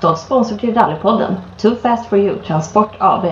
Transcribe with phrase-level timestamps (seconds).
[0.00, 3.24] Stolt sponsor till Rallypodden, Too Fast For You Transport AB.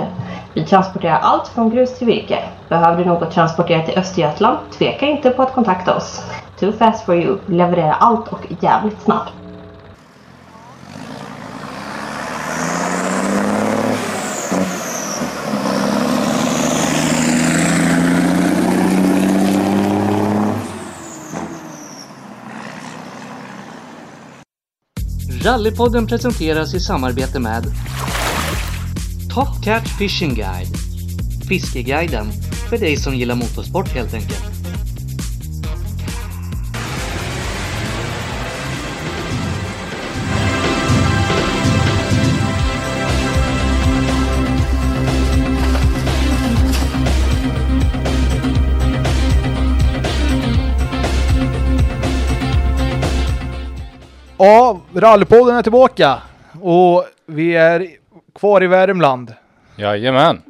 [0.55, 2.39] Vi transporterar allt från grus till virke.
[2.69, 4.59] Behöver du något transporterat till Östergötland?
[4.79, 6.23] Tveka inte på att kontakta oss.
[6.61, 9.48] Too Fast For You levererar allt och jävligt snabbt.
[25.49, 27.65] Rallypodden presenteras i samarbete med
[29.35, 30.79] Top Catch Fishing Guide
[31.49, 32.27] Fiskeguiden
[32.71, 34.57] för dig som gillar motorsport helt enkelt.
[54.39, 56.23] Ja, Rallypodden är tillbaka
[56.61, 57.87] och vi är
[58.35, 59.35] kvar i Värmland.
[59.77, 60.43] Jajamän.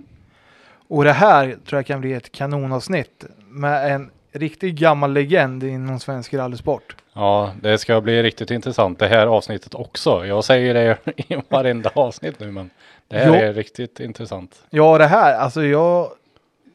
[0.89, 6.01] Och det här tror jag kan bli ett kanonavsnitt med en riktigt gammal legend inom
[6.01, 6.97] svensk rallysport.
[7.13, 10.27] Ja, det ska bli riktigt intressant det här avsnittet också.
[10.27, 12.71] Jag säger det i varenda avsnitt nu, men
[13.09, 13.35] det här Jo.
[13.35, 14.63] är riktigt intressant.
[14.71, 16.09] Ja, det här, alltså jag,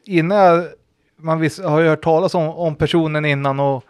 [0.06, 0.66] innan jag,
[1.16, 3.84] man vis, har ju hört talas om, om personen innan och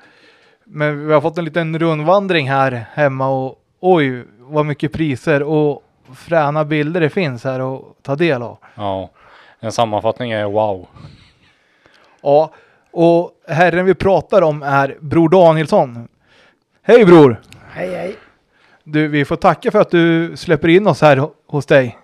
[0.74, 5.84] men vi har fått en liten rundvandring här hemma och oj, vad mycket priser och
[6.16, 8.58] fräna bilder det finns här att ta del av.
[8.76, 9.10] Ja,
[9.60, 10.88] en sammanfattning är wow.
[12.22, 12.52] Ja,
[12.92, 16.08] och herren vi pratar om är Bror Danielsson.
[16.84, 17.42] Hej bror!
[17.72, 18.16] Hej hej.
[18.84, 21.98] Du, vi får tacka för att du släpper in oss här ho- hos dig.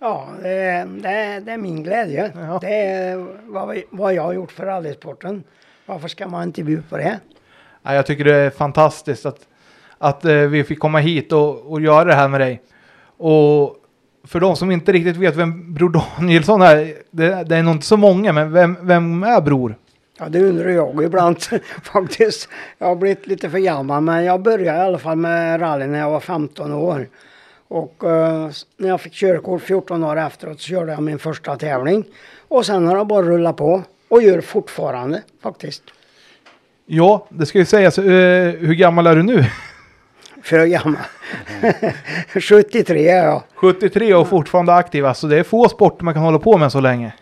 [0.00, 2.32] Ja, det, det, det är min glädje.
[2.34, 2.58] Ja.
[2.60, 5.44] Det är vad, vi- vad jag har gjort för rallysporten.
[5.86, 7.20] Varför ska man inte bjuda på det?
[7.82, 9.46] Jag tycker det är fantastiskt att,
[9.98, 12.60] att eh, vi fick komma hit och, och göra det här med dig.
[13.16, 13.76] Och
[14.24, 17.86] för de som inte riktigt vet vem Bror Danielsson är, det, det är nog inte
[17.86, 19.74] så många, men vem, vem är Bror?
[20.18, 21.36] Ja, det undrar jag ibland
[21.82, 22.48] faktiskt.
[22.78, 25.98] Jag har blivit lite för gammal, men jag började i alla fall med rally när
[25.98, 27.08] jag var 15 år.
[27.68, 32.04] Och eh, när jag fick körkort 14 år efteråt så körde jag min första tävling.
[32.48, 35.82] Och sen har jag bara rullat på och gör fortfarande faktiskt.
[36.92, 39.44] Ja, det ska ju sägas, eh, hur gammal är du nu?
[40.42, 41.02] För gammal.
[42.40, 43.42] 73 är jag.
[43.54, 46.80] 73 och fortfarande aktiv, alltså det är få sporter man kan hålla på med så
[46.80, 47.12] länge.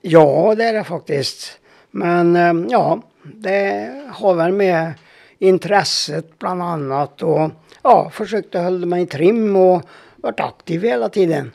[0.00, 1.58] Ja, det är det faktiskt.
[1.90, 4.92] Men eh, ja, det har väl med
[5.38, 7.50] intresset bland annat och
[7.82, 9.82] ja, försökte hålla mig i trim och
[10.16, 11.52] varit aktiv hela tiden.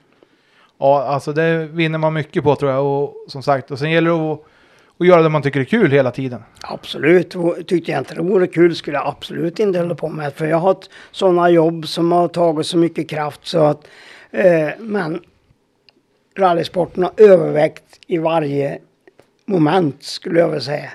[0.79, 2.85] Ja, alltså det vinner man mycket på tror jag.
[2.85, 4.41] Och som sagt, och sen gäller det att,
[4.99, 6.43] att göra det man tycker är kul hela tiden.
[6.61, 10.33] Absolut, och tyckte jag inte det vore kul skulle jag absolut inte hålla på med.
[10.33, 13.87] För jag har haft sådana jobb som har tagit så mycket kraft så att
[14.31, 15.21] eh, men
[16.37, 18.79] rallysporten har övervägt i varje
[19.45, 20.89] moment skulle jag vilja säga.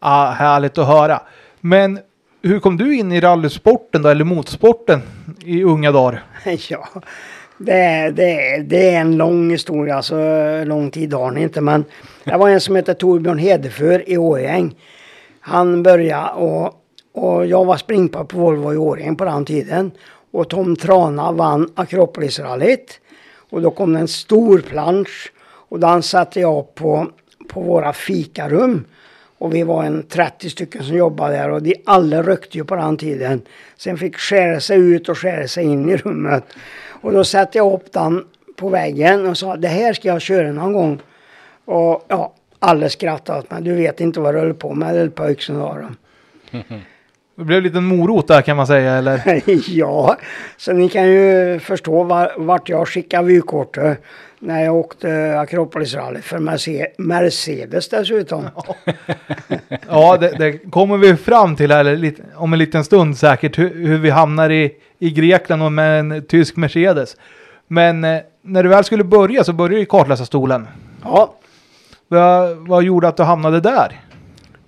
[0.00, 1.20] Ja, härligt att höra.
[1.60, 1.98] Men
[2.42, 5.00] hur kom du in i rallysporten då, eller motorsporten
[5.44, 6.22] i unga dagar?
[6.68, 6.88] Ja,
[7.58, 10.16] det, är- det, det är en lång historia, så
[10.64, 11.60] lång tid har ni inte.
[11.60, 11.84] Men
[12.28, 14.74] det var en som hette Torbjörn Hedeför i Årjäng.
[15.40, 16.74] Han började och,
[17.12, 19.90] och jag var springpar på Volvo i Årjäng på den tiden.
[20.30, 23.00] Och Tom Trana vann Akropolisrallyt.
[23.50, 25.32] Och då kom det en stor plansch.
[25.68, 27.06] Och den satte jag på,
[27.48, 28.84] på våra fikarum.
[29.38, 32.74] Och vi var en 30 stycken som jobbade där och de alla rökte ju på
[32.76, 33.42] den tiden.
[33.76, 36.44] Sen fick skära sig ut och skära sig in i rummet.
[37.00, 38.24] Och då satte jag upp den
[38.56, 41.00] på väggen och sa det här ska jag köra någon gång.
[41.70, 43.62] Och ja, alla skrattade åt mig.
[43.62, 45.96] Du vet inte vad du höll på med, eller pojk sa de.
[47.36, 49.42] Det blev en liten morot där kan man säga, eller?
[49.68, 50.16] ja,
[50.56, 54.02] så ni kan ju förstå var, vart jag skickade vykortet
[54.38, 58.44] när jag åkte Akropolisrally för Merce- Mercedes dessutom.
[59.88, 63.98] Ja, det, det kommer vi fram till här om en liten stund säkert, hur, hur
[63.98, 67.16] vi hamnar i, i Grekland och med en tysk Mercedes.
[67.66, 70.68] Men eh, när du väl skulle börja så började du i kartläsarstolen.
[71.04, 71.34] Ja,
[72.08, 74.00] vad, vad gjorde att du hamnade där?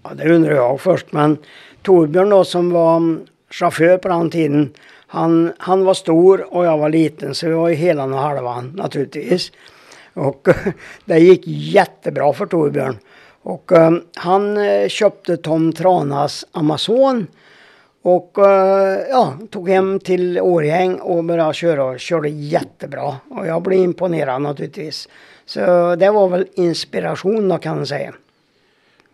[0.02, 1.12] Ja, det undrar jag först.
[1.12, 1.38] Men
[1.82, 3.20] Torbjörn då som var mm,
[3.50, 4.72] chaufför på den tiden.
[5.06, 8.72] Han, han var stor och jag var liten så vi var ju hela och halvan
[8.76, 9.52] naturligtvis.
[10.14, 10.48] Och
[11.04, 12.98] det gick jättebra för Torbjörn.
[13.42, 14.58] Och mm, eh, han
[14.88, 17.26] köpte Tom Tranas Amazon.
[18.02, 23.16] Och eh, ja, tog hem till Årjäng och började köra och körde jättebra.
[23.30, 25.08] Och jag blev imponerad naturligtvis.
[25.50, 28.12] Så det var väl inspiration då kan man säga.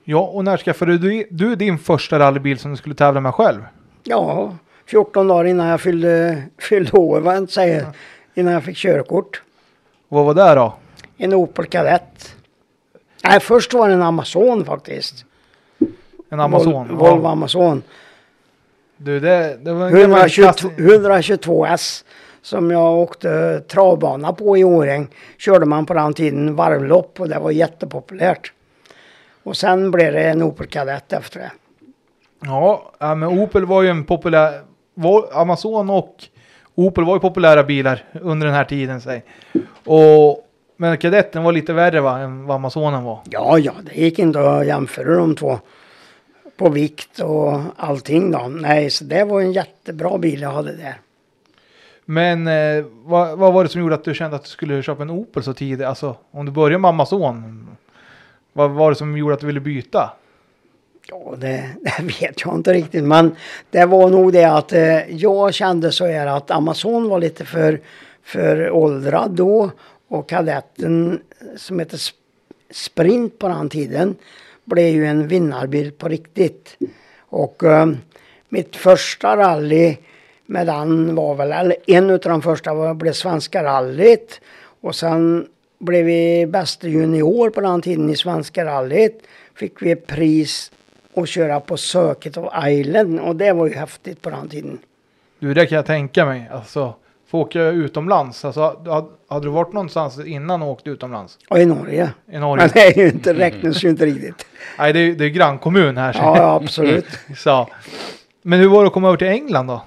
[0.04, 3.60] Ja, och när skaffade du, du din första rallybil som du skulle tävla med själv?
[4.04, 4.56] Ja,
[4.86, 7.86] 14 dagar innan jag fyllde, fyllde år, vad jag inte säger.
[8.34, 9.42] Innan jag fick körkort.
[10.08, 10.74] Vad var det då?
[11.16, 12.34] En Opel Kadett.
[13.24, 15.24] Nej, först var det en Amazon faktiskt.
[16.30, 16.88] En Amazon?
[16.88, 17.82] Vol Volvo Amazon.
[18.96, 22.04] Du, det, det var en gammal 122, klass- 122 S.
[22.46, 25.08] Som jag åkte travbana på i Årjäng.
[25.38, 28.52] Körde man på den tiden varvlopp och det var jättepopulärt.
[29.42, 31.50] Och sen blev det en Opel Kadett efter det.
[32.40, 34.60] Ja, men Opel var ju en populär...
[35.32, 36.24] Amazon och
[36.74, 39.00] Opel var ju populära bilar under den här tiden.
[39.00, 39.22] Säg.
[39.84, 43.20] Och, men kadetten var lite värre va, än vad Amazonen var.
[43.30, 45.58] Ja, ja, det gick inte att jämföra de två.
[46.56, 48.48] På vikt och allting då.
[48.48, 51.00] Nej, så det var en jättebra bil jag hade där.
[52.08, 55.02] Men eh, vad, vad var det som gjorde att du kände att du skulle köpa
[55.02, 55.86] en Opel så tidigt?
[55.86, 57.68] Alltså om du börjar med Amazon.
[58.52, 60.10] Vad var det som gjorde att du ville byta?
[61.08, 63.04] Ja, det, det vet jag inte riktigt.
[63.04, 63.36] Men
[63.70, 67.80] det var nog det att eh, jag kände så här att Amazon var lite för,
[68.22, 69.70] för åldrad då.
[70.08, 72.00] Och kadetten eh, som heter
[72.70, 74.14] Sprint på den tiden
[74.64, 76.76] blev ju en vinnarbil på riktigt.
[77.18, 77.86] Och eh,
[78.48, 79.96] mitt första rally
[80.46, 84.40] med den var väl, eller en av de första var, blev Svenska rallyt.
[84.80, 85.46] Och sen
[85.78, 89.22] blev vi bästa junior på den tiden i Svenska rallyt.
[89.54, 90.72] Fick vi pris
[91.16, 94.78] att köra på Circuit of Island och det var ju häftigt på den tiden.
[95.38, 96.48] Du, det kan jag tänka mig.
[96.52, 96.94] Alltså,
[97.28, 98.44] få åka utomlands.
[98.44, 101.38] Alltså, hade, hade du varit någonstans innan och åkt utomlands?
[101.48, 102.10] Och i Norge.
[102.32, 102.64] I Norge?
[102.64, 104.46] Men det är ju inte, räknas ju inte riktigt.
[104.78, 106.12] Nej, det är, det är grannkommun här.
[106.12, 107.06] så- Ja, ja, absolut.
[107.36, 107.68] Så.
[108.42, 109.82] Men hur var det att komma över till England då?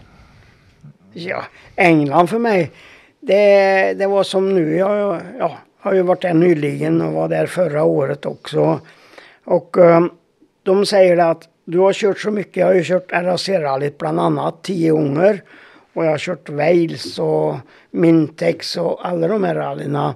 [1.28, 1.44] Ja,
[1.76, 2.72] England för mig,
[3.20, 4.76] det, det var som nu.
[4.78, 8.80] Jag ja, har ju varit där nyligen och var där förra året också.
[9.44, 10.12] Och um,
[10.64, 12.58] de säger att du har kört så mycket.
[12.58, 15.44] Jag har ju kört RAC-rallyt bland annat tio gånger.
[15.94, 17.56] Och jag har kört Wales och
[17.92, 20.16] Mintex och alla de här rallyna.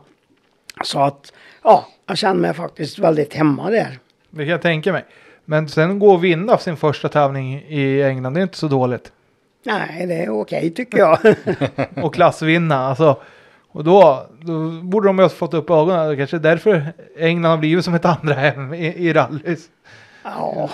[0.84, 1.34] Så att
[1.64, 4.00] ja, jag känner mig faktiskt väldigt hemma där.
[4.30, 5.06] Det kan jag tänka mig.
[5.46, 9.12] Men sen gå och vinna sin första tävling i England, det är inte så dåligt.
[9.64, 11.18] Nej, det är okej tycker jag.
[12.04, 13.18] Och klassvinna, alltså.
[13.72, 16.10] Och då, då borde de ju ha fått upp ögonen.
[16.10, 19.70] Det kanske är därför England har blivit som ett andra hem i, i rallys.
[20.24, 20.70] ja.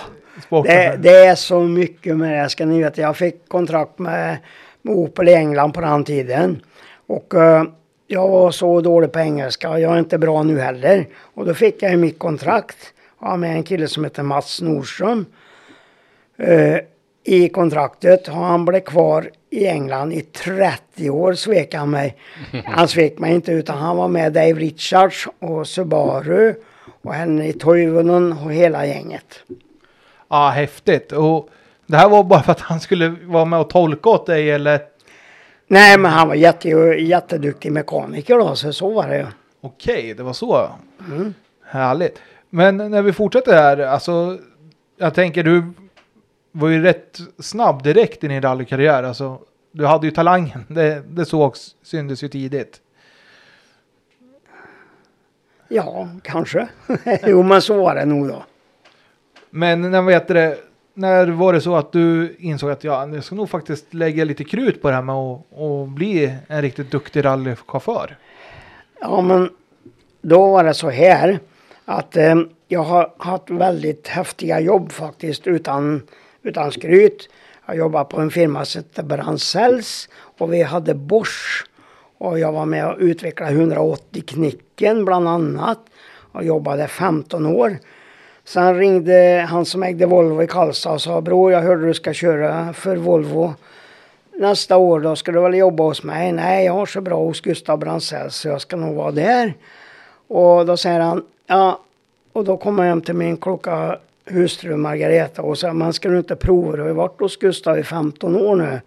[0.64, 2.48] Det, det är så mycket med det.
[2.48, 4.38] Ska ni veta, jag fick kontrakt med,
[4.82, 6.62] med Opel i England på den tiden.
[7.06, 7.64] Och eh,
[8.06, 9.78] jag var så dålig på engelska.
[9.78, 11.06] Jag är inte bra nu heller.
[11.34, 12.76] Och då fick jag mitt kontrakt.
[13.16, 15.26] Har med en kille som heter Mats Nordström.
[16.38, 16.76] Eh,
[17.24, 22.16] I kontraktet har han blivit kvar i England i 30 år svek han mig.
[22.64, 26.54] Han svek mig inte utan han var med Dave Richards och Subaru
[27.02, 29.42] och Henry Toivonen och hela gänget.
[30.28, 31.12] Ja, häftigt.
[31.12, 31.48] Och
[31.86, 34.80] det här var bara för att han skulle vara med och tolka åt dig eller?
[35.66, 39.26] Nej, men han var jätte, jätteduktig mekaniker då, så så var det ju.
[39.60, 40.68] Okej, det var så.
[41.64, 42.18] Härligt.
[42.50, 44.38] Men när vi fortsätter här, alltså.
[44.98, 45.72] Jag tänker du
[46.52, 49.02] var ju rätt snabb direkt i din rallykarriär.
[49.02, 49.38] Alltså,
[49.72, 50.64] du hade ju talangen.
[50.68, 52.80] Det, det sågs, syntes ju tidigt.
[55.68, 56.68] Ja, kanske.
[57.26, 58.42] jo, men så var det nog då.
[59.50, 60.58] Men när vet det,
[60.94, 64.44] när var det så att du insåg att ja, jag ska nog faktiskt lägga lite
[64.44, 68.16] krut på det här med att och bli en riktigt duktig rallychaufför?
[69.00, 69.50] Ja, men
[70.22, 71.38] då var det så här
[71.84, 72.34] att eh,
[72.68, 76.02] jag har haft väldigt häftiga jobb faktiskt utan,
[76.42, 77.28] utan skryt.
[77.66, 81.66] Jag jobbade på en firma som hette Brandcells och vi hade Bosch.
[82.18, 85.78] Och jag var med och utvecklade 180 knicken bland annat
[86.32, 87.78] och jobbade 15 år.
[88.44, 92.12] Sen ringde han som ägde Volvo i Karlstad och sa bror jag hörde du ska
[92.12, 93.54] köra för Volvo
[94.40, 96.32] nästa år då ska du väl jobba hos mig?
[96.32, 99.54] Nej, jag har så bra hos Gustav Brandsell så jag ska nog vara där.
[100.28, 101.80] Och då säger han, ja,
[102.32, 103.98] och då kommer jag hem till min kloka
[104.30, 106.76] hustru Margareta och sa man ska du inte prova?
[106.76, 108.80] Du har ju varit hos Gustav i 15 år nu.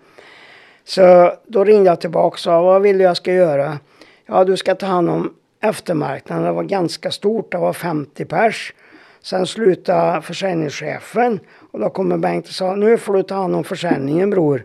[0.83, 3.79] Så då ringde jag tillbaka och sa, vad vill du jag ska göra?
[4.25, 6.45] Ja, du ska ta hand om eftermarknaden.
[6.45, 8.73] Det var ganska stort, det var 50 pers.
[9.21, 11.39] Sen slutade försäljningschefen
[11.71, 14.63] och då kommer Bengt och sa nu får du ta hand om försäljningen bror.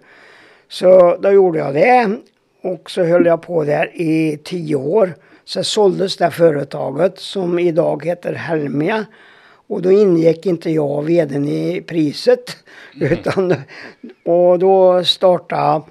[0.68, 2.16] Så då gjorde jag det
[2.62, 5.14] och så höll jag på där i tio år.
[5.44, 9.06] Så såldes det företaget som idag heter Helmia.
[9.68, 12.56] Och då ingick inte jag vdn i priset.
[13.00, 13.54] Utan,
[14.24, 15.82] och då startade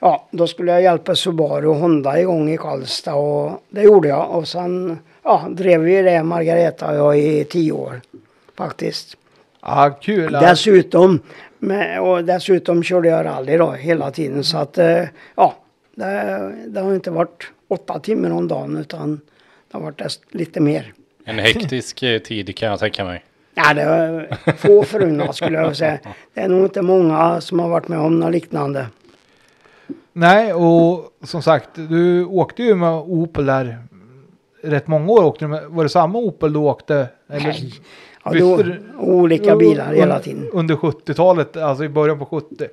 [0.00, 4.30] Ja, då skulle jag hjälpa Subaru och Honda igång i Karlstad och det gjorde jag.
[4.30, 8.00] Och sen ja, drev vi det Margareta och jag i tio år
[8.56, 9.16] faktiskt.
[9.62, 10.32] Ja, kul.
[10.32, 11.20] Dessutom,
[11.58, 15.04] med, och dessutom körde jag rally då hela tiden så att eh,
[15.34, 15.54] ja,
[15.94, 19.20] det, det har inte varit åtta timmar om dagen utan
[19.70, 20.92] det har varit lite mer.
[21.28, 23.24] En hektisk eh, tid kan jag tänka mig.
[23.54, 25.98] Ja, det var få förunnat skulle jag säga.
[26.34, 28.86] Det är nog inte många som har varit med om något liknande.
[30.12, 33.78] Nej, och som sagt, du åkte ju med Opel där
[34.62, 35.24] rätt många år.
[35.24, 37.08] Åkte du med, var det samma Opel du åkte?
[37.28, 37.72] Eller Nej.
[38.24, 38.64] Ja, då,
[38.98, 40.48] olika bilar hela tiden.
[40.52, 42.68] Under 70-talet, alltså i början på 70.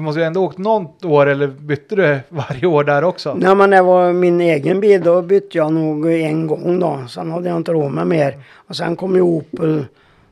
[0.00, 3.34] Du måste ju ändå åkt något år eller bytte du varje år där också?
[3.34, 7.04] När man det var min egen bil då bytte jag nog en gång då.
[7.08, 8.38] Sen hade jag inte råd med mer.
[8.54, 9.86] Och sen kom ju Opel.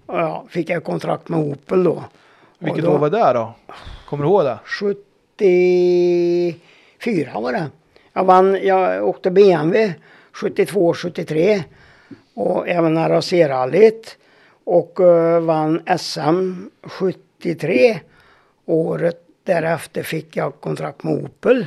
[0.07, 2.05] Ja, fick jag kontrakt med Opel då.
[2.59, 3.55] Vilket då, år var det då?
[4.09, 4.59] Kommer du ihåg det?
[4.65, 7.67] 74 var det.
[8.13, 9.95] Jag vann, jag åkte BMW
[10.33, 11.63] 72, 73.
[12.35, 14.17] Och även RAC-rallyt.
[14.65, 18.01] Och eh, vann SM 73.
[18.67, 21.67] Året därefter fick jag kontrakt med Opel.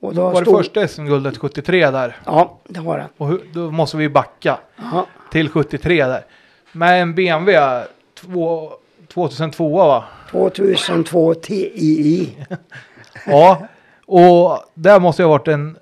[0.00, 2.16] Och då Var det stod- första SM-guldet 73 där?
[2.26, 3.06] Ja, det var det.
[3.16, 5.06] Och hur, då måste vi backa Ja.
[5.30, 6.24] till 73 där.
[6.72, 8.72] Med en BMW två,
[9.08, 10.04] 2002 va?
[10.30, 12.36] 2002 TII.
[13.26, 13.66] Ja,
[14.06, 15.78] och där måste ju ha varit en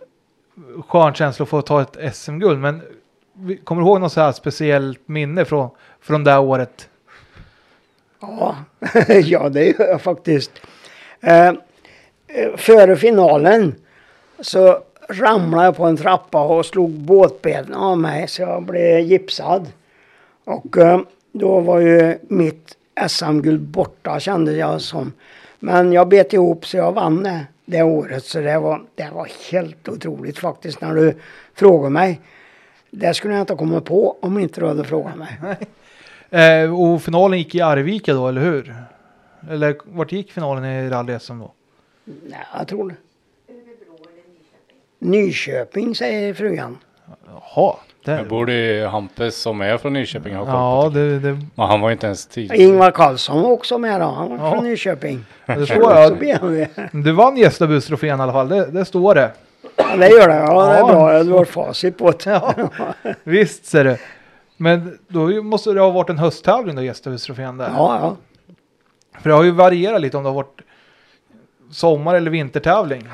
[0.89, 2.61] skön känsla att få ta ett SM-guld.
[2.61, 2.83] Men
[3.65, 6.89] kommer du ihåg något så här speciellt minne från, från det året?
[8.21, 8.57] Ja,
[9.25, 10.51] ja det gör jag faktiskt.
[11.27, 13.75] Eh, eh, före finalen
[14.41, 14.79] så
[15.09, 19.67] ramlade jag på en trappa och slog båtbenen av mig så jag blev gipsad.
[20.45, 21.01] Och eh,
[21.33, 22.77] då var ju mitt
[23.09, 25.13] SM-guld borta kände jag som.
[25.59, 28.25] Men jag bet ihop så jag vann det, det året.
[28.25, 31.15] Så det var, det var helt otroligt faktiskt när du
[31.55, 32.21] frågade mig.
[32.91, 35.39] Det skulle jag inte komma på om inte du hade frågat mig.
[36.31, 38.75] Eh, och finalen gick i Arvika då, eller hur?
[39.51, 41.53] Eller vart gick finalen i rally-SM då?
[42.05, 42.95] Nej, jag tror det.
[44.99, 46.79] Nyköping säger frugan.
[47.27, 47.75] Jaha.
[48.05, 50.59] Det Det, borde Hampus som är från Nyköping ha koll på.
[50.59, 52.53] ja, det, det, Men han var inte ens tid.
[52.55, 54.07] Ingvar Karlsson var också med då.
[54.07, 54.53] Han var Ja.
[54.55, 55.25] från Nyköping.
[55.47, 56.69] det står BMW.
[56.93, 59.31] Du vann gästabudstrofén i alla fall, det, det står det.
[59.77, 60.35] Ja, det gör det.
[60.35, 60.87] Ja, det är Ja.
[60.87, 61.23] bra.
[61.23, 62.31] Du har facit på det.
[62.31, 62.55] Ja,
[63.25, 63.97] visst ser du.
[64.57, 67.71] Men då måste det ha varit en hösttävling då, gästabudstrofén där.
[67.77, 68.17] Ja, ja.
[69.21, 70.61] För det har ju varierat lite om det har varit
[71.71, 73.09] sommar eller vintertävling.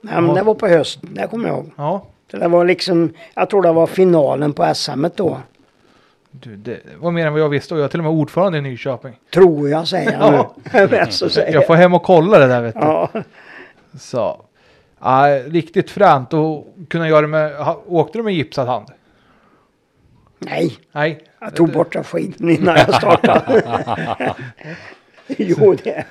[0.00, 1.10] Nej, men det var på hösten.
[1.14, 1.70] Det kommer jag ihåg.
[1.76, 5.40] Ja, Så Det var liksom, jag tror det var finalen på SM då.
[6.30, 8.58] du, det var mer än vad jag visste och jag är till och med ordförande
[8.58, 9.14] i Nyköping.
[9.34, 10.54] Tror jag säger jag Ja.
[10.88, 11.10] nu.
[11.10, 12.80] Säger Jag får hem och kolla det där vet du.
[12.80, 13.08] Ja.
[13.98, 14.42] Så.
[15.02, 17.52] Ja, riktigt fränt att kunna göra det med,
[17.86, 18.86] åkte du med gipsad hand?
[20.38, 21.20] Nej, Nej.
[21.40, 23.62] jag tog bort den skiten innan jag startade.
[25.38, 26.04] jo, det.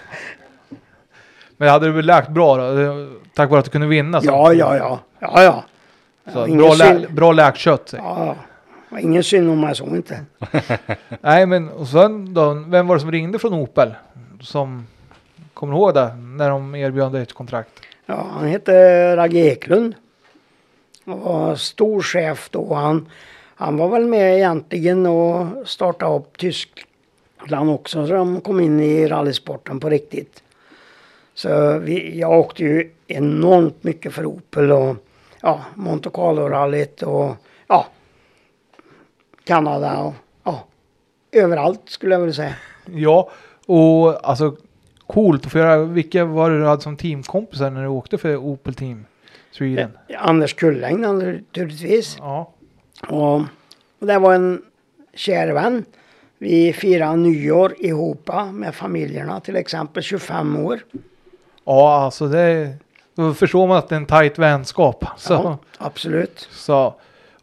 [1.58, 3.08] Men hade du läkt bra då?
[3.34, 4.22] Tack vare att du kunde vinna?
[4.22, 4.28] Så.
[4.28, 5.00] Ja, ja, ja.
[5.20, 5.64] Ja, ja.
[6.34, 7.94] Så, bra, lä, bra läkkött.
[7.98, 8.36] Ja,
[8.90, 9.00] ja.
[9.00, 10.26] Ingen synd om jag så inte.
[11.22, 13.96] Nej, men och sen då, vem var det som ringde från Opel?
[14.42, 14.88] Som,
[15.54, 16.16] kommer du ihåg det?
[16.16, 17.70] När de erbjöd dig ett kontrakt?
[18.06, 19.96] Ja, han hette Ragge Eklund.
[21.06, 22.74] Han var stor chef då.
[22.74, 23.10] Han,
[23.56, 26.38] han var väl med egentligen och startade upp
[27.40, 28.08] Tyskland också.
[28.08, 30.44] Så de kom in i rallysporten på riktigt.
[31.34, 34.96] Så vi, jag åkte ju enormt mycket för Opel och
[35.42, 37.36] ja, Monte Carlo-rallyt och
[37.68, 37.88] ja,
[39.44, 40.64] Kanada och ja,
[41.32, 42.56] överallt skulle jag vilja säga.
[42.86, 43.30] Ja,
[43.66, 44.56] och alltså
[45.08, 45.84] coolt att få göra.
[45.84, 49.06] Vilka var det du hade som teamkompisar när du åkte för Opel Team
[49.52, 49.92] Sweden?
[50.18, 52.18] Anders Kulläng naturligtvis.
[52.20, 52.54] Ja.
[53.10, 53.36] Och,
[54.00, 54.62] och det var en
[55.14, 55.86] kär vän.
[56.42, 60.80] Vi firade nyår ihop med familjerna till exempel 25 år.
[61.66, 62.74] Ja, alltså det...
[63.16, 65.06] Då förstår man att det är en tajt vänskap.
[65.18, 66.48] Så, Ja, absolut.
[66.52, 66.94] så.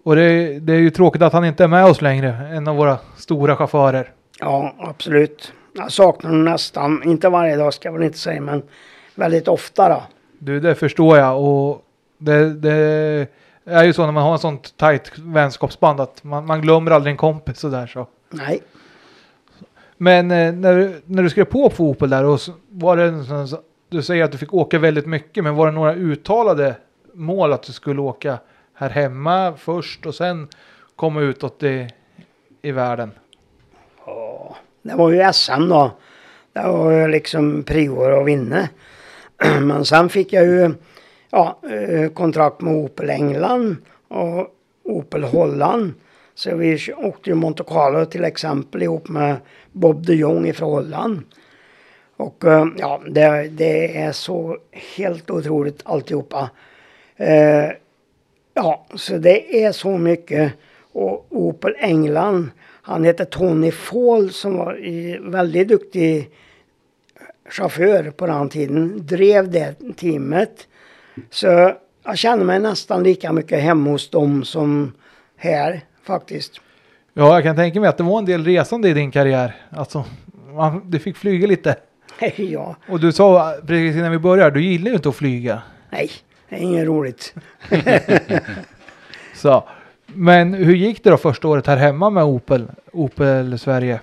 [0.02, 2.28] Och det, det är ju tråkigt att han inte är med oss längre.
[2.28, 4.12] En av våra stora chaufförer.
[4.40, 5.52] Ja, absolut.
[5.72, 8.62] Jag saknar honom nästan, inte varje dag ska jag väl inte säga, men
[9.14, 10.02] väldigt ofta då.
[10.38, 11.42] Du, det förstår jag.
[11.42, 11.82] Och
[12.18, 12.72] det, det
[13.64, 17.10] är ju så när man har en sånt tajt vänskapsband att man, man glömmer aldrig
[17.10, 18.06] en kompis sådär så.
[18.30, 18.60] Nej,
[19.96, 23.24] men eh, när, när du skrev på på Opel där och så var det en
[23.88, 26.74] du säger att du fick åka väldigt mycket, men var det några uttalade
[27.12, 28.38] mål att du skulle åka
[28.74, 30.48] här hemma först och sen
[30.96, 31.88] komma utåt i,
[32.62, 33.10] i världen?
[34.82, 35.90] Det var ju SM då.
[36.52, 38.68] Det var ju liksom prior att vinna.
[39.60, 40.74] Men sen fick jag ju
[41.30, 43.76] ja, eh, kontrakt med Opel England
[44.08, 44.46] och
[44.84, 45.94] Opel Holland.
[46.34, 49.36] Så vi åkte ju Monte Carlo till exempel ihop med
[49.76, 51.22] Bob de Jong ifrån Holland.
[52.16, 56.50] Och eh, ja, det, det är så helt otroligt alltihopa.
[57.16, 57.70] Eh,
[58.54, 60.52] ja, så det är så mycket.
[60.92, 66.30] Och Opel England, han heter Tony Fall som var väldigt duktig
[67.48, 69.06] chaufför på den tiden.
[69.06, 70.68] Drev det teamet.
[71.30, 71.72] Så
[72.04, 74.92] jag känner mig nästan lika mycket hemma hos dem som
[75.36, 76.60] här faktiskt.
[77.18, 79.54] Ja, jag kan tänka mig att det var en del resande i din karriär.
[79.70, 80.04] Alltså,
[80.54, 81.76] man, du fick flyga lite.
[82.36, 85.62] ja, Och du sa precis innan vi började, du gillar ju inte att flyga.
[85.90, 86.10] nej,
[86.48, 87.34] det är inget roligt.
[89.34, 89.64] Så.
[90.06, 94.00] Men hur gick det då första året här hemma med Opel, Opel Sverige?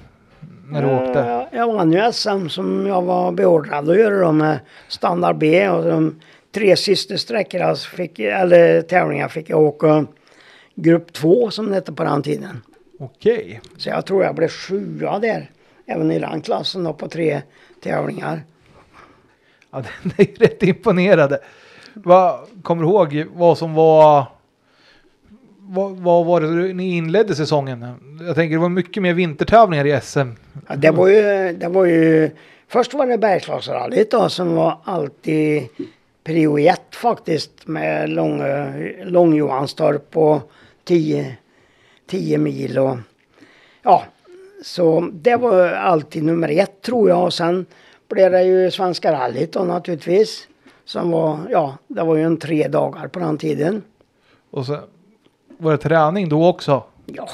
[0.70, 1.20] När du åkte?
[1.20, 5.70] Eh, Jag vann ju SM som jag var beordrad att göra då med standard B
[5.70, 6.20] och de
[6.56, 10.06] tre sista sträckorna fick, eller tävlingar fick jag åka
[10.76, 12.62] grupp 2 som det hette på den tiden.
[13.00, 13.62] Okej.
[13.78, 15.52] Så jag tror jag blev sjua där.
[15.86, 17.42] Även i den klassen då på tre
[17.82, 18.42] tävlingar.
[19.72, 21.40] Ja, det är ju rätt imponerande.
[21.94, 24.26] Vad, kommer du ihåg vad som var...
[25.66, 27.86] Vad, vad var det ni inledde säsongen?
[28.22, 30.30] Jag tänker det var mycket mer vintertävlingar i SM.
[30.68, 32.30] Ja, det var ju, det var ju,
[32.68, 35.68] först var det Bergslagsrallyt då som var alltid
[36.24, 38.42] prio ett faktiskt med lång,
[39.04, 40.52] Långjohanstorp och
[40.84, 41.38] 10,
[42.14, 42.98] 10 mil och
[43.84, 44.04] ja,
[44.64, 47.66] så det var alltid nummer ett tror jag och sen
[48.10, 50.48] blev det ju Svenska rallyt då naturligtvis.
[50.86, 53.82] Som var, ja, det var ju en tre dagar på den tiden.
[54.52, 54.80] Och så
[55.58, 56.84] var det träning då också.
[57.06, 57.30] Ja,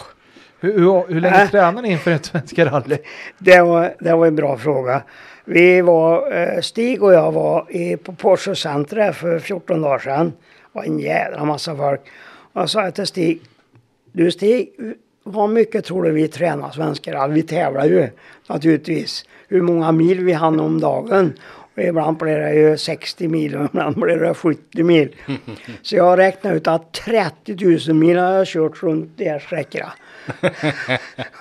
[0.59, 1.49] Hur, hur, hur länge Äh.
[1.49, 2.97] tränar ni inför ett svenska rally?
[3.37, 5.03] Det var, det var en bra fråga.
[5.45, 10.25] Vi var, eh, Stig och jag var i, på Porsche Center för 14 dagar sedan.
[10.25, 10.33] Det
[10.71, 12.01] var en jädra massa folk.
[12.53, 13.41] Och jag sa till Stig,
[14.11, 14.73] du Stig,
[15.23, 17.27] vad mycket tror du vi tränar svenskar?
[17.27, 18.07] Vi tävlar ju
[18.47, 19.25] naturligtvis.
[19.47, 21.33] Hur många mil vi hann om dagen.
[21.75, 25.15] Och ibland blir det ju 60 mil och ibland blir det 70 mil.
[25.81, 29.93] Så jag räknade ut att 30 000 mil har jag kört runt de här sträckorna.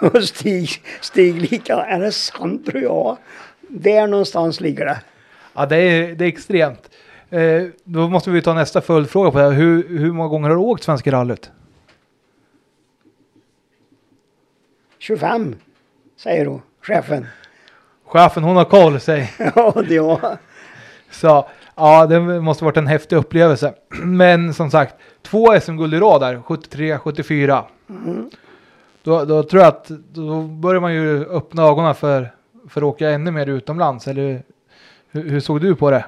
[0.12, 0.68] och Stig,
[1.00, 3.16] Stig lika, är det sant tror jag?
[3.68, 4.98] Där någonstans ligger det.
[5.54, 6.90] Ja, det är, det är extremt.
[7.30, 9.52] Eh, då måste vi ta nästa följdfråga på det här.
[9.52, 11.50] Hur, hur många gånger har du åkt Svenska rallyt?
[15.08, 15.56] 25,
[16.16, 17.26] säger då chefen.
[18.04, 19.32] Chefen hon har koll säg.
[19.54, 20.38] ja, det var...
[21.10, 23.74] Så ja, det måste varit en häftig upplevelse.
[24.02, 27.64] Men som sagt, två SM-guld i rad där, 73, 74.
[29.02, 32.30] Då, då tror jag att då börjar man ju öppna ögonen för,
[32.68, 34.08] för att åka ännu mer utomlands.
[34.08, 34.42] Eller
[35.10, 36.04] hur, hur såg du på det?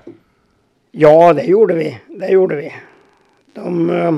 [0.91, 2.01] Ja, det gjorde vi.
[2.09, 2.73] Det gjorde vi.
[3.55, 4.13] De eh,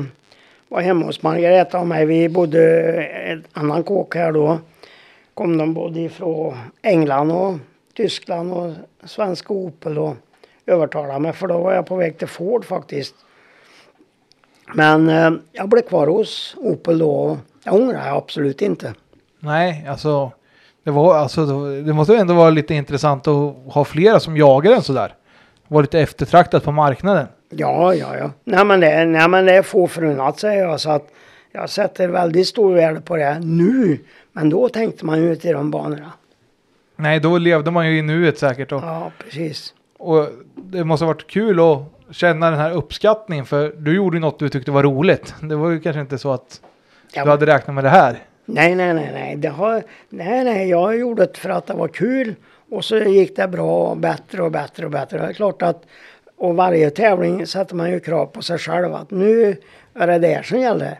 [0.69, 2.07] var hemma hos Margareta och mig.
[2.07, 4.59] Vi bodde en annan kåk här då.
[5.35, 7.59] Kom de både ifrån England och
[7.97, 8.73] Tyskland och
[9.05, 10.17] svenska Opel och
[10.67, 11.33] övertalade mig.
[11.33, 13.15] För då var jag på väg till Ford faktiskt.
[14.75, 17.11] Men eh, jag blev kvar hos Opel då.
[17.11, 18.95] och Jag ångrar jag absolut inte.
[19.39, 20.33] Nej, alltså
[20.85, 21.47] det, var, alltså
[21.83, 25.15] det måste ändå vara lite intressant att ha flera som jagar en sådär.
[25.69, 27.27] Var lite eftertraktat på marknaden.
[27.51, 28.31] Ja, ja, ja.
[28.45, 30.81] Nej men det, nej, men det är få förunnat säger jag.
[30.81, 31.09] Så att
[31.53, 33.99] jag sätter väldigt stor värde på det nu.
[34.33, 36.13] Men då tänkte man ju inte i de banorna.
[36.97, 38.73] Nej, då levde man ju i nuet säkert.
[38.73, 39.75] Och, Ja, precis.
[39.99, 41.83] och det måste ha varit kul att
[42.17, 43.45] känna den här uppskattningen.
[43.47, 45.35] För du gjorde ju något du tyckte var roligt.
[45.41, 46.61] Det var ju kanske inte så att
[47.15, 48.19] Ja, du hade räknat med det här.
[48.45, 49.37] Nej, nej, nej, nej.
[49.37, 50.69] Det har, nej, nej.
[50.69, 52.35] Jag gjorde det för att det var kul.
[52.71, 55.19] Och så gick det bra och bättre och bättre och bättre.
[55.19, 55.83] Det är klart att
[56.37, 59.57] och varje tävling sätter man ju krav på sig själv att nu
[59.95, 60.99] är det det som gäller.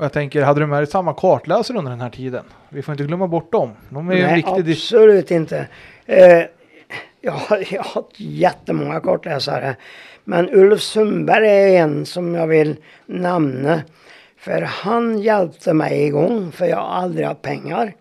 [0.00, 2.44] Och jag tänker, hade du med dig samma kartläsare under den här tiden?
[2.68, 3.70] Vi får inte glömma bort dem.
[3.88, 5.66] De är Nej, viktig dis- absolut inte.
[6.06, 6.42] Eh,
[7.20, 9.76] jag, har- jag har jättemånga kartläsare.
[10.24, 13.82] Men Ulf Sundberg är en som jag vill nämna.
[14.38, 16.52] För han hjälpte mig igång.
[16.52, 17.92] För jag har aldrig haft pengar.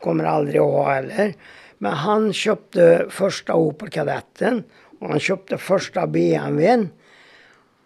[0.00, 1.34] Kommer aldrig att ha heller.
[1.78, 4.62] Men han köpte första Opel Kadetten.
[5.00, 6.88] Och han köpte första BMWn.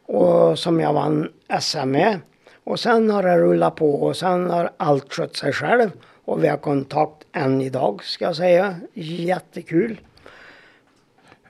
[0.06, 1.28] Och som jag vann
[1.60, 2.20] SM med.
[2.66, 5.90] Och sen har det rullat på och sen har allt skött sig själv.
[6.24, 8.74] Och vi har kontakt än idag ska jag säga.
[8.94, 10.00] Jättekul.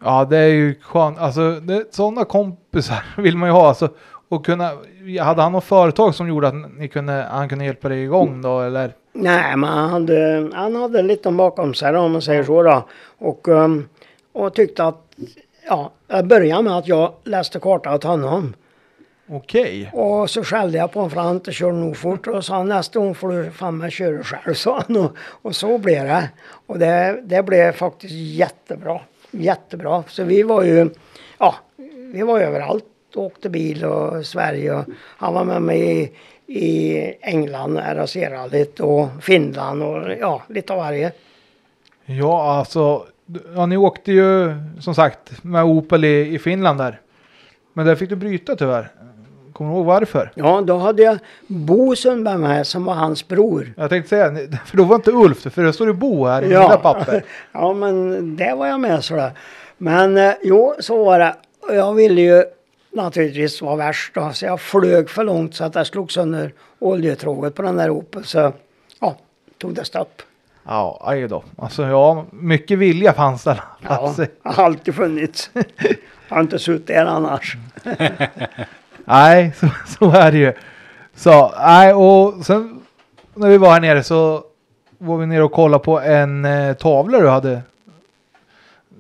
[0.05, 1.19] Ja, det är ju skönt.
[1.19, 3.69] Alltså, det, sådana kompisar vill man ju ha.
[3.69, 3.89] Alltså,
[4.29, 4.71] och kunna,
[5.21, 8.61] hade han något företag som gjorde att ni kunde, han kunde hjälpa dig igång då
[8.61, 8.93] eller?
[9.13, 12.87] Nej, men han hade, han hade lite bakom sig om man säger så då.
[13.19, 13.89] Och, um,
[14.33, 15.03] och tyckte att,
[15.69, 18.55] ja, jag började med att jag läste karta åt honom.
[19.29, 19.91] Okej.
[19.93, 22.27] Och så skällde jag på honom för han inte körde nog fort.
[22.27, 24.97] Och sa nästa gång får du fan med köra själv, sa han.
[24.97, 26.29] Och, och så blev det.
[26.67, 29.01] Och det, det blev faktiskt jättebra.
[29.31, 30.05] Jättebra.
[30.09, 30.91] Så vi var ju,
[31.39, 31.55] ja,
[32.13, 32.85] vi var överallt.
[33.15, 34.75] Åkte bil och Sverige.
[34.75, 36.13] Och han var med mig
[36.47, 41.13] i, i England, RAC-rallyt och Finland och ja, lite av varje.
[42.05, 43.07] Ja, alltså.
[43.55, 47.01] Ja, ni åkte ju som sagt med Opel i, i Finland där.
[47.73, 48.93] Men där fick du bryta tyvärr.
[49.57, 50.33] Kommer du ihåg varför?
[50.35, 53.73] Ja, då hade jag Bo Sundberg med som var hans bror.
[53.77, 54.31] Jag tänkte säga,
[54.67, 57.25] för då var inte Ulf, för det står ju Bo här i mina papper.
[57.53, 59.31] ja, men det var jag med sådär.
[59.79, 61.35] Men eh, jo, så var det.
[61.69, 62.45] Jag ville ju
[62.93, 67.55] naturligtvis vara värst då, så jag flög för långt så att jag slog sönder oljetråget
[67.55, 68.25] på den där Opel.
[68.25, 68.53] Så
[69.01, 69.17] ja,
[69.59, 70.23] tog det stopp.
[70.67, 71.45] Ja, aj då.
[71.59, 73.61] Alltså ja, mycket vilja fanns där.
[73.89, 75.51] Ja, Alltså, har alltid funnits.
[76.29, 77.57] har inte suttit där annars.
[79.07, 80.53] nej, så, så är det ju.
[81.15, 82.81] Så, nej, och sen
[83.35, 84.45] när vi var här nere så
[84.99, 87.63] var vi nere och kollade på en eh, tavla du hade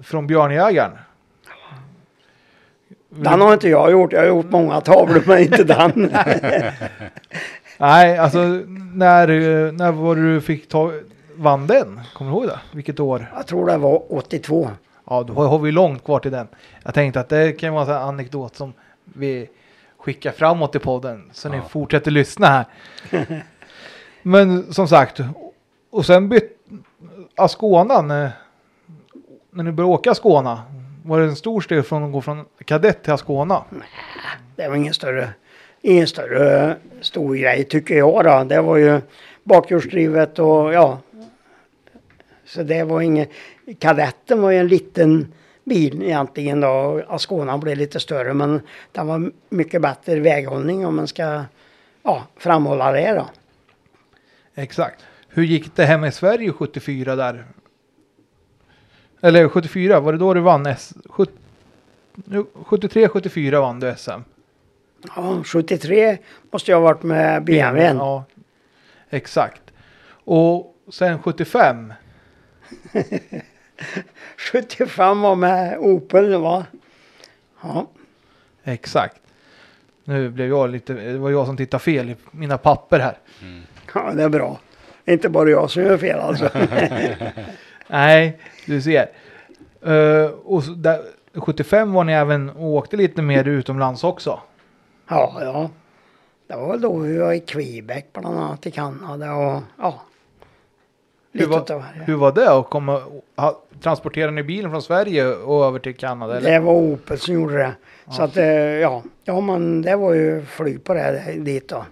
[0.03, 0.93] från Björnjägaren.
[3.09, 4.13] Den har inte jag gjort.
[4.13, 6.13] Jag har gjort många tavlor men inte den.
[7.79, 8.39] Nej, alltså
[8.95, 10.93] när, eh, när var du fick ta,
[11.35, 12.01] vann den?
[12.15, 12.61] Kommer du ihåg det?
[12.73, 13.27] Vilket år?
[13.37, 14.71] jag tror det var 82.
[15.07, 16.49] Ja, då har vi långt kvar till den.
[16.83, 18.73] Jag tänkte att det kan vara en anekdot som
[19.05, 19.49] vi
[20.07, 21.31] skickar framåt i podden.
[21.33, 22.65] Så ni fortsätter lyssna här.
[24.23, 25.21] Men som sagt.
[25.91, 26.59] Och sen bytt
[27.35, 28.03] Ascona.
[28.03, 28.33] När,
[29.51, 30.63] ni började åka Ascona.
[31.05, 33.65] Var det en stor steg från att gå från kadett till Ascona?
[34.57, 35.29] Det var ingen större,
[35.83, 38.45] ingen större stor grej tycker jag då.
[38.45, 39.01] Det var ju
[39.45, 40.99] bakhjulsdrivet och ja.
[42.45, 43.31] Så det var inget.
[43.79, 45.33] Kadetten var ju en liten
[45.67, 47.03] bil egentligen då.
[47.09, 48.61] Ascona blev lite större men
[48.93, 51.45] den var mycket bättre väghållning om man ska
[52.03, 53.29] ja, framhålla det då.
[54.55, 55.05] Exakt.
[55.29, 57.45] Hur gick det hemma i Sverige 74 där?
[59.21, 60.95] Eller 74, var det då du vann S?
[62.55, 64.11] 73, 74 vann du SM.
[65.17, 66.19] Ja, 73
[66.51, 67.97] måste jag ha varit med BMWn.
[67.97, 68.25] Ja,
[69.11, 69.63] exakt.
[70.09, 71.93] Och sen 75.
[74.53, 76.67] 75 var med Opel va?
[77.63, 77.87] Ja.
[78.65, 79.17] Exakt.
[80.05, 83.19] Nu blev jag lite, det var jag som tittade fel i mina papper här.
[83.95, 84.59] ja, det är bra.
[85.05, 86.51] Inte bara jag som gör fel alltså.
[87.87, 89.09] Nej, du ser.
[89.87, 91.01] Uh, och där,
[91.35, 94.41] 75 var ni även och åkte lite mer utomlands också.
[95.09, 95.71] Ja, ja.
[96.47, 100.03] Det var väl då vi var i Quebec bland annat i Kanada och ja.
[101.39, 102.05] Hur var, utav varje.
[102.05, 103.03] hur var det att komma,
[103.37, 106.37] ha, transportera ni bilen från Sverige och över till Kanada?
[106.37, 106.51] Eller?
[106.51, 107.73] Det var Opel som gjorde det.
[108.11, 111.85] Så att eh, ja, ja men det var ju flyg på det dit då.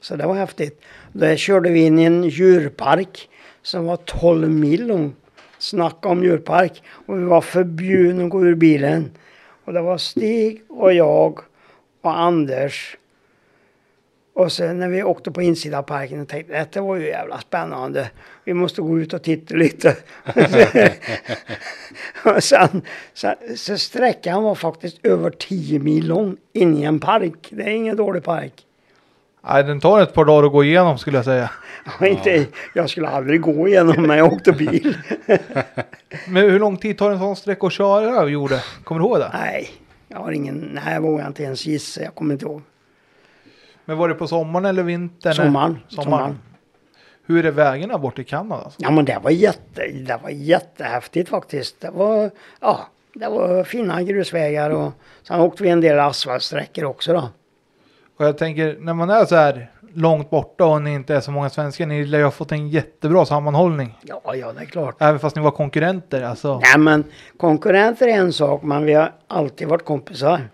[0.00, 0.82] Så det var häftigt.
[1.12, 3.28] Där körde vi in i en djurpark
[3.62, 5.14] som var 12 mil lång.
[5.58, 6.82] Snacka om djurpark.
[7.06, 9.10] Och vi var förbjudna att gå ur bilen.
[9.64, 11.40] Och det var Stig och jag
[12.02, 12.96] och Anders.
[14.34, 17.06] Och sen när vi åkte på insidan av parken och tänkte att det var ju
[17.06, 18.10] jävla spännande.
[18.44, 19.96] Vi måste gå ut och titta lite.
[22.24, 22.82] och sen,
[23.14, 27.48] så, så sträckan var faktiskt över 10 mil lång in i en park.
[27.50, 28.52] Det är ingen dålig park.
[29.44, 31.50] Nej, den tar ett par dagar att gå igenom skulle jag säga.
[32.00, 32.06] Ja.
[32.06, 34.96] Inte, jag skulle aldrig gå igenom när jag åkte bil.
[36.28, 38.62] Men hur lång tid tar en sån sträcka att köra gjorde?
[38.84, 39.30] Kommer du ihåg det?
[39.32, 39.68] nej,
[40.08, 42.02] jag har ingen, nej jag vågar inte ens gissa.
[42.02, 42.62] Jag kommer inte ihåg.
[43.84, 45.34] Men var det på sommaren eller vintern?
[45.34, 45.78] Sommaren.
[45.88, 46.04] Sommaren.
[46.04, 46.38] Sommaren.
[47.26, 48.70] Hur är vägarna bort i Kanada?
[48.78, 51.80] Ja men det var, jätte, det var jättehäftigt faktiskt.
[51.80, 52.80] Det var, ja,
[53.14, 54.92] det var fina grusvägar och
[55.22, 57.28] sen åkte vi en del asfaltsträckor också då.
[58.16, 61.30] Och jag tänker när man är så här långt borta och ni inte är så
[61.30, 61.86] många svenskar.
[61.86, 63.98] Ni lär ju ha fått en jättebra sammanhållning.
[64.02, 64.96] Ja, ja det är klart.
[64.98, 66.22] Även fast ni var konkurrenter.
[66.22, 66.58] Alltså.
[66.58, 67.04] Nej men
[67.36, 70.48] konkurrenter är en sak men vi har alltid varit kompisar.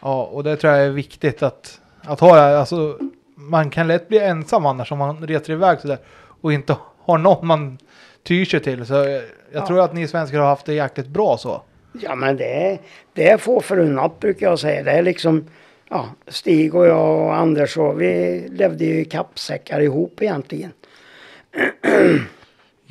[0.00, 2.40] Ja, och det tror jag är viktigt att, att ha.
[2.40, 2.98] Alltså,
[3.34, 5.98] man kan lätt bli ensam annars om man reser iväg sådär.
[6.40, 7.78] Och inte har någon man
[8.22, 8.86] tyr sig till.
[8.86, 11.62] Så jag, jag tror att ni svenskar har haft det jäkligt bra så.
[12.00, 12.78] Ja men det, är-
[13.12, 14.82] det är få förunnat brukar jag säga.
[14.82, 15.44] Det är liksom
[15.90, 20.72] ja, Stig och jag och Anders och vi levde ju i kappsäckar ihop egentligen.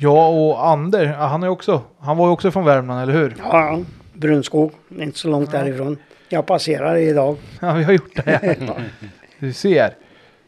[0.00, 3.34] Ja, och Ander, ja, han, är också, han var ju också från Värmland, eller hur?
[3.38, 3.80] Ja,
[4.12, 5.96] Brunskog, inte så långt därifrån.
[6.28, 7.36] Jag passerar idag.
[7.60, 8.56] Ja, vi har gjort det.
[9.38, 9.96] du ser.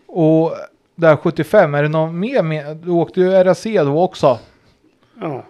[0.07, 0.53] Och
[0.95, 2.77] där 75, är det någon mer med?
[2.77, 4.39] Du åkte ju RAC då också.
[5.21, 5.45] Ja.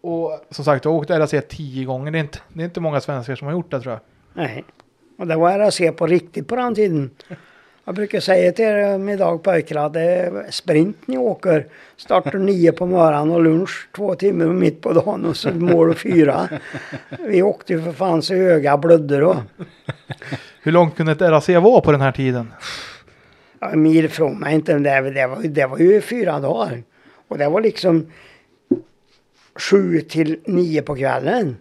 [0.00, 2.10] Och som sagt, du har åkt RAC tio gånger.
[2.10, 4.00] Det är, inte, det är inte många svenskar som har gjort det tror jag.
[4.34, 4.64] Nej.
[5.18, 7.10] Och det var RAC på riktigt på den tiden.
[7.84, 11.66] Jag brukar säga till er idag pojkar att det är sprint ni åker.
[11.96, 16.48] Startar nio på morgonen och lunch två timmar mitt på dagen och så mål fyra.
[17.18, 19.42] Vi åkte ju för fan så öga blödde då.
[20.62, 22.52] Hur långt kunde ett RAC vara på den här tiden?
[23.58, 24.78] Ja, en mil från mig inte.
[24.78, 26.82] Det, det, var, det var ju fyra dagar.
[27.28, 28.06] Och det var liksom
[29.54, 31.56] sju till nio på kvällen.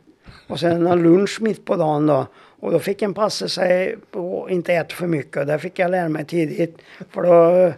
[0.47, 2.27] Och sen en lunch mitt på dagen då.
[2.61, 5.37] Och då fick en passa sig på att inte äta för mycket.
[5.37, 6.77] Och det fick jag lära mig tidigt.
[7.09, 7.73] För då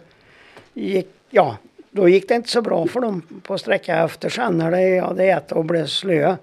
[0.74, 1.56] gick, ja,
[1.90, 5.24] då gick det inte så bra för dem på sträcka efter sen när de hade
[5.24, 6.38] ätit och blev slöa.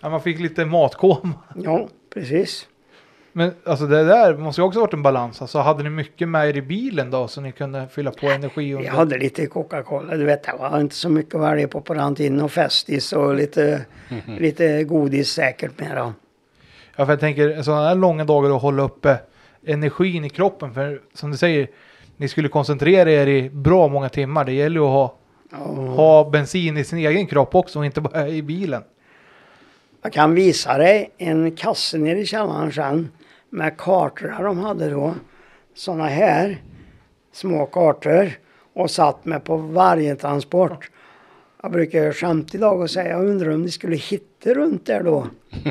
[0.00, 1.32] Ja, man fick lite matkoma.
[1.64, 2.66] Ja, precis.
[3.32, 5.42] Men alltså det där måste ju också varit en balans.
[5.42, 8.74] Alltså hade ni mycket med er i bilen då så ni kunde fylla på energi?
[8.74, 8.90] Under...
[8.90, 12.14] hade lite Coca-Cola, du vet det var inte så mycket att välja på på den
[12.14, 12.42] tiden.
[12.42, 13.84] Och Festis och lite,
[14.38, 16.12] lite godis säkert med då.
[17.00, 19.18] Ja, för jag tänker sådana här långa dagar att hålla uppe
[19.66, 20.74] energin i kroppen.
[20.74, 21.68] För som du säger,
[22.16, 24.44] ni skulle koncentrera er i bra många timmar.
[24.44, 25.14] Det gäller ju att ha,
[25.96, 28.82] ha bensin i sin egen kropp också och inte bara i bilen.
[30.02, 33.10] Jag kan visa dig en kasse nere i källaren sen
[33.50, 35.14] med kartor de hade då.
[35.74, 36.62] Sådana här
[37.32, 38.30] små kartor
[38.74, 40.90] och satt med på varje transport.
[41.62, 45.26] Jag brukar skämta idag och säga jag undrar om ni skulle hitta runt där då.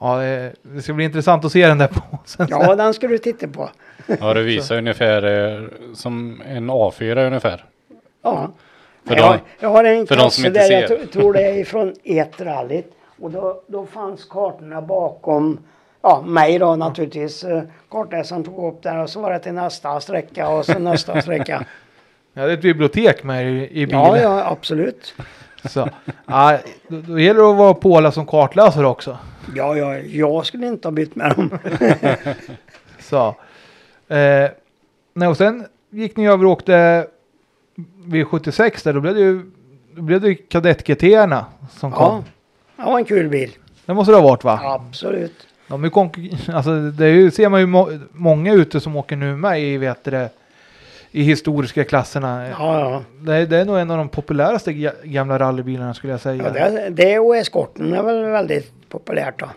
[0.00, 0.16] Ja,
[0.62, 2.46] det, ska bli intressant att se den där påsen.
[2.50, 3.70] Ja, den ska du titta på.
[4.20, 7.64] Ja, det visar ungefär eh, som en A4 ungefär.
[8.22, 8.50] Ja.
[9.06, 11.06] För jag, de- jag har en för de som kasse inte där jag ser.
[11.06, 12.92] tror det är ifrån ett rallyt.
[13.20, 15.58] Och då, då fanns kartorna bakom
[16.02, 17.44] Ja, mig då naturligtvis.
[17.44, 21.22] Eh, Kartläsaren tog upp där och så var det till nästa sträcka och så nästa
[21.22, 21.64] sträcka.
[22.34, 24.00] Ja, det är ett bibliotek med i, i bilen.
[24.00, 25.14] Ja, ja, absolut.
[25.64, 25.88] Så,
[26.26, 29.18] ja, då, då gäller det att vara påläst som kartläsare också.
[29.54, 31.58] Ja, ja, jag skulle inte ha bytt med dem.
[33.00, 33.26] Så.
[34.14, 34.50] Eh,
[35.14, 37.06] nej, och sen gick ni över och åkte
[38.06, 39.50] vid 76 där, då blev det ju,
[39.94, 42.24] då blev det kadett GT-erna som kom.
[42.76, 43.50] Ja, det var en kul bil.
[43.86, 44.60] Det måste det ha varit va?
[44.62, 45.46] Absolut.
[45.68, 49.16] De är konk- alltså, det är ju, ser man ju må många ute som åker
[49.16, 50.28] nu med i, vet det,
[51.12, 52.48] i historiska klasserna.
[52.48, 53.02] Ja, ja.
[53.20, 56.44] Det, är, det är nog en av de populäraste ga- gamla rallybilarna skulle jag säga.
[56.44, 59.48] ja det, det och eskorten är väl väldigt populärt då.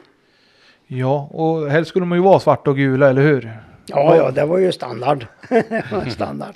[0.88, 3.60] Ja, och helst skulle de ju vara svarta och gula, eller hur?
[3.86, 5.26] Ja, ja, det var ju standard.
[5.92, 6.56] var standard.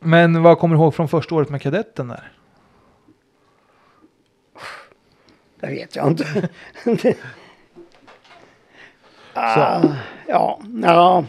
[0.00, 2.32] Men vad kommer du ihåg från första året med kadetten där?
[5.60, 6.48] Det vet jag inte.
[9.34, 9.82] ah,
[10.28, 11.24] ja, ja,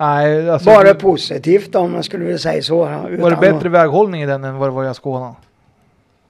[0.00, 2.84] Nej, alltså, bara positivt om man skulle vilja säga så.
[2.84, 5.34] var det bättre att- väghållning i den än vad det var i Ascona?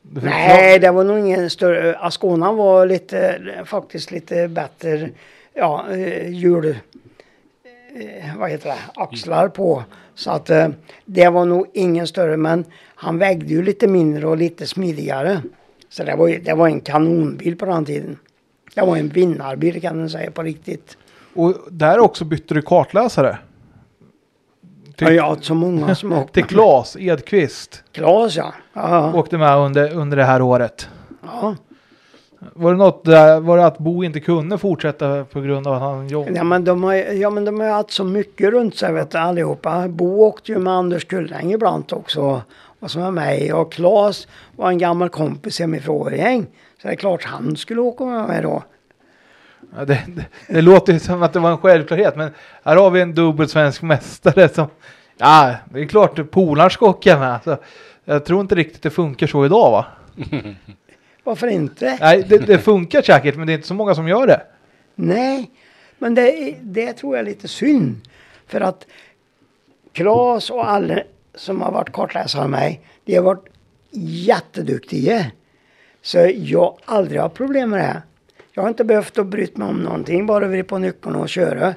[0.02, 1.98] Nej, det var nog ingen större.
[1.98, 5.09] Ascona var lite, faktiskt lite bättre,
[5.54, 9.85] ja, eh, hjul, eh, vad heter det, axlar på.
[10.14, 10.68] Så att eh,
[11.04, 15.42] det var nog ingen större, men han vägde ju lite mindre och lite smidigare.
[15.88, 18.18] Så det var, ju- det var en kanonbil på den tiden.
[18.74, 20.96] Det var en vinnarbil kan man säga på riktigt.
[21.35, 23.38] Och där också bytte du kartläsare.
[25.00, 26.32] Till, Ja, jag har så många som åkte.
[26.32, 27.84] till Claes Edqvist.
[27.92, 28.52] Klas ja.
[28.72, 29.12] ja.
[29.14, 30.88] Åkte med under, under det här året.
[31.22, 31.56] ja.
[32.54, 35.80] Var det något där, var det att Bo inte kunde fortsätta på grund av att
[35.80, 36.36] han jobbade?
[36.36, 39.18] Ja men, de har, ja men de har haft så mycket runt sig vet du
[39.18, 39.88] allihopa.
[39.88, 42.42] Bo åkte ju med Anders Kulläng ibland också.
[42.80, 46.46] Och så med mig och Claes var en gammal kompis hemifrån Årjäng.
[46.82, 48.62] Så det är klart han skulle åka med mig då.
[49.76, 52.30] Ja, det, det, det låter ju som att det var en självklarhet, men
[52.64, 54.66] här har vi en dubbel svensk mästare som...
[55.16, 57.40] Ja, det är klart polaren ska åka med.
[57.44, 57.56] Så
[58.04, 59.87] jag tror inte riktigt det funkar så idag va?
[61.24, 61.98] Varför inte?
[62.00, 64.42] Nej, det, det funkar säkert, men det är inte så många som gör det.
[64.94, 65.50] Nej,
[65.98, 68.00] men det, det tror jag är lite synd.
[68.46, 68.87] För att
[69.92, 71.02] Claes och alla
[71.35, 73.48] som har varit kartläsare med mig, de har varit
[73.90, 75.26] jätteduktiga.
[76.02, 78.02] Så jag har aldrig haft problem med det.
[78.61, 81.75] Jag har inte behövt att bryta mig om någonting, bara vrid på nyckeln och köra.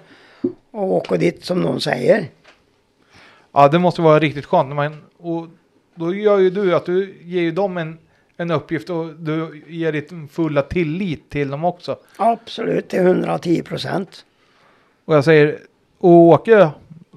[0.72, 2.26] Och åka dit som någon säger.
[3.52, 4.76] Ja, det måste vara riktigt skönt.
[4.76, 5.48] Man, och
[5.96, 7.98] då gör ju du att du ger ju dem en,
[8.38, 11.98] en uppgift och du ger ditt fulla tillit till dem också.
[12.18, 14.26] Absolut, till 110 procent.
[15.06, 15.58] Och jag säger,
[16.00, 16.70] och Åke,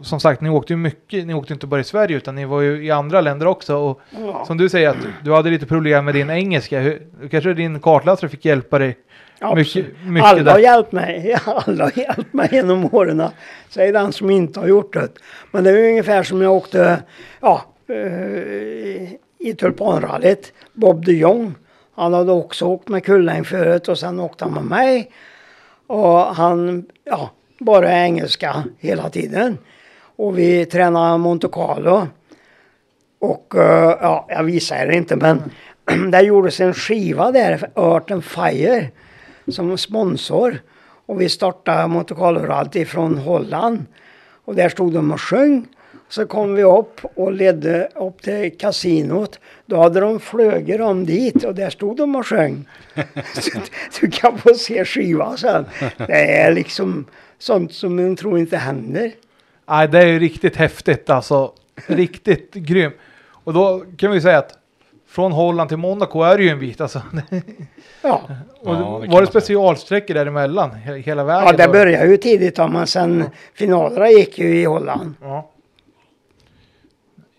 [0.02, 1.26] som sagt, ni åkte ju mycket.
[1.26, 3.76] Ni åkte inte bara i Sverige utan ni var ju i andra länder också.
[3.76, 4.44] Och Ja.
[4.46, 6.80] som du säger att du hade lite problem med din engelska.
[6.80, 8.96] Hur, kanske din kartläsare fick hjälpa dig
[9.40, 11.36] Mycket, mycket Alla har hjälpt mig.
[11.46, 13.22] Alla har hjälpt mig genom åren.
[13.68, 15.08] Säg den som inte har gjort det.
[15.50, 17.02] Men det är ungefär som jag åkte
[17.40, 20.52] ja, eh, i tulpanrallyt.
[20.72, 21.54] Bob de Jong.
[21.94, 25.10] Han hade också åkt med Kulläng förut och sen åkte han med mig.
[25.86, 29.58] Och han, ja, bara engelska hela tiden.
[30.16, 32.06] Och vi tränade Monte Carlo.
[33.18, 35.42] Och eh, ja, jag visar er inte men
[36.10, 38.90] där gjordes en skiva där, Earth and Fire,
[39.48, 40.58] som sponsor.
[41.06, 43.84] Och vi startade Monte ifrån Holland.
[44.44, 45.66] Och där stod de och sjöng.
[46.08, 49.40] Så kom vi upp och ledde upp till kasinot.
[49.66, 52.68] Då hade de flöger om dit och där stod de och sjöng.
[53.34, 53.60] Så
[54.00, 55.64] du kan få se skivan sen.
[55.96, 57.04] Det är liksom
[57.38, 59.12] sånt som man tror inte händer.
[59.68, 61.52] Nej, det är ju riktigt häftigt alltså.
[61.86, 62.92] Riktigt grym.
[63.28, 64.58] Och då kan vi säga att
[65.16, 67.02] från Holland till Monaco är det ju en bit alltså.
[68.02, 68.22] Ja,
[68.60, 71.44] Och Ja, det var det specialsträckor däremellan he- hela vägen?
[71.46, 73.24] ja det började ju tidigt då, men sen
[73.54, 75.14] finalerna gick ju i Holland.
[75.22, 75.50] Ja.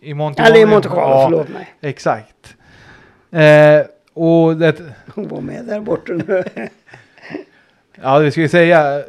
[0.01, 1.73] I Monte Eller i Monte Carlo, ja, förlåt mig.
[1.81, 2.55] Exakt.
[3.31, 3.81] Eh,
[4.13, 4.75] och det,
[5.15, 6.43] Hon var med där borta nu.
[8.01, 9.03] ja vi ska ju säga,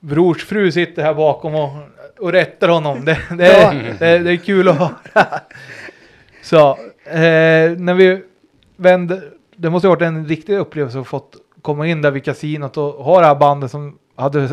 [0.00, 1.70] brors fru sitter här bakom och,
[2.18, 3.04] och rättar honom.
[3.04, 3.72] Det, det, Ja.
[3.98, 5.26] det, det är kul att höra.
[6.42, 8.22] Så, eh, när vi
[8.76, 9.22] vände,
[9.56, 12.84] det måste ha varit en riktig upplevelse att fått komma in där vid kasinot och
[13.04, 14.48] ha det här bandet som hade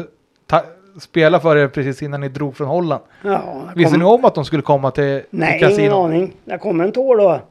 [0.99, 3.03] spelat för er precis innan ni drog från Holland.
[3.23, 5.79] Ja, Visste kom- ni om att de skulle komma till, Nej, till kasinot?
[5.79, 6.33] ingen aning.
[6.45, 7.41] Det kom en tår då.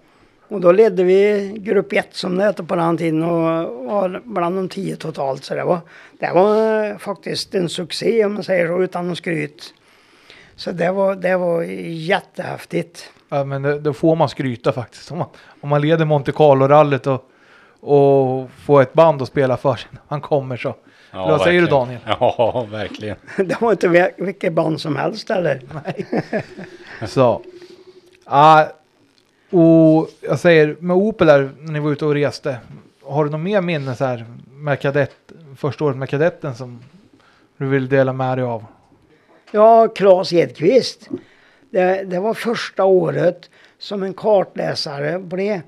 [0.49, 3.41] Och då ledde vi grupp 1 som det hette på den tiden och
[3.87, 5.45] var bland de tio totalt.
[5.45, 5.79] Så det var,
[6.19, 9.75] det var eh, faktiskt en succé om man säger så utan någon skryt.
[10.57, 13.11] Så det var, det var jättehäftigt.
[13.29, 15.11] Ja, men det, då får man skryta faktiskt.
[15.13, 15.27] Om man,
[15.61, 17.31] om man leder Monte Carlo-rallyt och,
[17.81, 20.75] och får ett band att spela för sig när man kommer så.
[21.13, 21.67] Ja, Vad säger du.
[21.67, 22.01] Daniel?
[22.07, 23.17] Ja, verkligen.
[23.37, 25.61] Det var inte vil- vilket band som helst eller?
[27.07, 27.43] Så.
[28.25, 28.69] Ja,
[29.51, 32.59] och jag säger med Opel där när ni var ute och reste.
[33.05, 35.13] Har du något mer minne så här med kadett,
[35.57, 36.79] första året med kadetten som
[37.57, 38.65] du vill dela med dig av?
[39.51, 41.09] Ja, Claes Edqvist.
[41.77, 45.61] Det, det var första året som en kartläsare blev,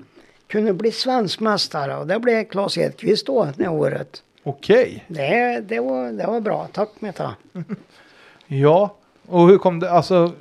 [0.47, 4.23] kunde bli svensk mästare och det blev Claes Edqvist då det året.
[4.43, 6.67] Okej, Det, det, var, det var bra.
[6.73, 7.35] Tack Meta.
[8.47, 8.95] ja.
[9.27, 10.31] Och hur kom det, alltså,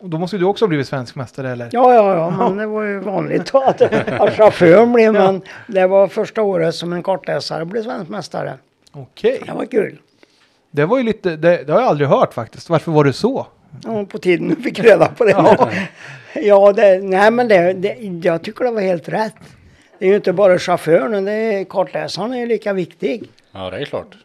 [0.00, 1.68] då måste du också ha blivit svensk mästare eller?
[1.72, 3.82] Ja, ja, ja, men det var ju vanligt då att,
[4.20, 8.54] att chauffören blev, men det var första året som en kartläsare blev svensk mästare.
[8.92, 9.98] Okej, Det var kul.
[10.70, 12.70] det var ju lite, det, det har jag aldrig hört faktiskt.
[12.70, 13.46] Varför var det så?
[13.84, 15.30] Ja, på tiden du fick reda på det.
[15.30, 15.70] Ja,
[16.34, 19.34] ja det, nej men det, det, jag tycker det var helt rätt.
[19.98, 23.30] Det är ju inte bara chauffören, det är, kartläsaren är ju lika viktig.
[23.52, 24.16] Ja, det är klart.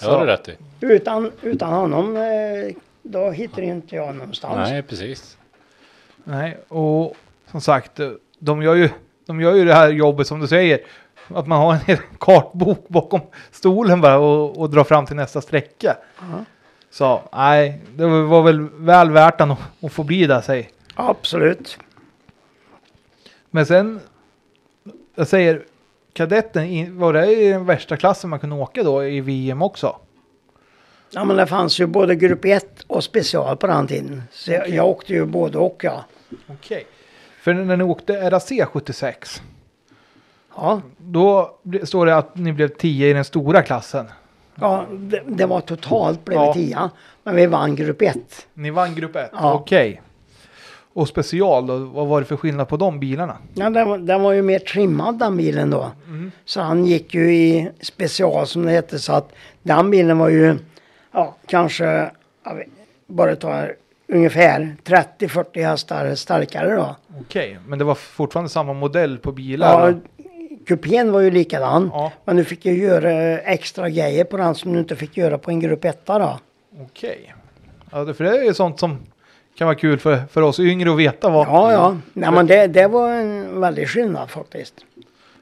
[0.00, 0.56] Det har du rätt i.
[0.80, 4.70] Utan, utan honom, eh, då hittar inte jag någonstans.
[4.70, 5.36] Nej, precis.
[6.24, 7.16] Nej, och
[7.50, 8.00] som sagt,
[8.38, 8.88] de gör ju,
[9.26, 10.80] de gör ju det här jobbet som du säger.
[11.28, 15.40] Att man har en hel kartbok bakom stolen bara och, och drar fram till nästa
[15.40, 15.96] sträcka.
[16.18, 16.44] Ja.
[16.90, 20.70] Så nej, det var väl väl värt att, att få bli där säg.
[20.94, 21.78] Absolut.
[23.50, 24.00] Men sen,
[25.14, 25.64] jag säger,
[26.12, 29.96] kadetten, var det i den värsta klassen man kunde åka då i VM också?
[31.10, 34.22] Ja men det fanns ju både grupp 1 och special på den tiden.
[34.32, 36.04] Så jag, jag åkte ju både och ja.
[36.46, 36.86] Okej.
[37.40, 39.42] För när ni åkte RAC 76,
[40.56, 44.06] Ja, då står det att ni blev 10 i den stora klassen.
[44.60, 46.52] Ja det, det var totalt blev Ja.
[46.54, 46.90] 10.
[47.24, 48.16] Men vi vann grupp 1.
[48.54, 49.30] Ni vann grupp 1?
[49.32, 49.52] Ja.
[49.54, 50.00] Okej.
[50.92, 53.36] Och special då, vad var det för skillnad på de bilarna?
[53.54, 55.90] Ja, den, var- den var ju mer trimmad den bilen då.
[56.44, 58.98] Så han gick ju i special som det hette.
[58.98, 59.32] Så att
[59.62, 60.58] den bilen var ju
[61.12, 62.10] ja, kanske
[62.44, 62.66] vet,
[63.06, 63.66] bara ta
[64.08, 66.96] ungefär 30-40 hästar starkare då.
[67.20, 69.90] Okej, men det var fortfarande samma modell på bilar?
[69.90, 69.94] Ja?
[70.66, 71.90] Kupén var ju likadan.
[71.92, 72.12] Ja.
[72.24, 75.50] Men du fick ju göra extra grejer på den som du inte fick göra på
[75.50, 76.38] en grupp 1 då.
[76.80, 77.34] Okej.
[77.92, 78.98] Ja, det- för det är ju sånt som
[79.58, 81.46] kan vara kul för, för oss yngre att veta vad...
[81.46, 81.96] Ja, ja.
[82.12, 84.74] Nej, men det, det var en väldig skillnad faktiskt.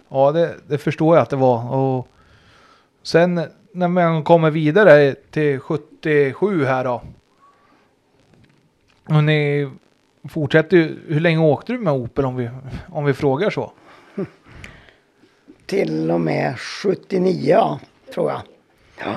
[0.08, 1.74] Ja, det, det förstår jag att det var.
[1.76, 2.08] Och
[3.02, 3.40] sen
[3.72, 7.02] när man kommer vidare till 77 här då.
[9.08, 9.70] Och ni
[10.28, 12.50] fortsätter ju, hur länge åkte du med Opel om vi,
[12.88, 13.72] om vi frågar så?
[15.68, 17.80] Till och med 79 ja,
[18.14, 18.40] tror jag.
[18.98, 19.14] Ja.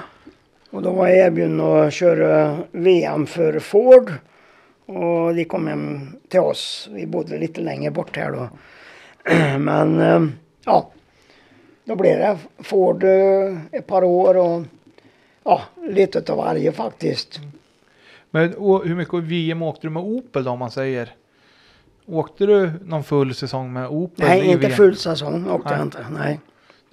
[0.69, 4.13] Och då var jag erbjuden att köra VM för Ford.
[4.85, 6.89] Och de kom hem till oss.
[6.91, 8.49] Vi bodde lite längre bort här då.
[9.59, 10.27] Men eh,
[10.65, 10.91] ja,
[11.85, 14.63] då blev det Ford eh, ett par år och
[15.43, 17.39] ja, lite utav varje faktiskt.
[18.29, 21.13] Men hur mycket VM åkte du med Opel då om man säger?
[22.05, 24.25] Åkte du någon full säsong med Opel?
[24.27, 24.77] Nej, inte VM?
[24.77, 25.77] full säsong åkte Nej.
[25.77, 26.05] jag inte.
[26.17, 26.39] Nej.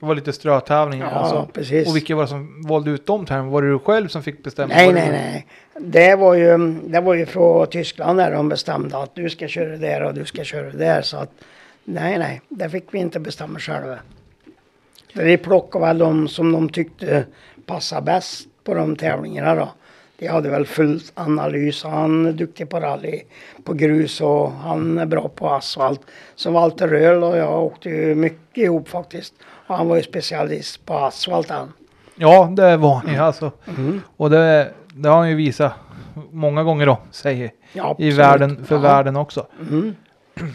[0.01, 1.49] Det var lite strötävlingar Ja, alltså.
[1.53, 1.89] precis.
[1.89, 3.53] Och vilka var det som valde ut de tävlingarna?
[3.53, 4.75] Var det du själv som fick bestämma?
[4.75, 5.47] Nej, det nej, nej.
[5.81, 9.77] Det var ju, det var ju från Tyskland där de bestämde att du ska köra
[9.77, 11.03] där och du ska köra där.
[11.03, 11.31] Så att
[11.85, 13.99] nej, nej, det fick vi inte bestämma själva.
[15.15, 17.25] Så De plockade väl de som de tyckte
[17.67, 19.69] passade bäst på de tävlingarna då.
[20.19, 21.85] De hade väl full analys.
[21.85, 23.23] Han är duktig på rally,
[23.65, 26.01] på grus och han är bra på asfalt.
[26.35, 29.35] Så Walter Röhl och jag åkte ju mycket ihop faktiskt.
[29.67, 31.73] Och han var ju specialist på asfalt han.
[32.15, 33.53] Ja, det var ni alltså.
[33.67, 34.01] Mm.
[34.17, 35.73] Och det, det har han ju visat
[36.31, 38.81] många gånger då, säger Ja, i världen, för Ja.
[38.81, 39.47] världen också.
[39.61, 39.95] Mm.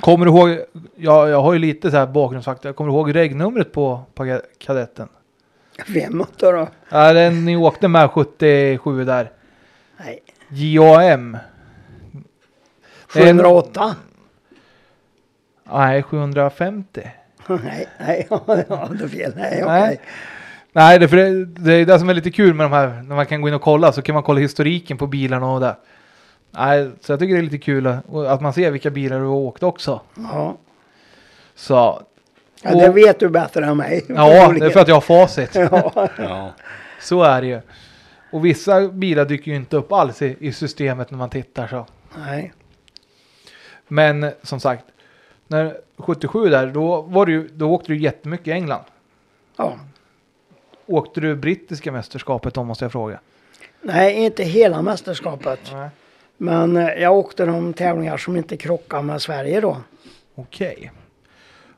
[0.00, 0.58] Kommer du ihåg,
[0.96, 5.08] ja, jag har ju lite så här bakgrundsfakta, kommer du ihåg regnumret på, på kadetten?
[5.94, 6.52] Vem då?
[6.52, 6.68] då?
[6.88, 9.30] Ja, den ni åkte med 77 där.
[10.04, 10.20] Nej.
[10.48, 11.38] JAM.
[13.14, 13.96] Det är en- 708?
[15.72, 17.10] Nej, 750.
[17.48, 19.32] nej, nej, ja, ja, det är fel.
[19.36, 19.80] Nej, okej.
[19.80, 20.00] Nej.
[20.72, 23.02] Nej, det, är för det, det är det som är lite kul med de här,
[23.02, 25.60] när man kan gå in och kolla så kan man kolla historiken på bilarna och
[25.60, 25.76] det.
[26.50, 29.24] Nej, så jag tycker det är lite kul att, att man ser vilka bilar du
[29.24, 30.00] har åkt också.
[30.14, 30.56] Ja.
[31.54, 32.02] Så,
[32.62, 34.04] ja, det vet du bättre än mig.
[34.08, 35.54] ja, det är för att jag har facit.
[35.54, 36.52] Ja, Ja.
[37.00, 37.60] Så är det ju.
[38.30, 41.86] Och vissa bilar dyker ju inte upp alls i, i systemet när man tittar så.
[42.18, 42.52] nej.
[43.88, 44.84] Men som sagt,
[45.46, 48.84] när 77 där, då, var ju, då åkte du jättemycket i England.
[49.56, 49.78] Ja.
[50.86, 53.20] Åkte du brittiska mästerskapet då måste jag fråga?
[53.82, 55.60] Nej, inte hela mästerskapet.
[55.72, 55.88] Nej.
[56.36, 59.76] Men eh, jag åkte de tävlingar som inte krockade med Sverige då.
[60.34, 60.92] Okej.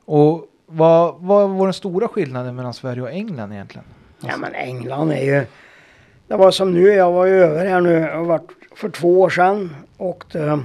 [0.05, 3.85] Och vad, vad var den stora skillnaden mellan Sverige och England egentligen?
[4.19, 5.45] Ja, men England är ju...
[6.27, 9.29] Det var som nu, jag var ju över här nu, har varit för två år
[9.29, 9.75] sedan.
[9.97, 10.59] Åkte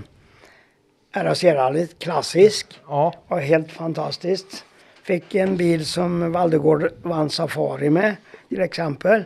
[1.13, 2.81] RAC-rallyt, klassisk.
[2.89, 4.65] Ja, var helt fantastiskt.
[5.03, 8.17] Fick en bil som Valdegård vann Safari med
[8.49, 9.25] till exempel.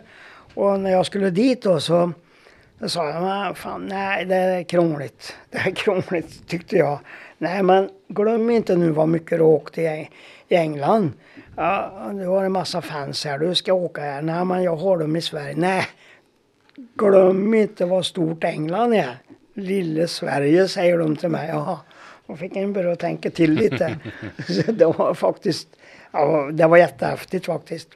[0.55, 2.13] Och när jag skulle dit då så,
[2.81, 5.37] så sa jag, men fan nej det är krångligt.
[5.51, 6.99] Det är krångligt tyckte jag.
[7.39, 10.11] Nej men glöm inte nu vad mycket du åkte i,
[10.53, 11.13] i England.
[11.57, 14.23] Ja, du har en massa fans här, du ska åka här.
[14.23, 15.55] Nej men jag har dem i Sverige.
[15.57, 15.87] Nej,
[16.95, 19.19] glöm inte vad stort England är.
[19.55, 21.49] Lille Sverige säger de till mig.
[21.49, 21.79] Jaha.
[22.27, 23.99] Och fick en börja tänka till lite.
[24.49, 25.69] Så det var faktiskt,
[26.13, 27.89] ja, det var jättehäftigt faktiskt.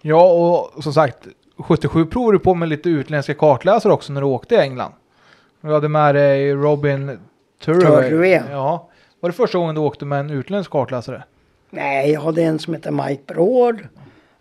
[0.00, 1.26] ja och som sagt,
[1.56, 4.92] 77 provade du på med lite utländska kartläsare också när du åkte i England.
[5.60, 7.18] Du hade med dig Robin.
[7.64, 8.40] Turway.
[8.50, 8.88] Ja.
[9.20, 11.22] Var det första gången du åkte med en utländsk kartläsare?
[11.74, 13.78] Nej, jag hade en som heter Mike Bråd.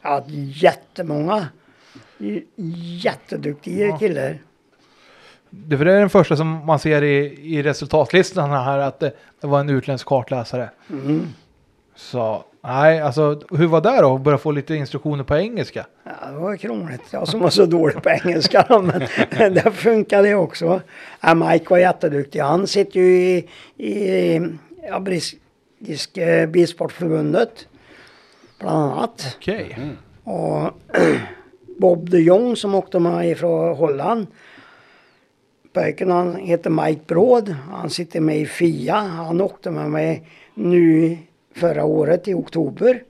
[0.02, 1.48] Jag hade jättemånga.
[3.04, 3.98] Jätteduktiga Ja.
[3.98, 4.38] killar.
[5.50, 7.18] Det, är den första som man ser i,
[7.58, 9.12] i resultatlistan här att det,
[9.42, 10.70] det var en utländsk kartläsare.
[10.90, 11.28] Mm.
[11.96, 14.16] Så nej, alltså hur var det då?
[14.16, 15.86] Att börja få lite instruktioner på engelska?
[16.04, 17.02] Ja, det var krångligt.
[17.12, 18.66] Jag som var så dålig på engelska.
[19.38, 20.82] Men det funkade också.
[21.22, 22.40] Ja, Mike var jätteduktig.
[22.40, 24.36] Han sitter ju i, i
[24.90, 25.00] ja,
[25.86, 27.68] Brittiska Bilsportförbundet.
[28.60, 29.36] Bland annat.
[29.38, 29.78] Okej.
[30.24, 30.72] Och
[31.80, 34.28] Bob de Jong som åkte med ifrån Holland.
[35.74, 37.50] Pojken han heter Mike Bråd.
[37.50, 38.96] Han sitter med i FIA.
[38.96, 41.18] Han åkte med mig nu
[41.56, 43.04] förra året i oktober.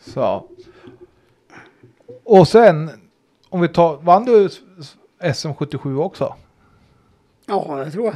[0.00, 0.48] Så.
[2.24, 2.90] Och sen,
[3.48, 6.34] om vi tar, vann du s- s- SM77 också?
[7.46, 8.14] Ja, det tror jag.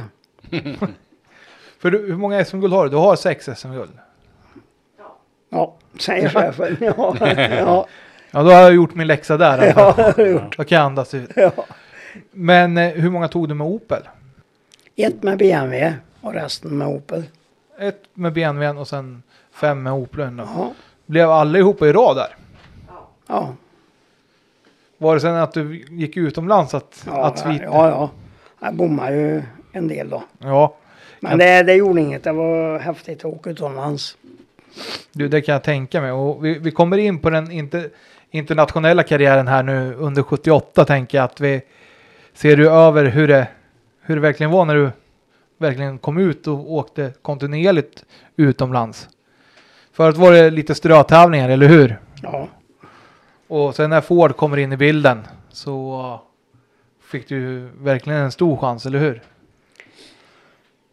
[1.79, 2.89] För du, hur många SM-guld har du?
[2.89, 3.91] Du har sex SM-guld.
[5.49, 6.77] Ja, säger chefen.
[6.79, 7.87] Ja, ja,
[8.31, 9.49] Ja, då har jag gjort min läxa där.
[9.57, 10.57] alla ja, det har jag gjort.
[10.57, 11.29] Då kan jag andas ut.
[11.35, 11.51] Ja.
[12.31, 14.01] Men eh, hur många tog du med Opel?
[14.95, 17.23] Ett med BMW och resten med Opel.
[17.79, 20.43] Ett med BMWn och sen fem med Opeln då.
[20.55, 20.73] Ja,
[21.05, 22.35] Blev allihopa i rad där?
[23.27, 23.53] ja,
[24.97, 27.63] Var det sen att du gick utomlands att, ja, att svita?
[27.63, 28.09] ja, ja.
[28.59, 30.23] Jag bommade ju en del då.
[30.39, 30.75] ja.
[31.21, 32.23] Men det, det gjorde inget.
[32.23, 34.17] Det var häftigt att åka utomlands.
[35.11, 36.11] Du, det kan jag tänka mig.
[36.11, 37.89] Och vi, vi kommer in på den inte,
[38.31, 41.61] internationella karriären här nu under 78 tänker jag att vi
[42.33, 43.47] ser du över hur det,
[44.01, 44.89] hur det verkligen var när du
[45.57, 48.05] verkligen kom ut och åkte kontinuerligt
[48.35, 49.09] utomlands.
[49.93, 51.99] Förut var det lite strötävlingar, eller hur?
[52.23, 52.47] Ja,
[53.47, 56.19] Och sen när Ford kommer in i bilden så
[57.11, 59.21] fick du verkligen en stor chans, eller hur?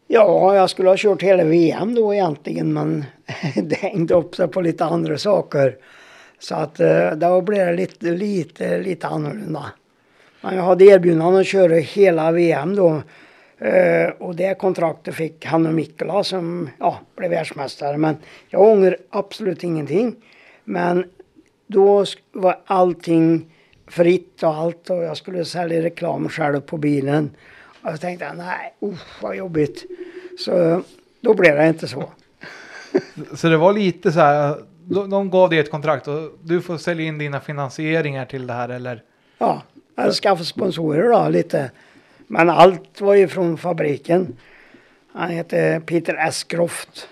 [0.09, 3.05] Ja, jag skulle ha kört hela VM då egentligen men
[3.63, 5.75] det hängde upp sig på lite andra saker.
[6.39, 9.65] Så att eh, då blev det lite, lite, lite annorlunda.
[10.41, 13.01] Men jag hade erbjudande att köra hela VM då.
[13.57, 17.97] Eh, och det kontraktet fick Hannu Mikkola som ja, blev världsmästare.
[17.97, 18.17] Men
[18.49, 20.15] jag ångrar absolut ingenting.
[20.63, 21.05] Men
[21.67, 23.53] då var allting
[23.87, 27.29] fritt och allt och jag skulle sälja reklam själv på bilen.
[27.87, 29.85] Och jag tänkte nej, usch vad jobbigt.
[30.39, 30.83] Så
[31.21, 32.11] då blev det inte så.
[33.35, 36.77] Så det var lite så här, de, de gav dig ett kontrakt och du får
[36.77, 39.03] sälja in dina finansieringar till det här eller?
[39.37, 39.61] Ja,
[39.95, 41.71] jag skaffade sponsorer då lite.
[42.27, 44.37] Men allt var ju från fabriken.
[45.11, 47.09] Han heter Peter Escroft.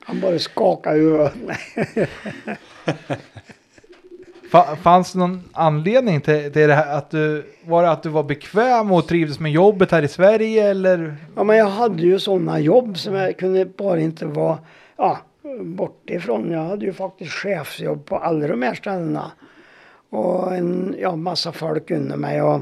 [0.00, 1.34] Han bara skakade huvudet.
[4.56, 6.96] Fa- Fanns det någon anledning till, till det här?
[6.98, 10.70] Att du, var det att du var bekväm och trivdes med jobbet här i Sverige
[10.70, 11.16] eller?
[11.36, 14.58] Ja, men jag hade ju sådana jobb som jag kunde bara inte vara
[14.96, 15.18] ja,
[15.60, 16.50] bort ifrån.
[16.50, 19.32] Jag hade ju faktiskt chefsjobb på alla de här ställena.
[20.10, 22.42] Och en ja, massa folk under mig.
[22.42, 22.60] Och,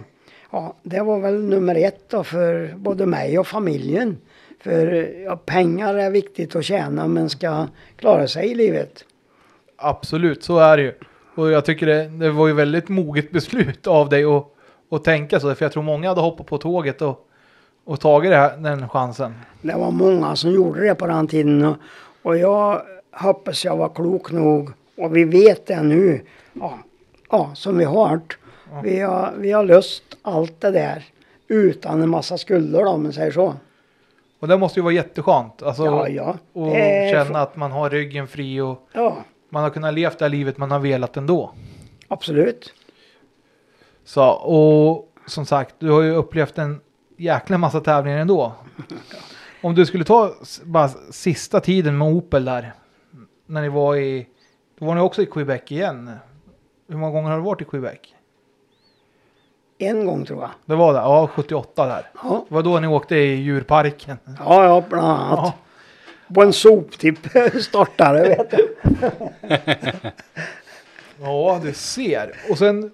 [0.51, 4.17] ja, det var väl nummer ett då för både mig och familjen.
[4.61, 4.87] För
[5.25, 7.67] ja, pengar är viktigt att tjäna men ska
[7.97, 9.05] klara sig i livet.
[9.77, 10.93] Absolut, så är det ju.
[11.35, 14.47] Och jag tycker det, det var ju väldigt moget beslut av dig att,
[14.91, 15.55] att tänka så.
[15.55, 17.29] För jag tror många hade hoppat på tåget och,
[17.85, 19.35] och tagit det här, den chansen.
[19.63, 21.65] Det var många som gjorde det på den tiden.
[21.65, 21.77] Och,
[22.23, 22.83] och jag
[23.13, 24.71] hoppas jag var klok nog.
[24.97, 26.21] Och vi vet det nu.
[26.53, 26.79] Ja,
[27.31, 28.39] ja som vi har hört.
[28.83, 31.05] Vi har, vi har löst allt det där.
[31.49, 33.55] Utan en massa skulder då, om man säger så.
[34.39, 35.63] Och det måste ju vara jätteskönt.
[35.63, 36.37] Alltså, Ja, ja.
[36.53, 36.73] Och
[37.11, 39.17] känna att man har ryggen fri och Ja,
[39.55, 41.53] man har kunnat leva det här livet man har velat ändå.
[42.09, 42.75] absolut.
[44.05, 46.81] Så, och som sagt, du har ju upplevt en
[47.17, 48.53] jäkla massa tävlingar ändå.
[49.63, 50.35] Om du skulle ta
[50.65, 52.73] bara sista tiden med Opel där.
[53.47, 54.27] När ni var i,
[54.79, 56.11] då var ni också i Quebec igen.
[56.89, 57.99] Hur många gånger har du varit i Quebec?
[59.79, 60.51] En gång tror jag.
[60.65, 62.11] Det var det, ja 78 där.
[62.23, 64.17] Ja, Det var då ni åkte i djurparken.
[64.39, 65.39] ja, ja bland annat.
[65.39, 65.53] Ja.
[66.35, 67.19] På en soptipp
[67.61, 68.77] startare vet du.
[71.21, 72.37] ja, du ser.
[72.51, 72.91] Och sen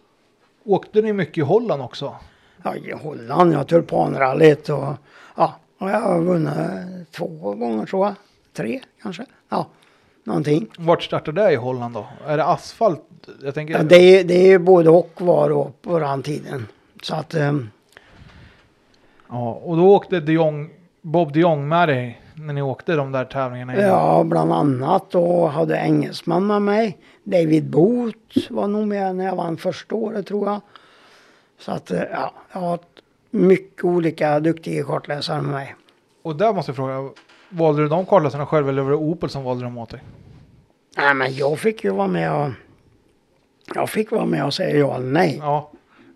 [0.65, 2.17] åkte ni mycket i Holland också.
[2.63, 4.95] Ja, i Holland, ja, tulpanrallyt och
[5.37, 8.15] ja, och jag har vunnit två gånger tror jag.
[8.53, 9.25] Tre kanske.
[9.49, 9.67] Ja,
[10.25, 10.67] någonting.
[10.79, 12.07] Vart startade det i Holland då?
[12.27, 13.03] Är det asfalt?
[13.43, 16.67] Jag tänker, Ja, det, är, det är både och var då på den tiden.
[17.03, 17.71] Så att ehm,
[19.29, 20.71] ja, och då åkte de Jong,
[21.03, 23.75] Bob de Jong med dig när ni åkte de där tävlingarna.
[23.75, 26.99] ja, bland annat och hade engelsman med mig.
[27.25, 30.61] David Booth var nog med när jag vann första året tror jag.
[31.59, 32.79] Så att eh, ja, jag har
[33.31, 35.75] mycket olika duktiga kartläsare med mig.
[36.23, 37.11] Och där måste jag fråga,
[37.49, 40.03] valde du de kartläsarna själv eller var det Opel som valde dem åt dig?
[40.97, 42.51] Nej, men jag fick ju vara med och
[43.75, 45.39] jag fick vara med och säga ja eller nej.
[45.43, 45.71] Ja,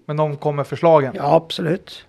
[0.07, 1.12] men de kom med förslagen.
[1.16, 2.07] Ja, absolut.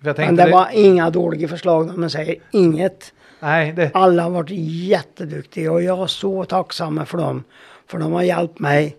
[0.00, 3.12] Men tänkte det var inga dåliga förslag man säger inget.
[3.40, 7.44] Nej, det, Alla har varit jätteduktiga och jag är så tacksam för dem.
[7.86, 8.96] För de har hjälpt mig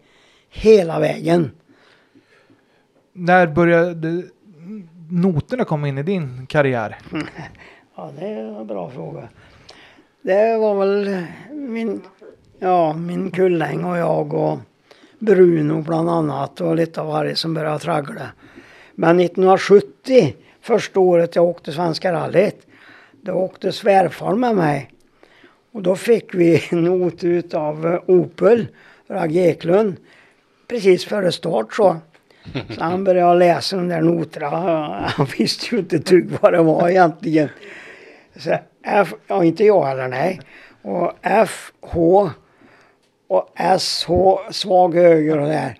[0.49, 1.51] hela vägen.
[3.13, 4.23] när började
[5.09, 6.97] noterna komma in i din karriär?
[7.95, 9.29] Ja, det är en bra fråga.
[10.21, 12.01] Det var väl min,
[12.59, 14.59] ja, min kulläng och jag och
[15.19, 18.31] Bruno bland annat och lite av varje som började traggla.
[18.95, 22.67] Men 1970, första året jag åkte Svenska rallyt,
[23.21, 24.91] då åkte svärfar med mig.
[25.71, 28.67] Och då fick vi en not utav eh, Opel,
[29.07, 29.95] Ragge Eklund,
[30.67, 31.97] precis före start så.
[32.75, 34.49] Så han började läsa de där noterna.
[35.07, 37.49] Han visste ju inte dugg vad det var egentligen.
[38.35, 40.41] Så F, ja inte jag heller nej.
[40.81, 42.29] Och F, H
[43.27, 45.77] och S, H, svag höger och där.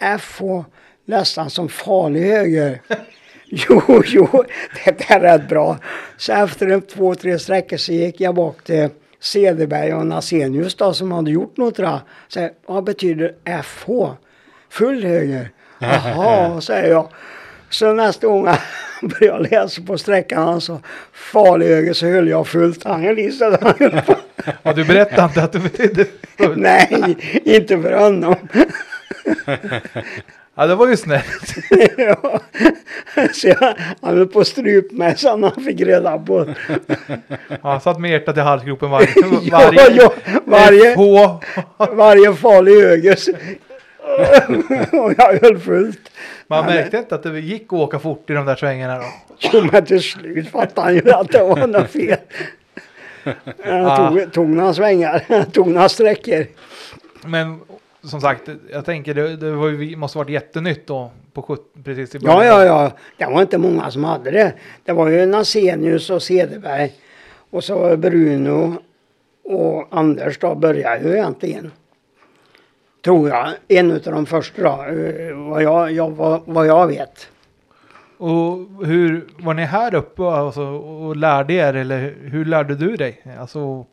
[0.00, 0.64] F, H,
[1.04, 2.80] nästan som farlig höger.
[3.68, 4.44] Jo, jo,
[4.84, 5.78] det är rätt bra.
[6.16, 8.88] Så efter en två, tre sträckor så gick jag bak till
[9.20, 11.76] Cederberg och Nasenius då som hade gjort något.
[11.76, 12.00] Då.
[12.28, 13.90] Så, vad betyder FH?
[14.70, 15.50] Full höger.
[15.78, 17.08] Jaha, säger jag.
[17.70, 18.58] Så nästa gång han
[19.08, 20.80] började läsa på sträckan han sa
[21.12, 22.84] farlig höger så höll jag fullt.
[22.84, 23.16] Han höll
[24.06, 24.16] på.
[24.62, 26.04] Ja, du berättade inte att det betydde
[26.38, 26.58] full.
[26.58, 28.34] Nej, inte för honom.
[30.58, 31.54] Ja, det var ju snällt.
[31.96, 32.40] ja.
[33.32, 34.46] Så jag, han höll på att
[34.92, 36.46] mig så han fick reda på.
[37.48, 39.08] Ja, han satt med hjärtat i halsgropen varje...
[39.42, 40.12] Ja, varje ja,
[40.44, 41.94] varje- FH.
[41.96, 43.32] Varje farlig så-
[44.98, 46.00] och jag höll fullt.
[46.46, 49.04] Man Ja, märkte inte att det gick att åka fort i de där svängarna då.
[49.52, 52.16] Jo, men till slut fattade han ju att det var något fel.
[53.64, 54.10] Ah.
[54.10, 56.46] tog, tog några svängar, tog några sträckor.
[57.24, 57.60] Men
[58.06, 62.18] som sagt, jag tänker det, det var måste varit jättenytt då på 70, precis i
[62.18, 62.46] början.
[62.46, 62.92] Ja, ja, ja.
[63.16, 64.52] Det var inte många som hade det.
[64.84, 66.92] Det var ju Nasenius och Cederberg.
[67.50, 68.74] Och så Bruno
[69.44, 71.72] och Anders då började ju egentligen.
[73.04, 73.48] Tror jag.
[73.68, 74.68] En av de första då.
[74.68, 77.28] eh, Vad jag, jag, vad, vad jag vet.
[78.18, 83.22] Och hur, var ni här uppe alltså, och lärde er eller hur lärde du dig?
[83.40, 83.86] Alltså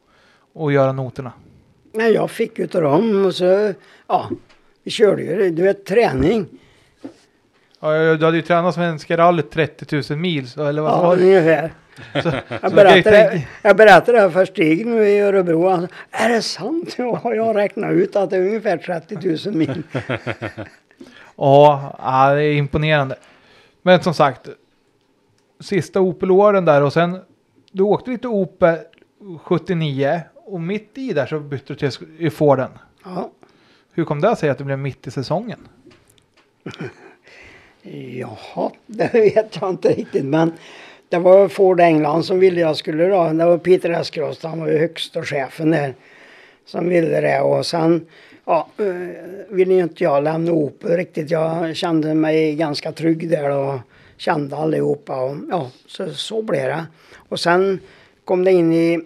[0.55, 1.31] att göra noterna?
[1.93, 3.73] Nej, jag fick utav dem och så,
[4.07, 4.29] ja.
[4.83, 6.45] Vi körde ju, du vet, träning.
[7.79, 11.15] Ja, du hade ju tränat Svenska rallyt 30 000 mil, så, eller vad Ja, var
[11.17, 11.23] det?
[11.23, 11.73] ungefär.
[12.13, 15.69] Så, så Jag berättade, jag berättade det här för Stig nu i Örebro.
[15.69, 16.95] Han sa, är det sant?
[16.97, 19.83] Ja, jag har räknat ut att det är ungefär 30 000 mil.
[21.35, 23.15] Ja, ja, det är imponerande.
[23.81, 24.49] Men som sagt,
[25.59, 27.19] sista Opel-åren där och sen
[27.71, 28.77] du åkte lite Opel
[29.43, 32.69] 79 och mitt i där så bytte du till Forden.
[33.05, 33.31] Ja,
[33.93, 35.67] Hur kom det sig att det blev mitt i säsongen?
[38.19, 40.25] jaha, det vet jag inte riktigt.
[40.25, 40.53] Men
[41.09, 43.29] det var Ford England som ville jag skulle då.
[43.29, 45.95] Det var Peter Eskrost, han var ju högsta chefen där.
[46.65, 48.05] Som ville det och sen
[48.45, 51.31] ja, eh, ville inte jag lämna Opel riktigt.
[51.31, 53.79] Jag kände mig ganska trygg där och
[54.17, 55.21] kände allihopa.
[55.21, 56.85] Och, ja, så, så blev det.
[57.29, 57.79] Och sen
[58.25, 58.99] kom det in i,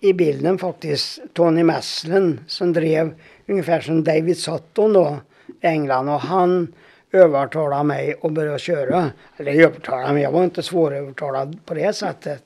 [0.00, 3.14] i bilden faktiskt Tony Messlen som drev
[3.46, 5.16] ungefär som David Sutton då
[5.62, 6.08] i England.
[6.08, 6.72] Och han
[7.12, 9.10] övertalade mig att börja köra.
[9.36, 12.42] Eller övertalade mig, jag var inte svårövertalad på det sättet.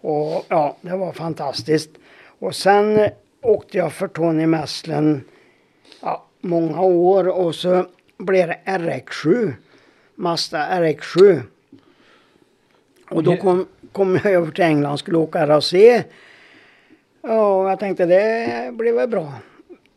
[0.00, 1.90] Och ja, det var fantastiskt.
[2.38, 3.08] Och sen
[3.40, 5.24] åkte jag för Tony Messlen
[6.00, 7.86] ja, många år och så
[8.18, 9.52] blev det RX7.
[10.14, 11.40] Mazda RX7.
[13.10, 15.74] Och då kom, kom jag över till England och skulle åka RAC.
[17.24, 19.32] Ja, jag tänkte det blir väl bra.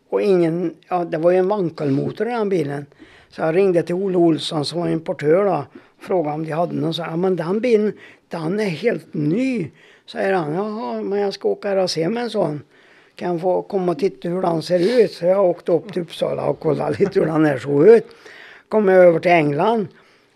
[0.09, 2.85] Och ingen, ja det var ju en vankelmotor i den bilen.
[3.29, 5.65] Så jag ringde till Olle Olsson som var importör då.
[5.99, 6.93] Frågade om de hade någon.
[6.93, 7.93] Så ja men den bilen,
[8.27, 9.71] den är helt ny.
[10.05, 12.61] Säger han, jaha men jag ska åka och se med en sån.
[13.15, 15.11] Kan jag få komma och titta hur den ser ut?
[15.11, 18.07] Så jag åkte upp till Uppsala och kollade lite hur den här såg ut.
[18.69, 19.87] Kom jag över till England.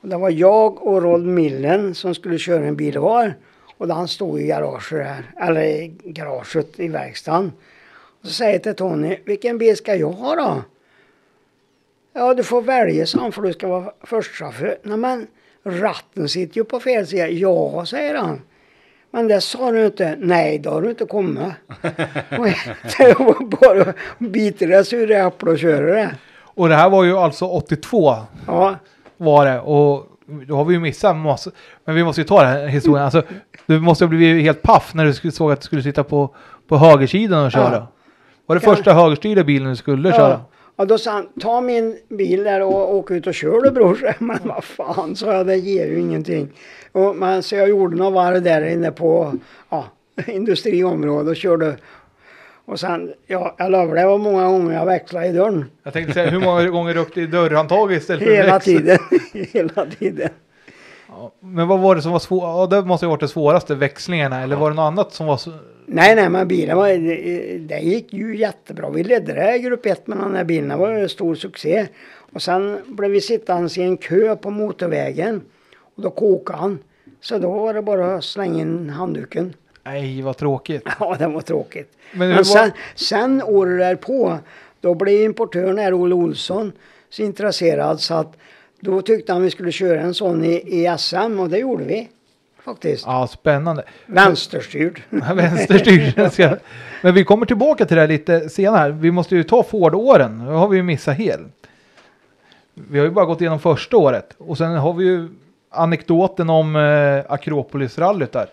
[0.02, 3.34] Och det var jag och Rold Millen som skulle köra en bil var.
[3.80, 7.52] Och den stod i garaget där, eller i garaget i verkstaden.
[8.22, 10.64] Och så säger jag till Tony, vilken bil ska jag ha då?
[12.14, 14.78] Ja, du får välja, han, för du ska vara förstchaufför.
[14.84, 15.28] Nej men,
[15.64, 17.28] ratten sitter ju på fel sida.
[17.30, 18.42] Ja, säger han.
[19.12, 20.16] Men det sa du inte.
[20.20, 21.40] Nej, då har du inte kommit.
[22.38, 22.48] Och
[22.98, 26.16] det var bara att bita det sura äpplet och köra det.
[26.42, 28.16] Och det här var ju alltså 82
[28.48, 28.76] Ja,
[29.18, 30.06] var det och
[30.48, 31.54] då har vi ju missat massor.
[31.86, 33.06] Men vi måste ju ta den här historien.
[33.06, 33.24] Alltså,
[33.66, 36.36] du måste ha blivit helt paff när du såg att du skulle sitta på,
[36.68, 37.74] på högersidan och köra.
[37.74, 37.88] Ja.
[38.46, 40.42] Var det första högerstyrda bilen du skulle köra?
[40.76, 40.86] ja.
[40.86, 44.16] Då sa han, ta min bil där och åk ut och kör du bror.
[44.24, 46.50] Men vad fan, sa jag, det ger ju ingenting.
[46.92, 49.34] Och, men, så jag gjorde några varv där inne på
[49.70, 49.86] ja,
[50.28, 51.78] industriområdet och körde.
[52.70, 55.66] Och sen, ja, jag lovar det var många gånger jag växlade i dörren.
[55.84, 58.98] Jag tänkte säga hur många gånger rökte i dörrhandtaget istället för Hela tiden.
[59.34, 60.30] Hela tiden.
[61.08, 62.44] Ja, Men vad var det som var svårt?
[62.44, 64.44] Ja, det måste ha varit det svåraste, växlingarna.
[64.44, 65.52] Eller var det något annat som var så...
[65.86, 68.90] Nej, nej, men bilen var, det, det gick ju jättebra.
[68.90, 70.70] Vi ledde det här grupp 1 med den här bilen.
[70.70, 71.88] Det var ju en stor succé.
[72.34, 75.42] Och sen blev vi sittande i en kö på motorvägen.
[75.96, 76.80] Och då kokade han.
[77.22, 79.54] Så då var det bara att slänga in handduken.
[79.92, 80.84] Nej, vad tråkigt.
[81.00, 81.92] Ja, det var tråkigt.
[82.14, 84.38] Men Men, var- sen, sen året därpå,
[84.82, 86.72] då blev importören här, Olle Olsson,
[87.10, 88.38] så intresserad så att
[88.80, 92.10] då tyckte han vi skulle köra en sån i, i SM och det gjorde vi.
[92.66, 93.06] Faktiskt.
[93.06, 93.84] Ja, spännande.
[94.06, 95.02] Vänsterstyrd.
[95.10, 96.60] Vänsterstyrd.
[97.02, 98.92] Men vi kommer tillbaka till det lite senare.
[98.92, 100.46] Vi måste ju ta Ford-åren.
[100.46, 101.54] Det har vi ju missat helt.
[102.74, 104.36] Vi har ju bara gått igenom första året.
[104.38, 105.28] Och sen har vi ju
[105.70, 108.50] anekdoten om eh, Akropolis-rallyt där.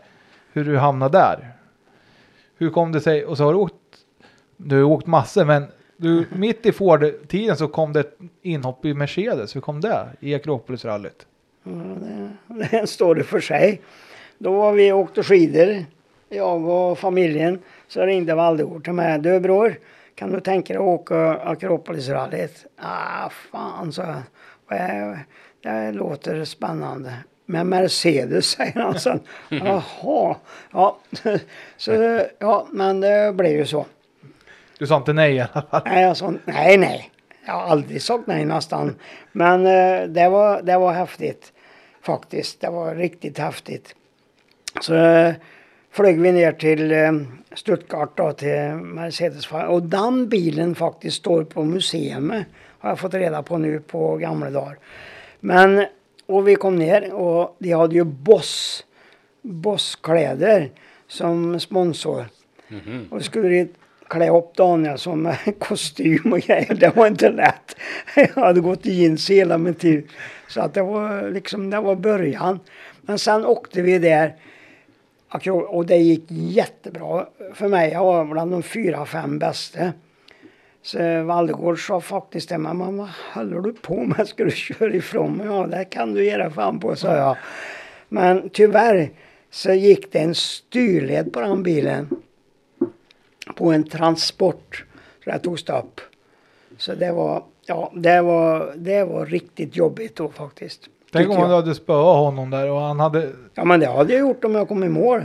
[0.56, 1.52] Hur du hamnade där.
[2.58, 3.24] Hur kom det sig?
[3.24, 3.74] Och så har du åkt.
[4.56, 8.94] Du har åkt massor men du, mitt i Ford-tiden så kom det ett inhopp i
[8.94, 9.56] Mercedes.
[9.56, 11.26] Hur kom det i Akropolis-rallyt?
[11.62, 13.80] Ja, det, det en story för sig.
[14.38, 15.84] Då var vi åkte skidor,
[16.28, 17.58] jag och familjen.
[17.88, 19.18] Så ringde Valdemar till mig.
[19.18, 19.78] Du bror,
[20.14, 22.66] kan du tänka dig att åka Akropolisrallyt?
[22.76, 24.02] Ah, fan, så
[24.68, 25.18] jag.
[25.62, 27.14] Det låter spännande.
[27.46, 29.20] Med Mercedes, säger han sen.
[29.48, 30.36] Jaha,
[30.72, 30.98] ja.
[31.76, 33.86] Så, ja, men det blev ju så.
[34.78, 35.82] Du sa inte nej i alla fall.
[35.84, 37.10] Nej, jag sa, nej, nej.
[37.46, 38.94] Jag har aldrig sagt nej nästan.
[39.32, 41.52] Men eh, det, var, det var häftigt.
[42.02, 42.60] Faktiskt.
[42.60, 43.94] Det var riktigt häftigt.
[44.80, 45.34] Så eh,
[45.90, 47.12] flög vi ner till eh,
[47.54, 49.52] Stuttgart då, till Mercedes.
[49.52, 52.44] Och den bilen faktiskt står på museum.
[52.78, 54.78] Har jag fått reda på nu på gamla dagar.
[55.40, 55.86] Men,
[56.26, 58.84] och vi kom ner och de hade ju Boss,
[59.42, 60.70] Boss-kläder
[61.08, 62.24] som sponsor.
[63.10, 63.68] Och skulle de
[64.08, 66.74] klä upp Danielsson med kostym och grejer.
[66.74, 67.76] Det var inte lätt.
[68.16, 70.08] Jag hade gått i jeans hela min tid.
[70.48, 72.60] Så att det var liksom, det var början.
[73.00, 74.34] Men sen åkte vi där.
[75.68, 77.92] Och det gick jättebra för mig.
[77.92, 79.92] Jag var bland de fyra, fem bästa.
[80.86, 84.28] Så Valdegård sa faktiskt det, men vad håller du på med?
[84.28, 85.46] Ska du köra ifrån mig?
[85.46, 87.36] Ja, det kan du göra fan på, sa jag.
[88.08, 89.10] Men tyvärr
[89.50, 92.08] så gick det en styrled på den bilen.
[93.56, 94.84] På en transport.
[95.24, 96.00] Så det tog stopp.
[96.78, 100.80] Så det var, ja, det var, det var riktigt jobbigt då faktiskt.
[101.12, 101.48] Tänk om jag.
[101.48, 103.32] hade spöat honom där och han hade...
[103.54, 105.22] Ja, men det hade jag gjort om jag kom i mål.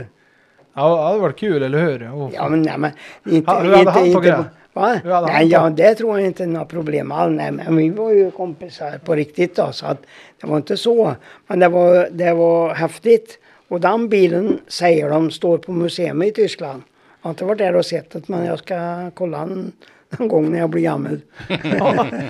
[0.74, 2.14] Ja, det hade varit kul, eller hur?
[2.14, 2.90] Och, Ja, men nej, men
[3.24, 3.50] inte...
[3.50, 4.44] Ha- hade inte, han inte, tagit det?
[4.72, 5.00] Va?
[5.26, 7.36] Nej, ja, det tror jag inte är några problem alls.
[7.36, 10.02] Nej, men vi var ju kompisar på riktigt då, så att
[10.40, 11.14] det var inte så.
[11.46, 13.38] Men det var, det var häftigt.
[13.68, 16.82] Och den bilen, säger de, står på museum i Tyskland.
[17.22, 19.72] Jag har inte varit där och sett det, men jag ska kolla en,
[20.18, 21.20] en gång när jag blir gammal.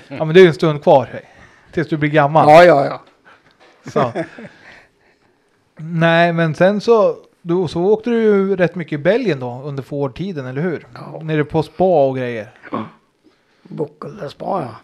[0.08, 1.08] ja, men det är ju en stund kvar.
[1.12, 1.24] hej.
[1.72, 2.48] Tills du blir gammal.
[2.48, 3.02] Ja, ja, ja.
[3.90, 4.12] Så.
[5.76, 9.82] Nej, men sen så, då, så åkte du ju rätt mycket i Belgien då under
[9.82, 10.86] Ford-tiden, eller hur?
[10.94, 11.20] Ja.
[11.22, 12.50] Nere på spa och grejer.
[13.62, 14.76] Buckelspa, ja.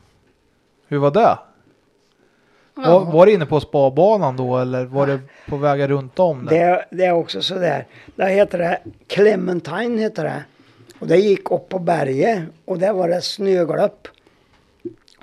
[0.88, 1.38] Hur var det?
[2.74, 6.46] Var, var det inne på spabanan då eller var det på vägar runt om?
[6.46, 6.54] Där?
[6.58, 7.86] Det, det är också sådär.
[8.16, 10.44] Där heter det Clementine heter det.
[10.98, 14.08] Och det gick upp på berget och där var det snöglopp.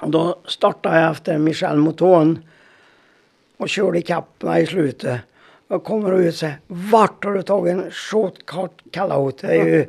[0.02, 2.40] Och då startade jag efter Michel Mouton
[3.58, 5.22] och körde ikapp mig i slutet.
[5.70, 9.48] Och kommer ut och säger vart har du tagit en shortcut hon det.
[9.48, 9.86] är ju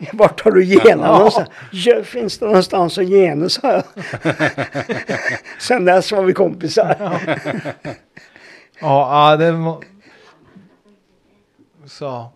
[0.12, 0.64] Vart har du
[1.08, 1.48] någonstans?
[1.72, 3.84] Ja, finns det någonstans att gena sa jag.
[5.60, 6.96] Sen dess var vi kompisar.
[8.80, 9.82] Ja, ja, det må...
[11.86, 12.30] Så.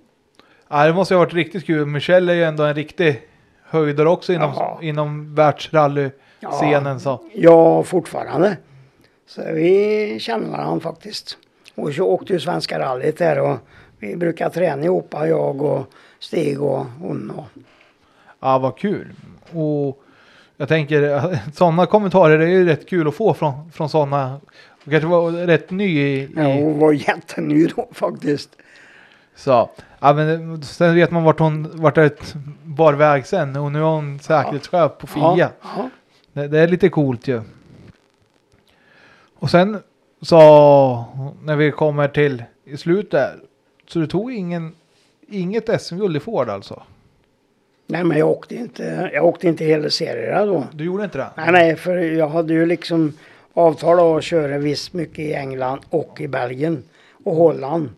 [0.68, 1.86] Ja, det måste ha varit riktigt kul.
[1.86, 3.22] Michel är ju ändå en riktig
[3.64, 4.78] höjdare också inom, Ja.
[4.82, 7.00] inom världsrally-scenen.
[7.00, 7.20] Så.
[7.34, 8.56] Ja, fortfarande.
[9.26, 11.38] Så vi känner varandra faktiskt.
[11.74, 13.58] Och så åkte ju Svenska rallyt där och
[13.98, 15.86] vi brukar träna ihop, jag och
[16.18, 17.30] Stig och hon.
[17.30, 17.44] Och,
[18.40, 19.12] Ja, vad kul.
[19.52, 20.02] Och
[20.56, 24.40] jag tänker, sådana kommentarer är ju rätt kul att få från, från sådana.
[24.84, 26.22] Och kanske var rätt ny i...
[26.22, 28.50] i ja, hon var jätteny då faktiskt.
[29.36, 29.70] Så.
[30.00, 33.56] Ja, men sen vet man vart hon vart det bar väg sen.
[33.56, 35.34] Och nu är hon säkerhetschef på FIA.
[35.36, 35.90] Ja, ja.
[36.32, 37.42] Det, det är lite coolt ju.
[39.38, 39.82] Och sen
[40.24, 41.04] så
[41.42, 43.30] när vi kommer till i slutet.
[43.88, 44.74] Så du tog ingen,
[45.28, 46.82] inget SM-guld i Ford alltså?
[47.86, 50.64] Nej, men jag åkte inte, jag åkte inte hela serierna då.
[50.72, 51.30] Du gjorde inte det?
[51.36, 53.12] Nej, nej, för jag hade ju liksom
[53.54, 56.82] avtal att köra visst mycket i England och i Belgien
[57.24, 57.88] och Holland.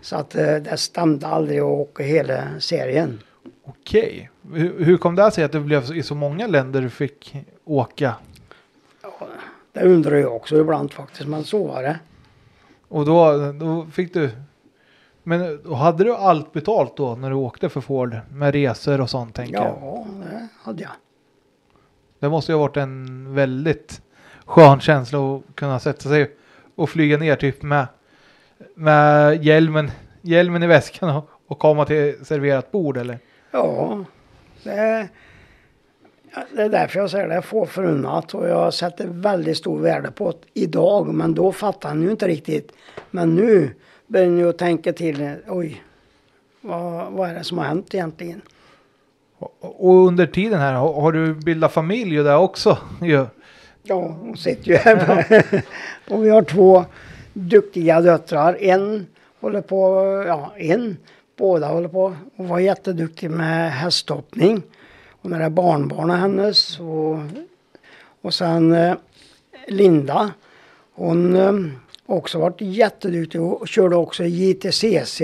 [0.00, 3.20] Så att eh, det stämde aldrig att åka hela serien.
[3.64, 4.30] Okej.
[4.52, 8.14] Hur, hur kom det sig att det blev i så många länder du fick åka?
[9.72, 11.98] Det undrar jag också ibland faktiskt, men så var det.
[12.88, 14.30] Och då, då fick du...
[15.22, 18.16] Men då hade du allt betalt då när du åkte för Ford?
[18.30, 19.78] Med resor och sånt tänker jag.
[19.80, 20.90] Ja, det hade jag.
[22.18, 24.02] Det måste ju ha varit en väldigt
[24.44, 26.36] skön känsla att kunna sätta sig
[26.74, 27.86] och flyga ner typ med,
[28.74, 33.18] med hjälmen, hjälmen i väskan och, och komma till serverat bord eller?
[33.50, 34.04] Ja,
[34.62, 35.06] det, ja,
[36.54, 40.10] det är därför jag säger det är få förunnat och jag sätter väldigt stor värde
[40.10, 41.14] på det idag.
[41.14, 42.72] Men då fattar han ju inte riktigt.
[43.10, 43.74] Men nu
[44.06, 45.34] börjar ni att tänka till.
[45.48, 45.82] Oj,
[46.60, 48.40] vad, vad är det som har hänt egentligen?
[49.60, 52.78] Och, under tiden här, har, du bildat familj där också?
[53.02, 53.26] ju?
[53.82, 55.44] Ja, hon sitter ju här.
[56.08, 56.84] och vi har två
[57.32, 58.56] duktiga döttrar.
[58.60, 59.06] En
[59.40, 60.96] håller på, ja en,
[61.36, 64.62] båda håller på och var jätteduktig med hästhoppning.
[65.22, 67.18] Och när det är barnbarnen hennes och,
[68.22, 68.94] och sen eh,
[69.66, 70.32] Linda.
[70.94, 71.52] Hon eh,
[72.06, 75.20] också varit jätteduktig och körde också JTCC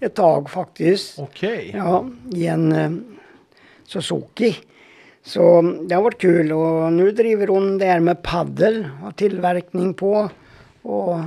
[0.00, 1.18] ett tag faktiskt.
[1.18, 1.72] Okej.
[1.76, 2.90] Ja, i en eh,
[3.84, 4.56] Suzuki.
[5.22, 9.94] Så det har varit kul och nu driver hon det här med paddel och tillverkning
[9.94, 10.30] på.
[10.82, 11.20] Och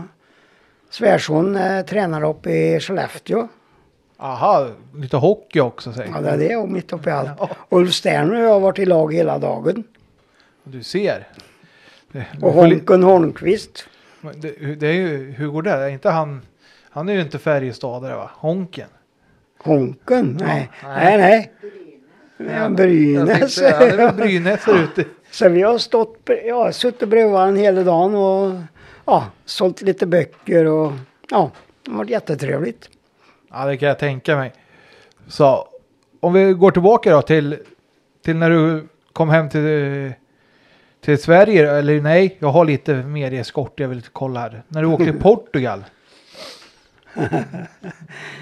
[0.90, 3.48] svärson är tränare uppe i Skellefteå.
[4.18, 7.30] Aha, lite hockey också säger Ja, det är det och mitt uppe i allt.
[7.70, 9.84] Ulf Sterner och jag har varit i lag hela dagen.
[10.64, 11.28] Du ser.
[12.12, 13.88] Det, Och Honken Holmqvist.
[14.36, 15.72] det, det är ju, hur går det?
[15.72, 16.42] Är inte han,
[16.90, 18.32] han är ju inte Färjestadare va?
[18.34, 18.88] Honken.
[19.64, 20.38] Honken?
[20.42, 21.18] Nej, nej.
[21.18, 21.52] nej, nej.
[22.38, 23.62] Ja, Jag Brynäs.
[23.62, 25.04] väl Brynäs där ute.
[25.32, 28.54] Så vi har stått, jag har suttit bredvid varandra hela dagen och
[29.06, 30.92] ja, sålt lite böcker och
[31.30, 31.52] ja,
[31.84, 32.90] det har varit jättetrevligt.
[33.58, 34.54] Ja, det kan jag tänka mig.
[35.28, 35.68] Så
[36.20, 37.58] om vi går tillbaka då till,
[38.24, 40.14] till när du kom hem till,
[41.02, 41.72] till Sverige.
[41.72, 44.64] Eller nej, jag har lite mer eskort jag vill kolla här.
[44.68, 45.84] När du åkte till Portugal.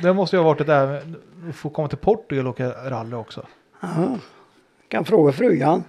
[0.02, 2.70] Det måste ju ha varit det där med att få komma till Portugal och åka
[2.70, 3.48] rally också.
[3.82, 4.18] Ja,
[4.88, 5.84] kan fråga frugan.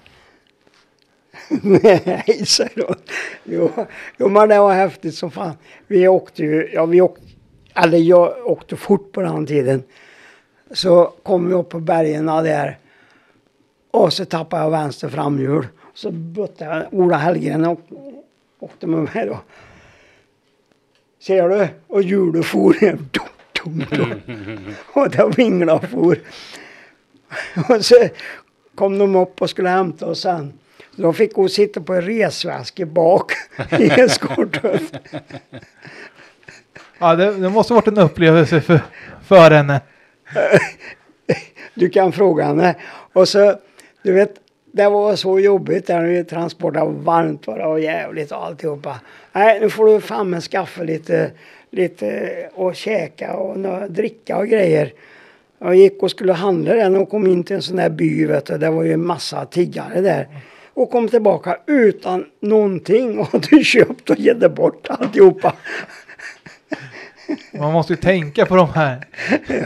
[1.62, 2.96] Nej, säger hon.
[3.44, 3.70] Jo,
[4.16, 5.56] jo, men det var häftigt som fan.
[5.86, 7.33] Vi åkte ju, ja vi åkte,
[7.74, 9.82] eller jag åkte fort på den tiden.
[10.70, 12.78] Så kom vi upp på bergen där.
[13.90, 15.66] Och så tappade jag vänster framhjul.
[15.94, 17.80] Så bötte jag Ola Hellgren och
[18.58, 19.38] åkte med mig då.
[21.20, 21.68] Ser du?
[21.86, 22.76] Och hjulet for.
[22.80, 22.98] Dum,
[23.62, 24.74] dum, dum.
[24.92, 26.18] Och det vinglade och for.
[27.68, 28.08] Och så
[28.74, 30.52] kom de upp och skulle hämta oss sen.
[30.96, 33.32] Då fick hon sitta på en resväska bak
[33.78, 34.78] i eskorten.
[36.98, 38.80] Ja, det, det måste ha varit en upplevelse för,
[39.24, 39.80] för henne.
[41.74, 42.74] Du kan fråga henne.
[43.12, 43.54] Och så,
[44.02, 44.34] du vet,
[44.72, 49.00] det var så jobbigt där vi transporterade varmt var det och jävligt och alltihopa.
[49.32, 51.30] Nej, nu får du fan med skaffa lite,
[51.70, 54.92] lite och käka och nå- dricka och grejer.
[55.58, 58.46] Jag gick och skulle handla den och kom in till en sån där by, vet
[58.46, 58.58] du.
[58.58, 60.28] Det var ju en massa tiggare där.
[60.74, 65.52] Och kom tillbaka utan någonting och hade köpt och gett bort alltihopa.
[67.58, 69.06] Man måste ju tänka på de här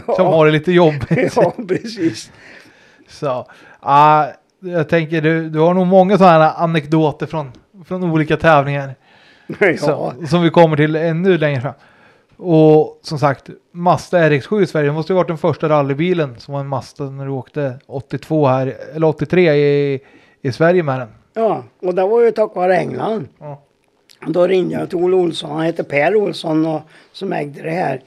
[0.15, 1.33] som har det lite jobbigt.
[1.35, 2.31] Ja, precis.
[3.07, 3.47] Så,
[3.79, 4.25] ah,
[4.59, 7.51] jag tänker du, du har nog många sådana anekdoter från,
[7.85, 8.95] från olika tävlingar.
[9.59, 11.73] Ja, Så, som vi kommer till ännu längre fram.
[12.37, 16.53] Och som sagt, Mazda RX7 i Sverige det måste ju varit den första rallybilen som
[16.53, 19.99] var en Mazda när du åkte 82 här, eller 83 i,
[20.41, 21.09] i Sverige med den.
[21.33, 23.27] ja, och det var ju tack vare England.
[23.39, 23.61] Ja.
[24.27, 28.01] Då ringde jag till Olle Olsson, han heter Per Olsson och, som ägde det här.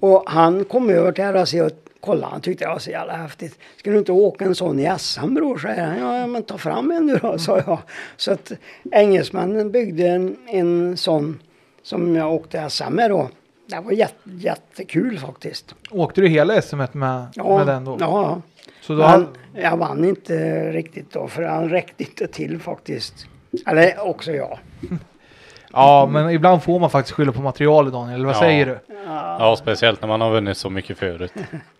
[0.00, 3.58] Och han kom över till RAC och kollade, han tyckte det var så jävla häftigt.
[3.76, 5.98] Ska du inte åka en sån i SM bror, säger han.
[5.98, 7.78] Ja, men ta fram en nu då, sa jag.
[8.16, 8.52] Så att
[8.92, 11.42] engelsmännen byggde en, en sån
[11.82, 13.28] som jag åkte SM med då.
[13.66, 15.74] Det var jätte, jättekul faktiskt.
[15.90, 17.96] Åkte du hela SM med, med den då?
[18.00, 18.40] Ja,
[18.80, 19.26] Så då men
[19.62, 23.26] jag vann inte riktigt då, för han räckte inte till faktiskt.
[23.66, 24.58] Eller också jag.
[25.72, 28.40] ja, men ibland får man faktiskt skylla på materialet Daniel, eller vad Ja.
[28.40, 28.78] säger du?
[29.06, 31.32] Ja, speciellt när man har vunnit så mycket förut.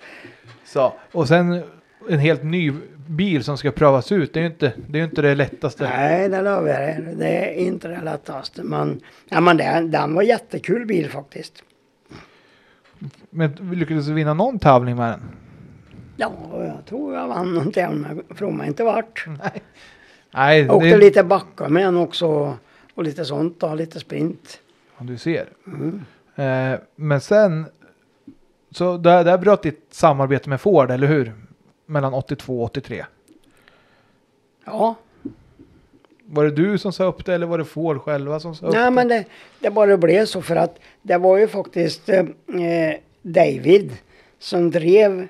[0.64, 1.62] Så, och sen
[2.10, 2.72] en helt ny
[3.06, 5.84] bil som ska prövas ut, det är ju inte det, är ju inte det lättaste.
[5.88, 7.14] Nej, det lovar jag dig.
[7.18, 8.62] Det är inte det lättaste.
[8.62, 11.62] Men, ja, men den, den var jättekul bil faktiskt.
[13.30, 15.22] Men vi lyckades vinna någon tävling med den.
[16.16, 18.20] Ja, jag tror jag vann någon tävling med.
[18.36, 19.24] Fråga mig inte vart.
[19.42, 19.62] Nej,
[20.34, 22.56] Jag åkte det, lite backar med den också.
[22.94, 24.60] Och lite sånt då, lite sprint.
[24.98, 25.48] Ja, du ser.
[25.66, 26.04] Mm.
[26.36, 27.66] Eh, men sen,
[28.70, 31.32] så där, där bröt ditt samarbete med Ford, eller hur?
[31.86, 33.04] Mellan 82 och 83.
[34.64, 34.94] Ja,
[36.26, 38.74] Var det du som sa upp det eller var det Ford själva som sa upp
[38.74, 38.90] nej det?
[38.90, 39.24] men det,
[39.60, 42.24] det bara blev så för att det var ju faktiskt eh,
[43.22, 43.96] David
[44.38, 45.28] som drev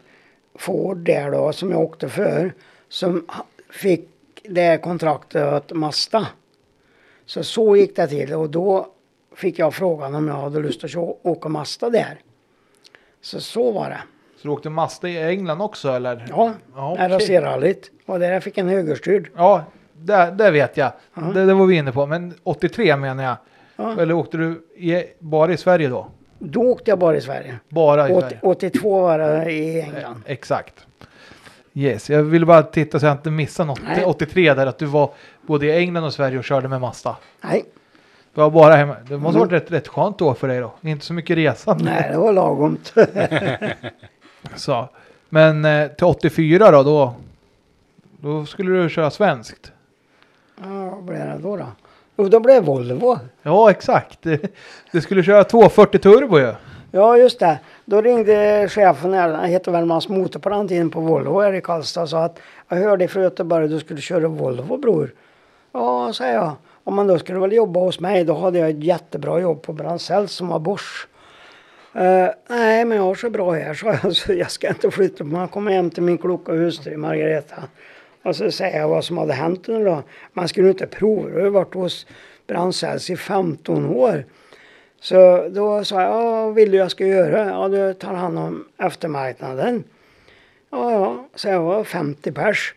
[0.55, 2.52] Ford där då, som jag åkte för.
[2.88, 3.26] Som
[3.70, 4.09] fick
[4.49, 6.26] det kontraktet åt Mazda.
[7.26, 8.86] Så så gick det till och då
[9.36, 12.18] fick jag frågan om jag hade lust att åka Mazda där.
[13.20, 14.01] Så så var det.
[14.36, 16.26] Så du åkte Mazda i England också eller?
[16.30, 17.09] Ja, Ja, okay.
[17.09, 17.90] RAC-rallyt.
[18.07, 19.30] Och där jag fick en högerstyrd.
[19.36, 20.92] Ja, det, det vet jag.
[21.14, 21.22] Ja.
[21.22, 22.07] Det, det var vi inne på.
[22.07, 23.36] Men 83 menar jag.
[23.76, 24.01] Ja.
[24.01, 26.07] Eller åkte du i, bara i Sverige då?
[26.38, 27.59] Då åkte jag bara i Sverige.
[27.68, 28.38] Bara i Åt- Sverige?
[28.42, 30.22] 82 var det i England.
[30.26, 30.86] Eh, Exakt.
[31.76, 33.80] Yes, jag ville bara titta så jag inte missade något.
[33.84, 34.04] Nej.
[34.04, 35.10] 83 där att du var
[35.42, 37.16] både i England och Sverige och körde med Mazda.
[37.40, 37.64] Nej,
[38.34, 38.96] Du var bara hemma.
[39.08, 40.72] Det måste ha varit rätt, rätt skönt då för dig då.
[40.80, 41.84] Inte så mycket resande.
[41.84, 42.94] nej det var lagomt.
[44.54, 44.88] Så.
[45.28, 47.14] Men eh, till 84 då, då,
[48.20, 49.72] då skulle du köra svenskt.
[50.62, 51.56] Ja, vad blev det då?
[51.56, 51.66] då?
[52.16, 53.18] Jo, då blev det Volvo.
[53.42, 54.18] Ja, exakt.
[54.92, 56.44] Du skulle köra 240 turbo ju.
[56.44, 56.54] Ja,
[56.97, 57.59] Ja just det.
[57.84, 61.61] Då ringde chefen, här, han hette Värmlands Motor på den tiden på Volvo här i
[61.61, 62.38] Karlstad och sa att
[62.68, 65.14] jag hörde från Göteborg att du skulle köra Volvo bror.
[65.72, 66.53] Ja, säger jag.
[66.84, 69.72] Om man då skulle väl jobba hos mig, då hade jag ett jättebra jobb på
[69.72, 71.09] Brandsell som var Bosch.
[71.97, 75.24] Uh, nej, men jag har så bra här, så jag, så jag ska inte flytta.
[75.24, 77.62] Man kommer hem till min kloka hustru Margareta.
[78.22, 80.03] Och så säger jag vad som hade hänt under dagen.
[80.32, 81.30] Man skulle inte prova.
[81.30, 82.07] Jag har varit hos
[82.47, 84.24] Brandsells i 15 år.
[85.05, 87.50] Så då sa jag, ja, vad vill du jag ska göra?
[87.50, 89.84] Ja, du tar hand om eftermarknaden.
[90.70, 92.74] Ja, ja, så jag var 50 pers.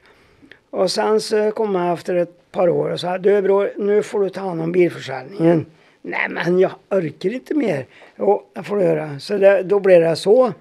[0.70, 4.20] Och sen så kom jag efter ett par år och sa, du bror, nu får
[4.20, 5.66] du ta hand om bilförsäljningen.
[6.02, 7.86] Nej men jag orkar inte mer.
[8.16, 9.20] Jo, det får du göra.
[9.20, 10.54] Så det, då blev det så.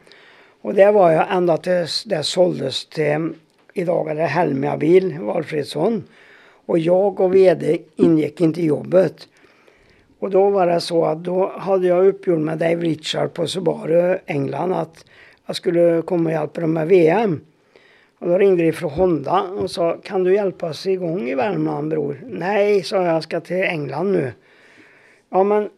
[0.60, 3.32] Och det var jag ända tills det såldes till,
[3.72, 6.04] idag är det Helmia bil, Valfridsson.
[6.66, 9.28] Och jag och VD ingick inte i jobbet.
[10.26, 14.18] Och då var det så att då hade jag uppgjort med Dave Richard på Subaru
[14.26, 15.04] England att
[15.46, 17.40] jag skulle komma och hjälpa dem med VM.
[18.18, 21.90] Och då ringde de från Honda och sa kan du hjälpa oss igång i Värmland
[21.90, 22.20] bror?
[22.26, 24.32] Nej, sa jag, jag ska till England nu.
[25.30, 25.68] Ja men,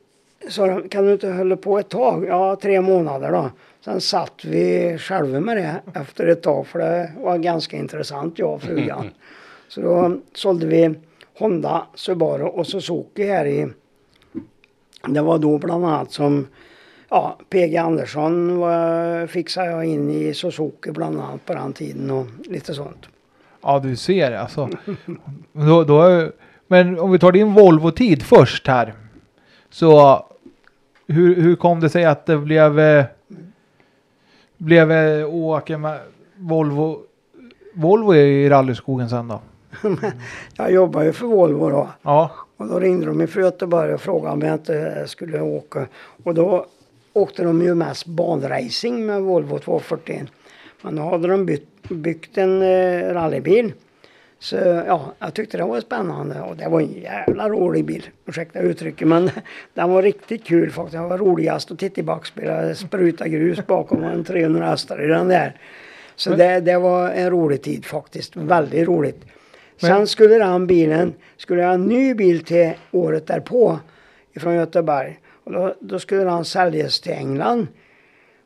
[0.49, 2.25] sa de, kan du inte hålla på ett tag?
[2.29, 3.51] Ja, tre månader då.
[3.81, 8.55] Sen satt vi själva med det efter ett tag för det var ganska intressant jag
[8.55, 9.11] och frugan.
[9.69, 10.95] Så då sålde vi
[11.39, 13.69] Honda, Subaru och Suzuki här i
[15.07, 16.47] det var då bland annat som
[17.09, 22.27] ja, PG Andersson var, fixade jag in i Suzuki bland annat på den tiden och
[22.45, 23.09] lite sånt.
[23.63, 24.69] Ja, du ser alltså.
[25.53, 26.31] då, då,
[26.67, 28.95] men om vi tar din Volvo-tid först här.
[29.71, 30.25] Så
[31.07, 32.81] hur, hur kom det sig att det blev,
[34.57, 34.91] blev
[35.29, 36.01] åka med
[36.37, 37.01] Volvo,
[37.75, 39.41] Volvo i rallyskogen sen då?
[40.57, 41.89] Jag jobbade ju för Volvo då.
[42.03, 45.87] Ja, Och då ringde de från Göteborg och frågade om jag inte skulle åka.
[46.25, 46.67] Och då
[47.13, 50.27] åkte de ju mest banracing med Volvo 240.
[50.83, 53.73] Men då hade de bytt, byggt en eh, rallybil.
[54.39, 54.57] Så
[54.87, 58.09] ja, jag tyckte det var spännande och det var en jävla rolig bil.
[58.27, 59.31] Ursäkta uttrycket men
[59.75, 60.93] den var riktigt kul faktiskt.
[60.93, 62.77] Det var roligast att titta i backspegeln.
[62.77, 65.57] Spruta grus bakom en 300 hästar i den där.
[66.17, 68.37] Så det, det var en rolig tid faktiskt.
[68.37, 69.25] Väldigt roligt.
[69.81, 73.79] Sen skulle den bilen, skulle jag ha en ny bil till året därpå
[74.33, 75.21] ifrån Göteborg.
[75.45, 77.67] Och då, då skulle den säljas till England.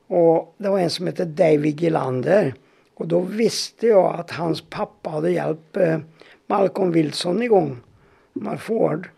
[0.06, 2.54] Och det var en som hette David Gillander.
[2.94, 5.98] Och då visste jag att hans pappa hade hjälpt eh,
[6.46, 7.80] Malcolm Wilson igång.
[8.32, 9.08] Mal Ford.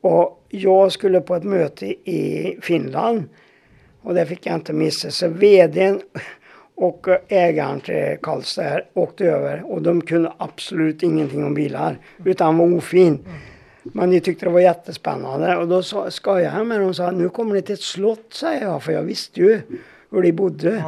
[0.00, 3.24] Och jag skulle på ett möte i Finland.
[4.02, 5.10] Och det fick jag inte missa.
[5.10, 6.00] Så vdn
[6.76, 9.62] och ägaren till Karlstad åkte över.
[9.72, 11.98] Och de kunde absolut ingenting om bilar.
[12.24, 13.18] Utan var ofin.
[13.82, 15.56] Men de tyckte det var jättespännande.
[15.56, 18.26] Och då sa- skojade jag med dem och sa nu kommer ni till ett slott
[18.32, 18.82] säger jag.
[18.82, 19.60] För jag visste ju
[20.10, 20.84] hur de bodde.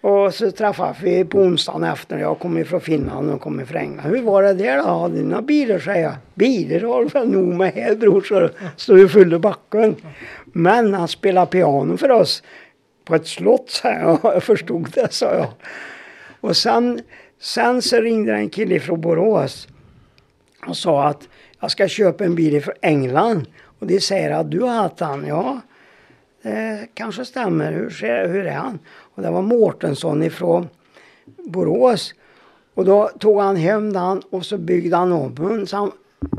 [0.00, 2.18] Och så träffades vi på onsdagen efter.
[2.18, 4.06] Jag kom från Finland och kom från England.
[4.06, 4.82] Hur var det där då?
[4.82, 5.78] Hade ni några bilar?
[5.78, 6.14] säger jag.
[6.34, 8.20] Bilar har du väl nog med här bror.
[8.20, 9.96] Så står ju full i backen.
[10.44, 12.42] Men han spelar piano för oss.
[13.08, 14.18] På ett slott sa jag.
[14.22, 15.48] Jag förstod det sa jag.
[16.40, 17.00] Och sen,
[17.40, 19.68] sen så ringde en kille från Borås.
[20.66, 21.28] Och sa att
[21.60, 23.46] jag ska köpa en bil från England.
[23.78, 25.26] Och de säger att du har haft han.
[25.26, 25.60] Ja,
[26.42, 27.72] det kanske stämmer.
[27.72, 28.78] Hur, ser, hur är han?
[28.88, 30.68] Och det var Mårtensson ifrån
[31.44, 32.14] Borås.
[32.74, 35.66] Och då tog han hem den och så byggde han om den.
[35.66, 35.92] Så han,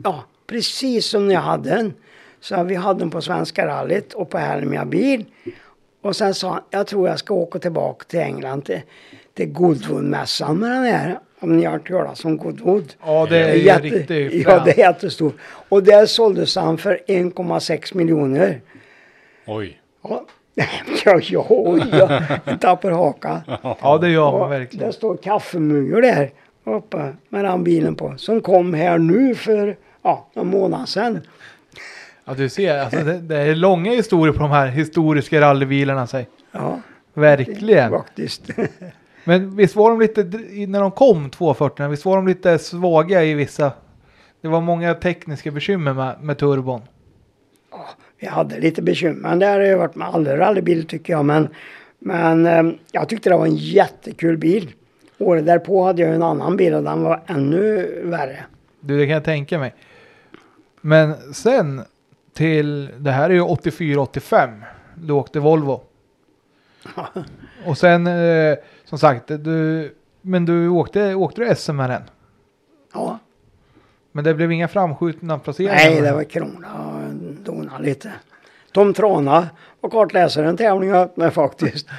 [0.04, 1.94] ja, precis som när jag hade den.
[2.40, 5.26] Så vi hade den på Svenska rallyt och på Helmia bil.
[6.02, 8.82] Och sen sa han, jag tror jag ska åka tillbaka till England till,
[9.34, 11.20] till Goodwood-mässan med den här.
[11.39, 12.93] Om ni har hört talas om Goodwood.
[13.06, 15.36] ja det är ju Jätte- riktigt Ja, det är jättestort.
[15.70, 18.62] Och där såldes han för 1,6 miljoner.
[19.45, 19.82] Oj.
[20.04, 20.26] Ja,
[21.06, 22.22] ja, ja, oj, ja.
[22.45, 23.39] jag tappar hakan.
[23.82, 24.88] Ja, det gör man verkligen.
[24.88, 26.32] Det står kaffemuggar där
[26.64, 28.14] uppe med den bilen på.
[28.18, 31.20] Som kom här nu för ja, en månad sedan.
[32.30, 36.08] Ja, du ser, alltså det, det är långa historier på de här historiska rallybilarna.
[36.52, 36.80] Ja,
[37.14, 37.92] Verkligen.
[37.92, 38.50] faktiskt.
[39.24, 40.24] Men visst var de lite,
[40.68, 43.72] när de kom 240, visst var de lite svaga i vissa.
[44.42, 46.82] Det var många tekniska bekymmer med, med turbon.
[48.20, 49.36] Vi hade lite bekymmer.
[49.36, 51.26] Det har ju varit med alla rallybilar tycker jag.
[51.26, 51.48] Men,
[52.00, 54.72] men eh, jag tyckte det var en jättekul bil.
[55.18, 58.46] Året därpå hade jag en annan bil och den var ännu värre.
[58.80, 59.74] Du, det kan jag tänka mig.
[60.82, 61.82] Men sen
[62.34, 64.62] till, det här är ju 84-85.
[64.96, 65.82] Du åkte Volvo.
[67.66, 68.56] Och sen, eh,
[68.86, 72.02] som sagt, du, men du åkte, åkte du SM med den?
[72.94, 73.20] Ja,
[74.12, 75.76] Men det blev inga framskjutna placeringar?
[75.76, 77.14] nej det var krona och
[77.44, 78.12] dona lite.
[78.72, 79.48] Tom Trana
[79.82, 81.88] var kartläsaren tävling åt mig faktiskt.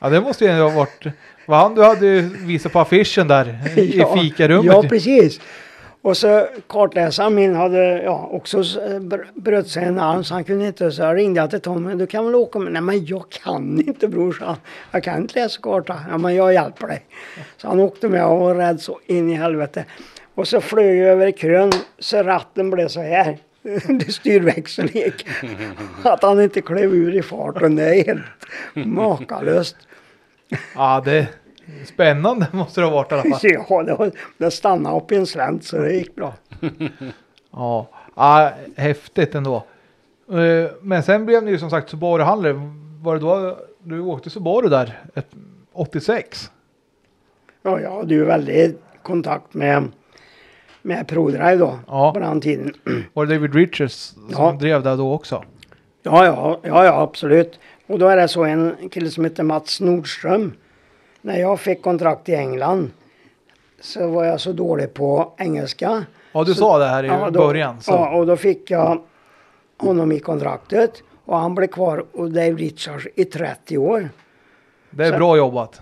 [0.00, 1.06] Ja, det måste ju ha varit,
[1.46, 4.64] var han du hade visat på affischen där i Ja, fikarummet?
[4.74, 5.40] Ja, precis.
[6.04, 10.66] Och så kartläsaren min hade ja, också br- bröt sig en arm så han kunde
[10.66, 10.92] inte.
[10.92, 11.94] Så jag ringde jag till Tommy.
[11.94, 12.72] Du kan väl åka med?
[12.72, 14.56] Nej men jag kan inte brorsan.
[14.90, 15.96] Jag kan inte läsa karta.
[16.10, 17.04] Ja men jag hjälper dig.
[17.56, 19.84] Så han åkte med och var rädd så in i helvete.
[20.34, 23.38] Och så flög jag över krön så ratten blev så här.
[23.88, 25.26] Det styrväxeln gick.
[26.02, 27.76] Att han inte klev ur i farten.
[27.76, 28.22] Det är helt
[28.74, 29.76] makalöst.
[30.74, 31.26] Ja, det
[31.84, 33.40] spännande måste det ha varit i alla fall.
[33.68, 36.34] Ja, det, var, det stannade upp i en slänt så det gick bra.
[37.52, 39.56] Ja, ja häftigt ändå.
[40.32, 42.70] Eh, Men sen blev ni ju som sagt Subaru-handlare.
[43.02, 44.98] Var det då du åkte Subaru där?
[45.14, 45.28] Ett,
[45.72, 46.50] 86?
[47.62, 49.84] Ja, jag hade ju väldigt kontakt med,
[50.82, 51.78] med ProDrive då.
[51.86, 52.12] Ja.
[52.12, 52.74] På den tiden.
[53.12, 54.56] Var det David Richards som Ja.
[54.60, 55.44] drev där då också?
[56.02, 57.58] Ja, ja, ja, ja, absolut.
[57.86, 60.52] Och då är det så en kille som heter Mats Nordström.
[61.26, 62.90] När jag fick kontrakt i England
[63.80, 66.04] så var jag så dålig på engelska.
[66.32, 67.80] Ja, du Så- sa det här i Ja, då, början.
[67.80, 67.92] Så.
[67.92, 69.02] Ja, och då fick jag
[69.78, 71.02] honom i kontraktet.
[71.24, 74.08] Och han blev kvar hos Dave Richards i 30 år.
[74.90, 75.80] det är så- bra jobbat.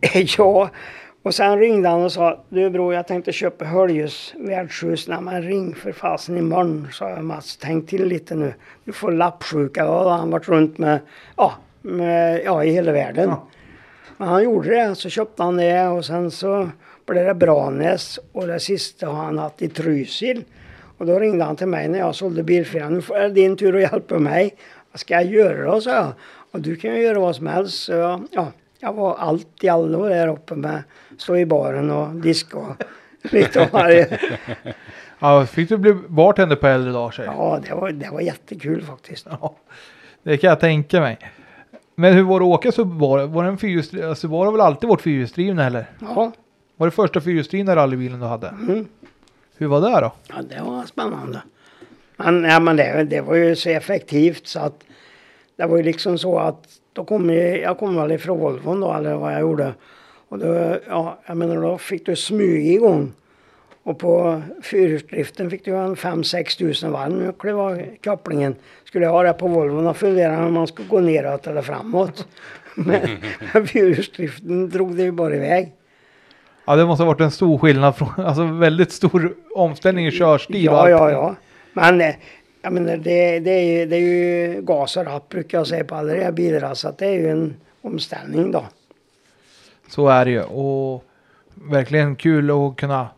[0.38, 0.68] ja,
[1.22, 5.08] och sen ringde han och sa du bror jag tänkte köpa Höljes värdshus.
[5.08, 7.56] Nej men ring för fasen imorgon sa jag Mats.
[7.56, 8.54] Tänk till lite nu.
[8.84, 9.84] Du får lappsjuka.
[9.84, 11.00] Ja, han varit runt med,
[11.36, 11.52] ja,
[11.82, 13.28] med, ja i hela världen.
[13.28, 13.46] Ja.
[14.22, 14.94] Men han gjorde det.
[14.94, 16.70] Så köpte han det och sen så
[17.06, 20.44] blev det Branäs och det sista har han haft i Trysil.
[20.98, 22.94] Och då ringde han till mig när jag sålde bilfirman.
[22.94, 24.54] Nu får det din tur att hjälpa mig.
[24.92, 26.12] Vad ska jag göra då, sa jag.
[26.52, 27.82] Och du kan ju göra vad som helst.
[27.82, 30.82] Så jag, ja, jag var allt i allo där uppe med
[31.18, 32.76] stå i baren och diska och
[33.32, 34.18] lite av varje.
[35.18, 37.24] Ja, fick du bli bartender på äldre dagar?
[37.24, 39.26] Ja, det var, det var jättekul faktiskt.
[39.30, 39.56] Ja,
[40.22, 41.18] det kan jag tänka mig.
[41.94, 43.26] Men hur var det att åka Subaru?
[43.26, 44.16] Var det en fyrhjulsdriven?
[44.16, 45.86] Subaru har väl alltid varit fyrhjulsdrivna eller?
[46.00, 46.32] Ja,
[46.76, 48.48] Var det första fyrhjulsdrivna rallybilen du hade?
[48.48, 48.86] Mm.
[49.56, 50.12] Hur var det då?
[50.28, 51.42] ja det var spännande.
[52.16, 54.84] Men, ja, men det, det var ju så effektivt så att
[55.56, 58.92] det var ju liksom så att då kom jag, jag kom väl ifrån Volvon då
[58.92, 59.74] eller vad jag gjorde.
[60.28, 63.12] Och då, ja, jag menar då fick du smyg igång.
[63.84, 67.12] Och på fyrhjulsdriften fick du en 5-6 tusen varv.
[67.12, 68.54] Nu av kopplingen.
[68.84, 72.26] Skulle jag ha det på Volvon och fundera om man skulle gå neråt eller framåt.
[72.74, 73.00] Men
[73.66, 75.72] fyrhjulsdriften drog det ju bara iväg.
[76.64, 80.64] Ja, det måste ha varit en stor skillnad från, alltså väldigt stor omställning i körstil
[80.64, 81.34] Ja, ja, ja.
[81.72, 82.14] Men eh,
[82.62, 85.84] jag menar, det, det, är, ju- det är ju gas och ratt brukar jag säga
[85.84, 86.74] på alla de här bilarna.
[86.74, 88.64] Så att det är ju en omställning då.
[89.88, 90.42] Så är det ju.
[90.42, 91.04] Och
[91.54, 93.08] verkligen kul att kunna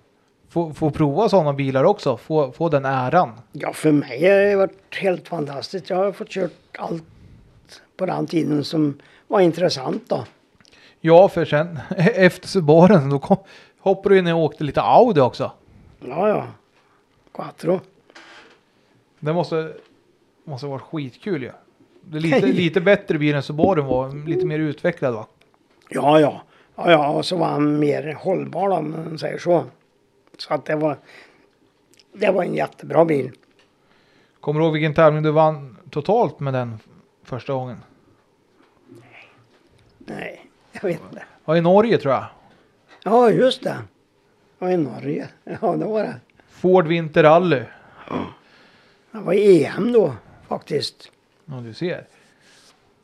[0.54, 2.16] få, få prova sådana bilar också.
[2.16, 3.32] Få, få den äran.
[3.52, 5.90] Ja, för mig har det varit helt fantastiskt.
[5.90, 7.04] Jag har fått kört allt
[7.96, 10.24] på den tiden som var intressant då.
[11.00, 13.36] Ja, för sen efter Subaren då kom,
[13.78, 15.52] hoppade du in och åkte lite Audi också.
[16.00, 16.46] Ja, ja.
[17.34, 17.80] Quattro.
[19.20, 19.72] Det måste,
[20.44, 21.52] måste varit skitkul ju.
[22.00, 24.26] Det är lite, lite bättre bil än Subaru var.
[24.26, 25.26] Lite mer utvecklad va?
[25.88, 26.42] Ja, ja.
[26.76, 27.08] Ja, ja.
[27.08, 29.64] Och så var han mer hållbar om man säger så.
[30.38, 30.98] Så att det var,
[32.12, 33.32] det var en jättebra bil.
[34.40, 36.78] Kommer du ihåg vilken tävling du vann totalt med den
[37.22, 37.76] första gången?
[39.98, 41.24] Nej, jag vet inte.
[41.44, 42.26] Ja, i Norge tror jag.
[43.04, 43.76] Ja, just det.
[44.58, 45.28] Ja, i Norge.
[45.44, 46.14] Ja, det var det.
[46.48, 47.62] Ford Winter Rally.
[49.10, 50.14] Det var EM då
[50.48, 51.10] faktiskt.
[51.44, 52.06] Ja, du ser.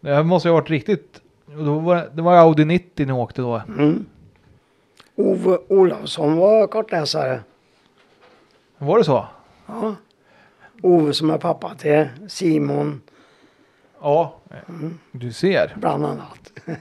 [0.00, 1.20] Det här måste ju ha varit riktigt.
[1.46, 3.62] Då var, det var Audi 90 ni åkte då.
[3.68, 4.06] Mm.
[5.16, 7.40] Ove Olofsson var kartläsare.
[8.78, 9.26] Var det så?
[9.66, 9.94] Ja.
[10.82, 13.00] Ove som är pappa till Simon
[14.02, 14.36] Ja,
[15.12, 15.74] du ser.
[15.76, 16.52] bland annat.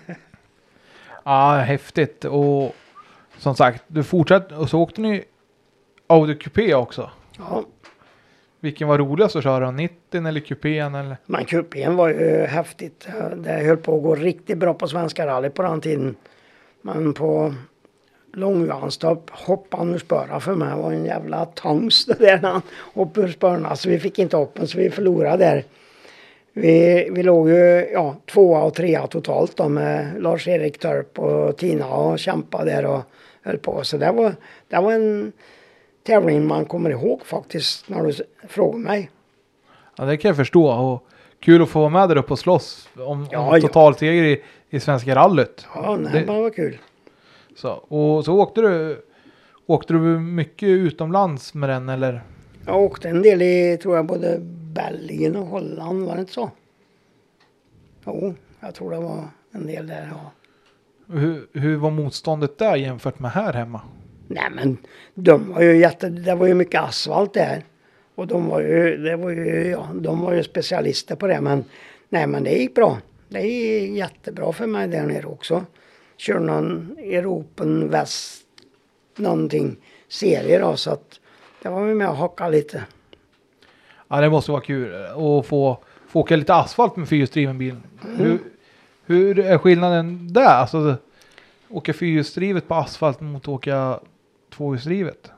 [1.24, 2.26] Ja, häftigt.
[2.26, 2.76] Och
[3.38, 5.24] som sagt, du fortsatte och så åkte ni
[6.08, 7.10] Audi Coupé också.
[7.38, 7.64] Ja.
[8.60, 9.72] Vilken var roligast att köra?
[9.72, 11.18] 90 eller kupén eller?
[11.26, 13.08] Men kupén var ju häftigt.
[13.36, 16.16] Det höll på att gå riktigt bra på Svenska rally på den tiden.
[16.82, 17.54] Men på
[18.34, 20.70] långjansstopp hoppade han ur spöra för mig.
[20.70, 22.62] Det var en jävla tangs det där när han
[22.94, 23.76] hoppade ur spörna.
[23.76, 25.64] Så vi fick inte upp den så vi förlorade där.
[26.54, 31.88] Vi, vi låg ju ja, tvåa och trea totalt då med Lars-Erik Törp och Tina
[31.88, 33.02] och kämpade där och
[33.44, 33.84] höll på.
[33.84, 34.36] Så det var,
[34.68, 35.32] det var en
[36.08, 38.14] tävling man kommer ihåg faktiskt när du
[38.48, 39.10] frågar mig.
[39.98, 40.70] Ja, det kan jag förstå.
[40.72, 41.04] Och
[41.40, 43.62] kul att få vara med där uppe och slåss om, Ja, om ja.
[43.62, 45.66] totalseger i, i Svenska rallyt.
[45.76, 46.78] Ja, nej, Det- det var kul.
[47.56, 49.02] Så, och så åkte du,
[49.66, 52.22] åkte du mycket utomlands med den eller?
[52.66, 54.38] Jag åkte en del i, tror jag, både
[54.74, 56.52] Belgien och Holland, var det inte så?
[58.06, 60.32] Jo, jag tror det var en del där, ja.
[61.14, 63.82] Hur, hur var motståndet där jämfört med här hemma?
[64.28, 64.78] Nej men
[65.14, 67.64] de var ju jätte, det var ju mycket asfalt där.
[68.16, 71.64] Och de var ju, det var ju, ja, de var ju specialister på det men
[72.10, 72.98] nej men det gick bra.
[73.30, 75.66] Det gick jättebra för mig där nere också.
[76.20, 78.44] Körde någon Europen Väst
[79.16, 79.76] någonting
[80.08, 81.20] serie då så att
[81.62, 82.84] det var vi med och hocka lite.
[84.08, 85.78] Ja, det måste vara kul att få,
[86.08, 87.76] få åka lite asfalt med fyrhjulsdriven bil.
[88.18, 88.40] Hur,
[89.06, 90.46] hur är skillnaden där?
[90.46, 90.96] Alltså,
[91.70, 94.00] åka fyrhjulsdrivet på asfalt mot åka
[94.56, 95.32] tvåhjulsdrivet?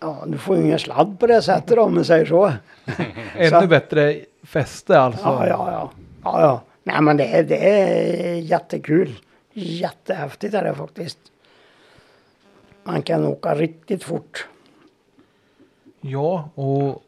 [0.00, 2.52] Ja, du får ju ingen sladd på det sättet om man säger så.
[3.36, 5.24] Ännu Så- bättre fäste alltså.
[5.24, 5.90] Ja, ja, ja.
[6.24, 6.62] ja, ja.
[6.82, 9.12] Nej men det, är- det är jättekul.
[9.58, 11.18] Jättehäftigt är det faktiskt.
[12.84, 14.48] Man kan åka riktigt fort.
[16.00, 17.02] Ja, och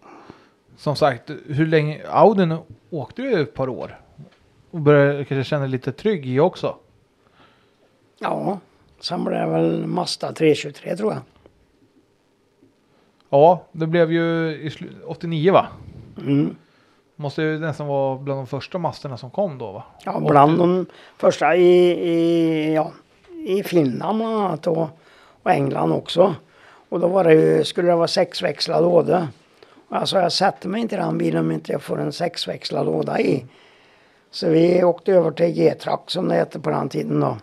[0.76, 2.02] som sagt, hur länge?
[2.08, 2.56] Audin
[2.90, 4.00] åkte du ett par år.
[4.70, 6.76] Och började kanske känna lite trygg i också.
[8.18, 8.58] Ja,
[9.00, 11.22] sen blev det väl Mazda 323 tror jag.
[13.30, 15.66] Ja, det blev ju i slu- 89 va?
[16.20, 16.56] Mm.
[17.20, 19.82] Måste ju nästan vara bland de första masterna som kom då va?
[20.04, 20.86] Ja, bland de
[21.16, 22.92] första i, i, ja,
[23.46, 24.88] i Finland bland annat och,
[25.42, 26.34] och England också.
[26.88, 29.28] Och då var det ju, skulle det vara sexväxlad låda.
[29.88, 33.20] Alltså jag sätter mig inte i den bilen om inte jag får en sexväxlad låda
[33.20, 33.44] i.
[34.30, 37.36] Så vi åkte över till G-Track som det hette på den tiden då.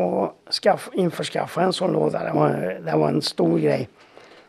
[0.00, 2.24] Och skaff, införskaffa en sån låda.
[2.24, 3.88] Det var, det var en stor grej.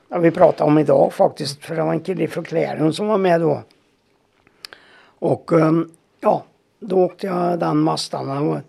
[0.08, 1.66] Det vi pratat om idag faktiskt.
[1.66, 3.62] För det var en kille från Clarion som var med då.
[5.22, 6.44] Och ehm, ja,
[6.80, 8.28] då åkte jag den Mazdan.
[8.28, 8.64] Det var en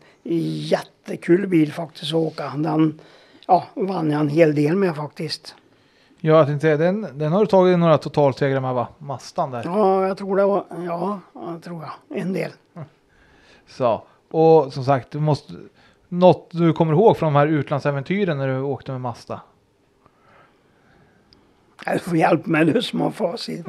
[0.48, 2.52] jättekul bil faktiskt att åka.
[2.56, 3.00] Den
[3.46, 5.54] ja, vann jag en hel del med faktiskt.
[6.20, 8.88] Ja, jag tänkte den, den har du tagit några totalsegrar med va?
[8.98, 9.62] Mastan där.
[9.64, 12.20] Ja, jag tror det var, ja, jag tror jag.
[12.20, 12.50] En del.
[13.68, 15.52] Så, och som sagt, du måste,
[16.08, 19.40] något du kommer ihåg från de här utlandsäventyren när du åkte med Mazda?
[21.84, 23.66] Jag får hjälp med du som har facit.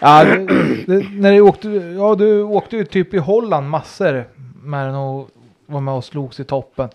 [0.00, 0.36] Ja, det,
[0.86, 4.24] det, när du åkte, ja du åkte ju typ i Holland massor
[4.62, 5.30] med den och
[5.66, 6.88] var med och slogs i toppen.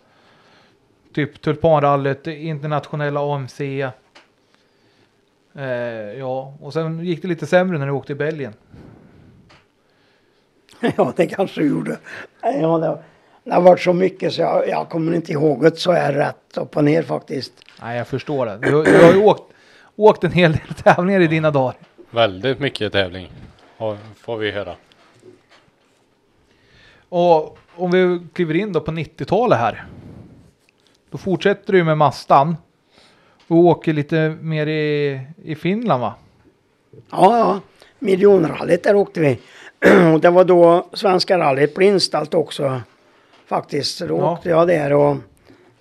[1.14, 3.62] Typ Tulpanrallyt, internationella AMC.
[5.56, 5.64] Eh,
[6.20, 8.54] ja, och sen gick det lite sämre när du åkte i Belgien.
[10.98, 11.98] Ja, det kanske du gjorde.
[12.42, 13.04] Ja, det,
[13.44, 16.58] det har varit så mycket så jag, jag kommer inte ihåg det så är rätt
[16.58, 17.54] upp och ner faktiskt.
[17.82, 18.58] Nej, jag förstår det.
[18.58, 19.54] Du, du har ju åkt,
[19.98, 21.76] åkt en hel del tävlingar i dina dagar.
[22.10, 23.32] Väldigt mycket tävling.
[24.16, 24.76] Får vi höra.
[27.10, 29.86] Och om vi kliver in då på 90-talet här.
[31.10, 32.56] Då fortsätter du med Mastan.
[33.48, 36.14] Och åker lite mer i, i Finland va?
[37.12, 37.60] Ja, ja.
[38.00, 39.40] Miljonrallyt där åkte vi.
[40.14, 42.82] Och det var då Svenska rallyt blev inställt också.
[43.46, 44.00] Faktiskt.
[44.00, 44.32] Då Ja.
[44.34, 45.18] åkte jag där och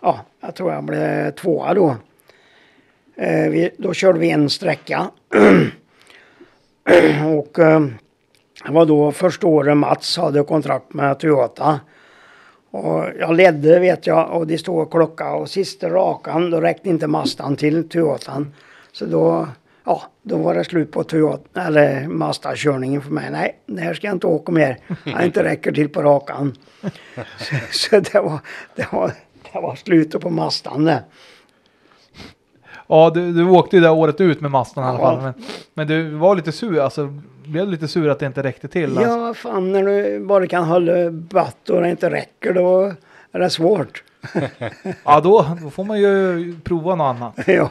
[0.00, 1.96] ja, jag tror jag blev tvåa då.
[3.16, 5.10] Eh, vi, då körde vi en sträcka.
[7.24, 7.80] och eh,
[8.64, 11.80] det var då första året Mats hade kontrakt med Toyota.
[12.70, 17.06] Och jag ledde vet jag och det stod klocka och sista rakan då räckte inte
[17.06, 18.54] Mazdan till Toyotan.
[18.92, 19.48] Så då,
[19.84, 23.30] ja, då var det slut på Toyota, eller Mazda-körningen för mig.
[23.30, 24.78] Nej, det här ska jag inte åka mer.
[25.04, 26.56] Jag inte räcker till på rakan.
[27.38, 28.38] så så det, var,
[28.74, 29.12] det, var,
[29.52, 31.02] det var slutet på Mazdan det.
[32.86, 35.22] Ja, du, du åkte ju det året ut med Mastan i alla fall.
[35.22, 35.34] Men,
[35.74, 37.12] men du var lite sur, alltså
[37.44, 38.98] blev du lite sur att det inte räckte till?
[38.98, 39.12] Alltså.
[39.12, 42.92] Ja, fan när du bara kan hålla batt och det inte räcker då
[43.32, 44.02] är det svårt.
[45.04, 47.34] Ja, då, då får man ju prova något annat.
[47.46, 47.70] ja.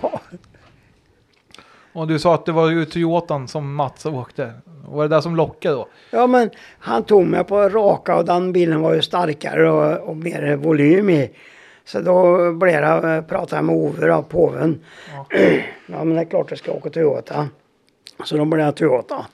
[1.94, 4.54] Och du sa att det var ju Toyotan som Mats åkte.
[4.88, 5.88] Var det där som lockade då?
[6.12, 10.18] Ja men han tog mig på raka och den bilen var ju starkare och, och
[10.18, 11.32] mer volym i.
[11.86, 14.80] Så då blev det, pratade jag med Ove då, påven.
[15.14, 15.28] Ja.
[15.88, 16.04] Ja.
[16.04, 17.50] men det är klart jag ska åka Toyota.
[18.24, 19.26] Så då blev det Toyota.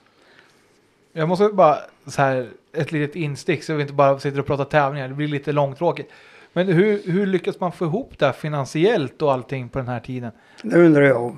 [1.13, 4.65] Jag måste bara så här ett litet instick så vi inte bara sitter och pratar
[4.65, 5.07] tävlingar.
[5.07, 6.11] Det blir lite långtråkigt.
[6.53, 9.99] Men hur, hur lyckas man få ihop det här finansiellt och allting på den här
[9.99, 10.31] tiden?
[10.63, 11.37] Det undrar jag.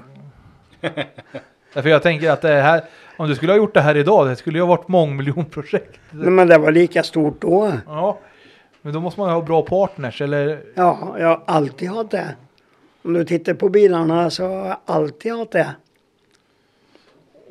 [1.74, 2.84] Därför jag tänker att det här,
[3.18, 6.00] om du skulle ha gjort det här idag, det skulle ju ha varit mångmiljonprojekt.
[6.12, 7.72] Nej, men det var lika stort då.
[7.88, 8.20] Ja,
[8.86, 12.36] men då måste man ha bra partners eller Ja, jag har alltid haft det.
[13.04, 15.76] Om du tittar på bilarna så har jag alltid haft det.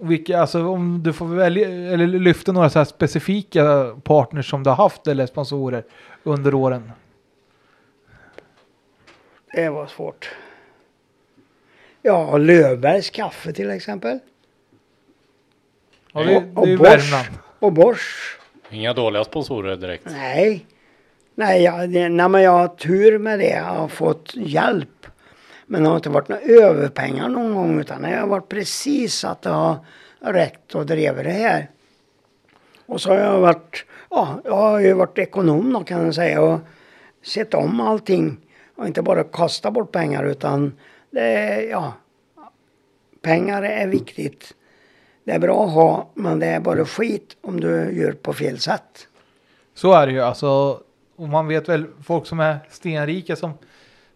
[0.00, 4.70] vilka, alltså om du får välja eller lyfta några så här specifika partners som du
[4.70, 5.84] har haft eller sponsorer
[6.22, 6.92] under åren.
[9.54, 10.30] Det var svårt.
[12.02, 14.18] Ja, Löfbergs kaffe till exempel.
[16.12, 17.30] Ja, det, Och- det och är ju Bosch.
[17.58, 18.38] Och Bosch.
[18.70, 20.06] Inga dåliga sponsorer direkt.
[20.10, 20.66] Nej.
[21.34, 23.50] Nej, jag, nej, men jag har tur med det.
[23.50, 25.06] Jag har fått hjälp.
[25.66, 29.42] Men det har inte varit några överpengar någon gång utan det har varit precis att
[29.42, 29.78] det har
[30.20, 31.70] räckt och driver det här.
[32.86, 36.42] Och så har jag varit, ja, jag har ju varit ekonom då kan jag säga
[36.42, 36.60] och
[37.22, 38.36] sett om allting.
[38.76, 40.72] Och inte bara kasta bort pengar utan
[41.10, 41.94] det är, ja,
[43.22, 44.54] pengar är viktigt.
[45.24, 48.58] Det är bra att ha men det är bara skit om du gör på fel
[48.58, 49.08] sätt.
[49.74, 50.80] Så är det ju alltså.
[51.16, 53.52] Och man vet väl folk som är stenrika som,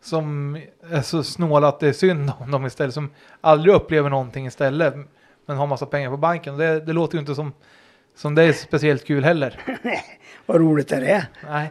[0.02, 0.56] som
[0.90, 2.94] är så snåla att det är synd om dem istället.
[2.94, 3.10] Som
[3.40, 4.94] aldrig upplever någonting istället.
[5.46, 6.56] Men har massa pengar på banken.
[6.56, 7.52] Det, det låter ju inte som,
[8.14, 9.60] som det är speciellt kul heller.
[10.46, 11.26] Vad roligt är det?
[11.48, 11.70] Nej.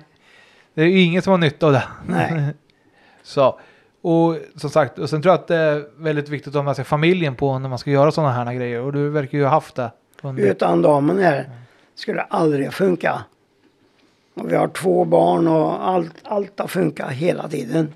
[0.74, 1.84] Det är ju ingen som har nytta av det.
[2.08, 2.54] Nej.
[3.24, 3.60] så.
[4.02, 6.76] Och som sagt, och sen tror jag att det är väldigt viktigt att ha med
[6.76, 8.82] sig familjen på när man ska göra sådana här grejer.
[8.82, 9.92] Och du verkar ju ha haft det.
[10.22, 11.50] Under, Utan damen här
[11.96, 13.24] skulle det aldrig funka.
[14.36, 17.94] Och vi har två barn och allt, allt har funkat hela tiden.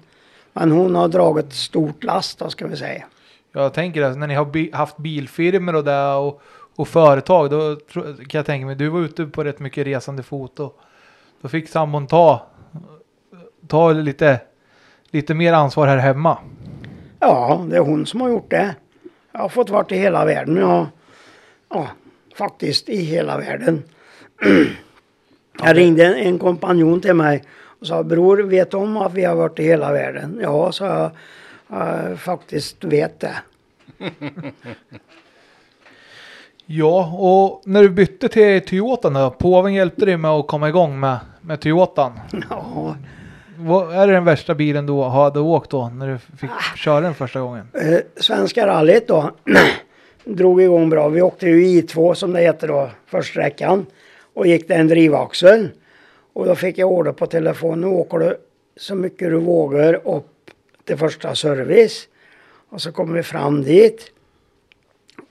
[0.53, 3.06] Men hon har dragit stort last då ska vi säga.
[3.52, 6.41] Jag tänker att när ni har bi- haft bilfirmor och det och,
[6.76, 7.76] och företag, då
[8.28, 10.80] kan jag tänka mig, du var ute på rätt mycket resande fot och
[11.41, 12.41] då fick sambon ta,
[13.68, 14.40] ta lite,
[15.11, 16.38] lite mer ansvar här hemma.
[17.20, 18.76] Ja, det är hon som har gjort det.
[19.32, 20.57] Jag har fått varit i hela världen.
[20.57, 20.88] Ja,
[21.70, 21.88] ja
[22.36, 23.84] faktiskt i hela världen.
[25.64, 27.44] Jag ringde en, en kompanjon till mig
[27.80, 30.40] och sa bror vet du om att vi har varit i hela världen?
[30.41, 30.84] Ja, så
[31.69, 33.34] jag, faktiskt vet det.
[36.72, 40.99] Ja, och när du bytte till Toyotan då, påven hjälpte dig med att komma igång
[40.99, 42.19] med, med Toyotan.
[42.49, 42.95] Ja,
[43.57, 47.14] Vad är det den värsta bilen du hade åkt då, när du fick köra den
[47.15, 47.68] första gången?
[47.73, 49.31] eh, Svenska rallyt då
[50.23, 51.10] drog igång bra.
[51.10, 53.86] Vi åkte ju I2 som det heter då, första sträckan.
[54.34, 55.69] Och gick det en drivaxel.
[56.34, 57.81] Och då fick jag order på telefon.
[57.81, 58.38] Nu åker du
[58.77, 60.51] så mycket du vågar upp
[60.84, 62.07] till första service.
[62.69, 64.11] Och så kommer vi fram dit.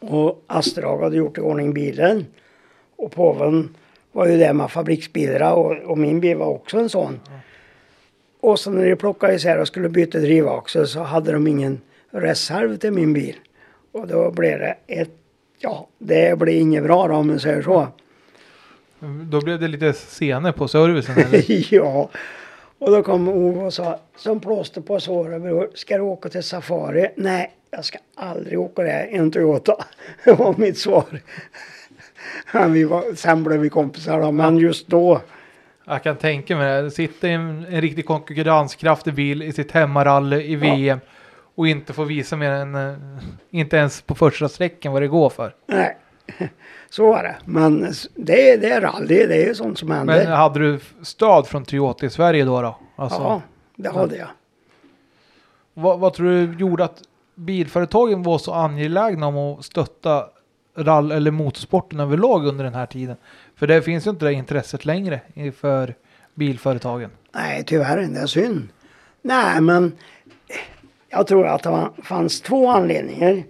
[0.01, 2.27] Och Astrag hade gjort i ordning bilen.
[2.97, 3.75] Och påven
[4.13, 7.21] var ju där med fabriksbilarna och, och min bil var också en sån.
[8.41, 11.81] Och så när de plockade isär och skulle byta drivaxel så hade de ingen
[12.11, 13.37] reserv till min bil.
[13.93, 15.11] Och då blev det ett,
[15.59, 17.87] ja det blev inget bra då om man säger så.
[19.01, 21.75] Då blev det lite senare på servicen eller?
[21.75, 22.11] ja.
[22.79, 26.43] Och då kom Ove och sa, som plåster på såret bror, ska du åka till
[26.43, 27.09] Safari?
[27.17, 29.85] Nej, jag ska aldrig åka där en Toyota.
[30.25, 31.21] Det var mitt svar.
[32.69, 35.21] Vi var, sen blev vi kompisar då, men just då,
[35.85, 36.91] Jag kan tänka mig det.
[36.91, 41.01] Sitta i en, en riktigt konkurrenskraftig bil i sitt hemmarally i VM
[41.55, 42.95] och inte få visa mer än, eh,
[43.51, 45.55] inte ens på första sträckan vad det går för.
[45.67, 45.97] nej.
[46.91, 47.37] Så var det.
[47.45, 47.81] Men
[48.15, 50.25] det, det är rally, det är ju sånt som händer.
[50.25, 52.63] Men hade du stöd från Toyota i Sverige då?
[52.63, 52.79] då?
[52.97, 53.43] Alltså, ja,
[53.77, 54.29] det hade jag.
[55.75, 57.03] vad, vad tror du gjorde att
[57.35, 60.27] bilföretagen var så angelägna om att stötta
[60.77, 63.17] rall eller motorsporten överlag under den här tiden?
[63.57, 65.21] För det finns ju inte det intresset längre
[65.57, 65.95] för
[66.35, 67.11] bilföretagen.
[67.35, 67.97] Nej, tyvärr.
[67.97, 68.69] Det är synd.
[69.23, 69.93] Nej, men
[71.09, 73.43] jag tror att det fanns två anledningar.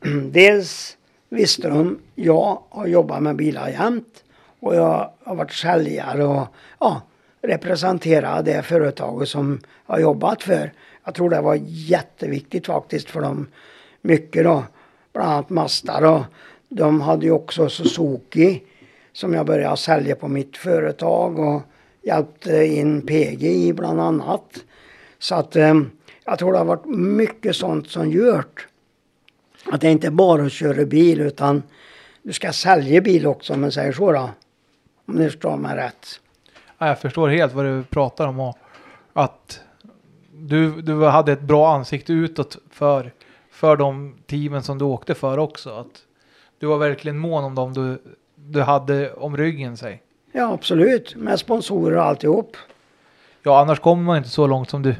[0.30, 0.96] Dels
[1.32, 4.24] visste de, jag har jobbat med bilar jämt
[4.60, 6.46] och jag har varit säljare och
[6.80, 7.00] ja,
[7.42, 10.72] representerat det företaget som jag har jobbat för.
[11.04, 13.46] Jag tror det var jätteviktigt faktiskt för dem.
[14.02, 14.64] Mycket då.
[15.12, 16.24] Bland annat Mazda då.
[16.68, 18.62] De hade ju också Suzuki
[19.12, 21.62] som jag började sälja på mitt företag och
[22.02, 24.64] hjälpte in PG i bland annat.
[25.18, 25.74] Så att eh,
[26.24, 28.68] jag tror det har varit mycket sånt som gjort
[29.70, 31.62] att det inte bara att köra bil utan
[32.22, 34.30] du ska sälja bil också om man säger så då.
[35.06, 36.20] Om ni förstår mig rätt.
[36.78, 38.58] Ja, jag förstår helt vad du pratar om och
[39.12, 39.60] att
[40.32, 43.12] du, du hade ett bra ansikte utåt för,
[43.50, 45.70] för de teamen som du åkte för också.
[45.70, 46.02] Att
[46.58, 48.02] du var verkligen mån om dem du,
[48.34, 50.02] du hade om ryggen sig.
[50.32, 52.56] Ja absolut, med sponsorer och alltihop.
[53.42, 54.94] Ja, annars kommer man inte så långt som du,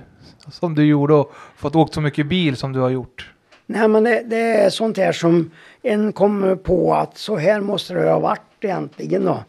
[0.51, 3.32] som du gjorde och fått åkt så mycket bil som du har gjort.
[3.73, 5.51] Nej men det, det är sånt här som
[5.83, 9.45] en kommer på att så här måste det ha varit egentligen då.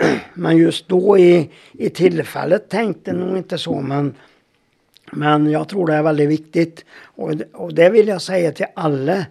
[0.34, 4.14] Men just då i, i tillfället tänkte nog inte så men
[5.12, 8.66] men jag tror det är väldigt viktigt och, det- och det vill jag säga till
[8.74, 9.26] alla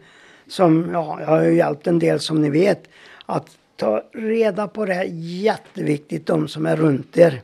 [0.47, 2.83] som, ja, jag har ju hjälpt en del som ni vet
[3.25, 7.41] att ta reda på det här jätteviktigt de som är runt er.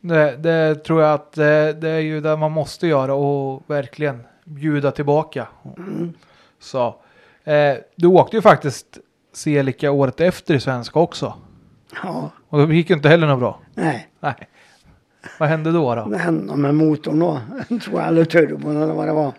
[0.00, 4.22] Det, det tror jag att det, det är ju det man måste göra och verkligen
[4.50, 5.46] bjuda tillbaka.
[6.60, 6.86] Så,
[7.44, 8.98] eh, du åkte ju faktiskt
[9.32, 11.34] Celica året efter i svenska också.
[12.02, 13.60] Ja, Och det gick ju inte heller något bra.
[13.74, 14.08] nej.
[14.20, 14.34] Nej.
[15.38, 15.94] Vad hände då?
[15.94, 16.04] då?
[16.04, 17.40] Det hände något med motorn då.
[17.68, 19.32] Tror jag, eller turbon eller vad det var.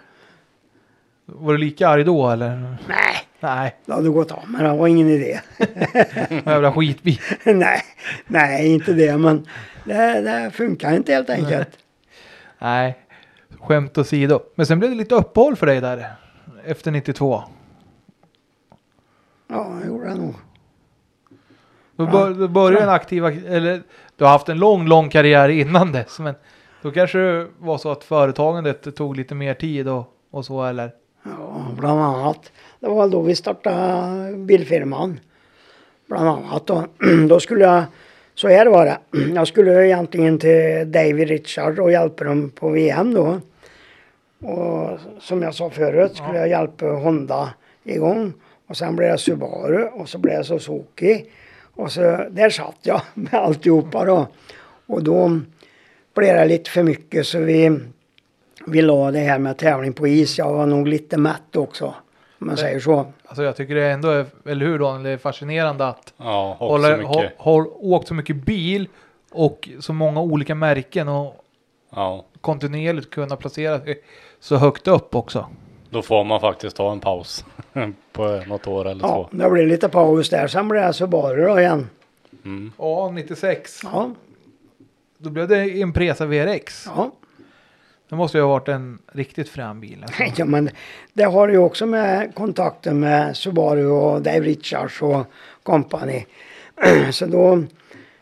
[1.26, 2.78] Var du lika arg då eller?
[2.88, 5.40] Nej, Nej, det hade gått av men det var ingen idé.
[6.46, 7.20] jävla skitbil.
[7.46, 7.82] nej,
[8.28, 9.48] nej, inte det men
[9.86, 11.70] det, det funkar inte helt enkelt.
[12.60, 12.98] Nej,
[13.62, 14.40] skämt åsido.
[14.56, 16.06] Men sen blev det lite uppehåll för dig där.
[16.66, 17.44] Efter 92.
[19.48, 20.34] Ja, det gjorde det nog.
[21.96, 23.82] Då, bör, då började en aktiva, eller
[24.16, 26.20] du har haft en lång, lång karriär innan dess.
[26.20, 26.36] Men
[26.82, 30.92] då kanske det var så att företagandet tog lite mer tid och, och så eller?
[31.24, 32.52] Ja, bland annat.
[32.80, 35.20] Det var då vi startade bilfirman.
[36.08, 36.86] Bland annat då.
[37.30, 37.84] Då skulle jag,
[38.36, 38.98] så här var det.
[39.36, 43.40] Jag skulle egentligen till David Richard och hjälpa dem på VM då.
[44.42, 47.54] Och som jag sa förut skulle jag hjälpa Honda
[47.84, 48.34] igång.
[48.68, 51.26] Och sen blev det Subaru och så blev det Suzuki.
[51.76, 54.28] Och så där satt jag med alltihopa då.
[54.86, 55.40] Och då
[56.16, 57.80] blev det lite för mycket så vi,
[58.66, 60.38] vi la det här med tävling på is.
[60.38, 61.86] Jag var nog lite mätt också.
[62.40, 63.06] Om man säger så.
[63.26, 67.02] Alltså jag tycker det ändå är, eller hur Daniel, det är fascinerande att Ja, hålla,
[67.02, 68.88] ha, har åkt så mycket bil
[69.32, 71.36] och så många olika märken och
[71.96, 74.02] Ja, kontinuerligt kunna placera sig
[74.42, 75.48] så högt upp också.
[75.90, 77.46] då får man faktiskt ta en paus
[78.12, 79.38] på något år eller Ja, så.
[79.38, 80.48] det blev lite paus där.
[80.48, 81.90] Sen blev det Subaru då igen.
[82.46, 82.72] Mm.
[82.78, 83.80] Ja, 96.
[83.84, 84.12] Ja,
[85.18, 86.86] Då blev det Impresa VRX.
[86.96, 87.12] ja.
[88.10, 90.04] Det måste ju ha varit en riktigt frän bil.
[90.04, 90.24] Alltså.
[90.36, 90.70] ja men
[91.14, 95.26] det har ju också med kontakten med Subaru och Dave Richards och
[95.64, 96.26] company.
[97.12, 97.64] Så då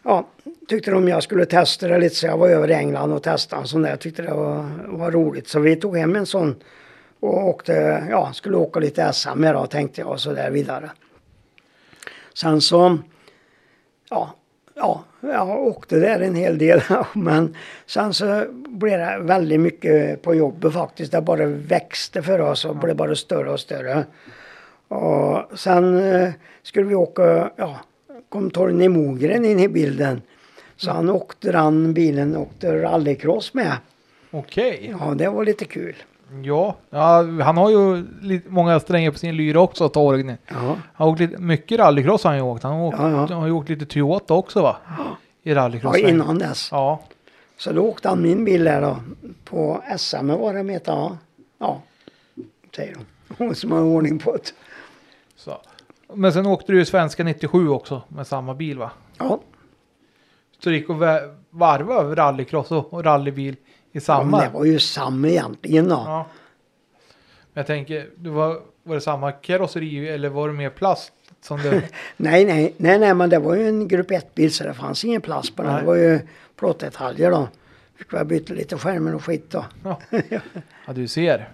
[0.04, 0.26] ja,
[0.70, 3.62] tyckte de jag skulle testa det lite så jag var över i England och testade
[3.62, 3.90] en sån där.
[3.90, 5.48] Jag tyckte det var, var roligt.
[5.48, 6.56] Så vi tog hem en sån
[7.20, 10.92] och åkte, ja, skulle åka lite SM med då tänkte jag och så där vidare.
[12.34, 12.98] Sen så,
[14.10, 14.36] ja,
[14.76, 16.82] ja, jag åkte där en hel del.
[17.14, 17.56] Men
[17.86, 21.12] sen så blev det väldigt mycket på jobbet faktiskt.
[21.12, 24.06] Det bara växte för oss och blev bara större och större.
[24.88, 26.30] Och sen eh,
[26.64, 27.80] skulle vi åka, ja,
[28.30, 30.22] kom Torgny Mogren in i bilden.
[30.80, 33.72] Så han åkte den bilen åkte rallycross med.
[34.32, 34.96] Okej.
[35.00, 35.96] Ja, det var lite kul.
[36.44, 40.36] Ja, ja, han har ju lite, många strängar på sin lyra också, Torgny.
[40.48, 42.64] Ja, Han har åkt lite, mycket rallycross har han ju åkt.
[42.64, 43.18] Han har, åkt, Ja, ja.
[43.18, 44.78] han har ju åkt lite Toyota också va?
[45.44, 45.98] I ja rallycross.
[45.98, 46.70] innan dess.
[46.72, 47.00] Ja,
[47.58, 48.98] Så då åkte han min bil där då.
[49.46, 51.18] På SM var det med ja.
[51.58, 51.82] Ja,
[52.76, 53.06] säger de.
[53.38, 54.54] Hon som har ordning på det.
[55.36, 55.58] så.
[56.14, 58.92] Men sen åkte du ju svenska 97 också med samma bil va?
[59.18, 59.40] Ja,
[60.60, 60.98] Så det gick att
[61.50, 63.56] varva rallycross och rallybil
[63.92, 64.38] i samma.
[64.38, 66.04] men det var ju samma egentligen då.
[66.06, 66.26] Ja.
[67.54, 71.60] Men jag tänker, det var, var det samma karosseri eller var det mer plast som
[71.60, 71.70] du?
[72.18, 75.22] Nej, nej, nej, nej, men det var ju en grupp 1-bil så det fanns ingen
[75.22, 75.72] plast på den.
[75.72, 75.82] Nej.
[75.82, 76.20] Det var ju
[76.56, 77.48] plåtdetaljer då.
[77.96, 79.66] Fick väl byta lite skärmar och skit då.
[79.84, 80.00] Ja,
[80.86, 81.50] ja du ser.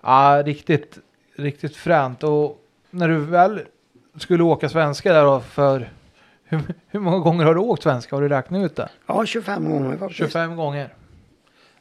[0.00, 0.98] Ja, riktigt,
[1.36, 2.22] riktigt fränt.
[2.22, 3.60] Och när du väl
[4.18, 5.90] skulle åka svenska där då för
[6.48, 8.16] hur, hur många gånger har du åkt svenska?
[8.16, 8.88] Har du räknat ut det?
[9.06, 10.18] Ja, 25 gånger faktiskt.
[10.18, 10.94] 25 gånger.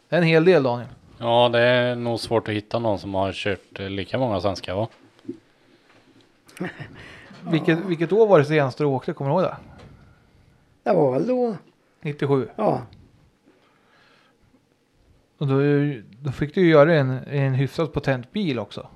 [0.09, 0.89] Det är en hel del Daniel.
[1.17, 4.75] Ja, det är nog svårt att hitta någon som har kört eh, lika många svenska
[4.75, 4.87] va?
[7.49, 9.13] Vilket, vilket år var det senaste du åkte?
[9.13, 9.57] Kommer du ihåg det?
[10.83, 11.55] Det var väl då,
[12.01, 12.47] 97.
[12.55, 12.81] ja.
[15.37, 15.55] Och då,
[16.21, 18.87] då fick du ju göra en, en hyfsat potent bil också.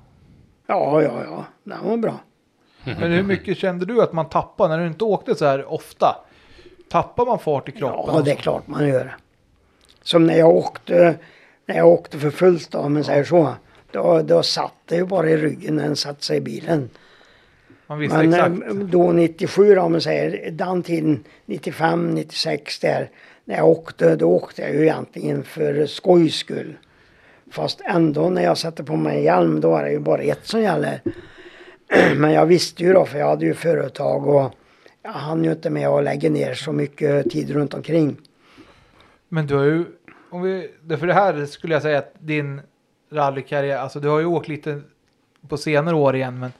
[0.66, 1.44] Ja, ja, ja.
[1.64, 2.20] Den var bra.
[2.84, 6.16] Men hur mycket kände du att man tappade när du inte åkte så här ofta?
[6.90, 8.14] Tappar man fart i kroppen?
[8.14, 9.16] Ja, det är klart man gör.
[10.02, 11.14] Som när jag åkte,
[11.66, 13.54] när jag åkte för fullt då, om man säger så.
[13.90, 16.90] Då, då satt det ju bara i ryggen när den satte sig i bilen.
[17.86, 18.70] Man visste Men exakt.
[18.70, 23.10] eh, då 97 då, om man säger den tiden, 95, 96 där.
[23.44, 26.76] När jag åkte, då åkte jag ju egentligen för skojs skull.
[27.52, 30.62] Fast ändå när jag sätter på mig hjälm då är det ju bara ett som
[30.62, 31.00] gäller.
[32.16, 34.54] Men jag visste ju då för jag hade ju företag och
[35.02, 38.16] jag hann ju inte med att lägga ner så mycket tid runt omkring.
[39.28, 39.84] Men du har ju,
[40.30, 42.60] om vi, för det här skulle jag säga att din
[43.12, 44.80] rallykarriär, alltså du har ju åkt lite
[45.48, 46.52] på senare år igen, men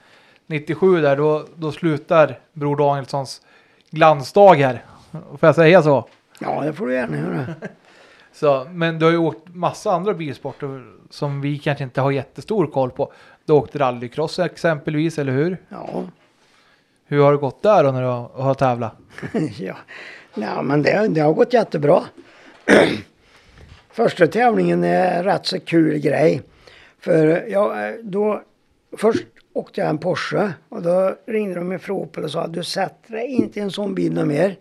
[0.47, 3.41] 97 där, då, då slutar Bror Danielssons
[3.89, 4.85] glansdagar.
[5.11, 6.07] Får jag säga så?
[6.39, 7.45] Ja, det får du gärna göra.
[8.33, 8.67] så?
[8.71, 12.91] Men du har ju åkt massa andra bilsporter som vi kanske inte har jättestor koll
[12.91, 13.13] på.
[13.45, 15.57] Du har åkt rallycross exempelvis, eller hur?
[15.69, 16.03] Ja,
[17.05, 18.93] Hur har det gått där då när du har, har tävlat?
[19.59, 19.75] ja.
[20.33, 22.03] Nej, men det, det har gått jättebra.
[23.91, 26.41] Första tävlingen är rätt så kul grej.
[26.99, 28.41] För ja, då
[28.97, 33.11] först åkte jag en Porsche och då ringde de ifrån Opel och sa du sätter
[33.11, 34.55] dig inte i en sån bil något mer.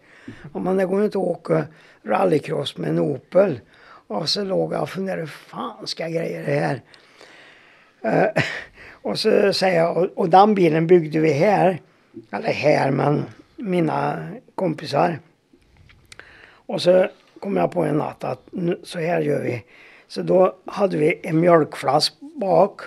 [0.52, 1.64] Och man, det går inte att åka
[2.02, 3.60] rallycross med en Opel.
[4.06, 6.82] Och så låg jag och funderade, hur fan ska jag greja det här?
[9.02, 11.80] Och så säger jag, och, och den bilen byggde vi här.
[12.32, 13.24] Eller här, men
[13.56, 15.18] mina kompisar.
[16.66, 17.08] Och så
[17.40, 19.64] kom jag på en natt att nu, så här gör vi.
[20.08, 22.80] Så då hade vi en mjölkflask bak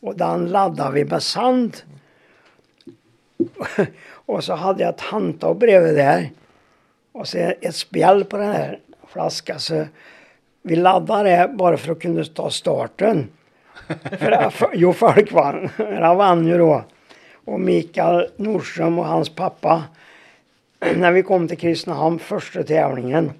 [0.00, 1.76] och den laddade vi med sand.
[4.08, 6.30] och så hade jag ett handtag bredvid där.
[7.12, 9.60] Och så ett spjäll på den här flaskan.
[9.60, 9.86] Så
[10.62, 13.28] vi laddade det bara för att kunna ta starten.
[14.18, 15.68] för, för, jo, folk vann.
[15.76, 16.84] Han vann ju då.
[17.44, 19.82] Och Mikael Nordström och hans pappa.
[20.96, 23.32] När vi kom till Kristinehamn första tävlingen.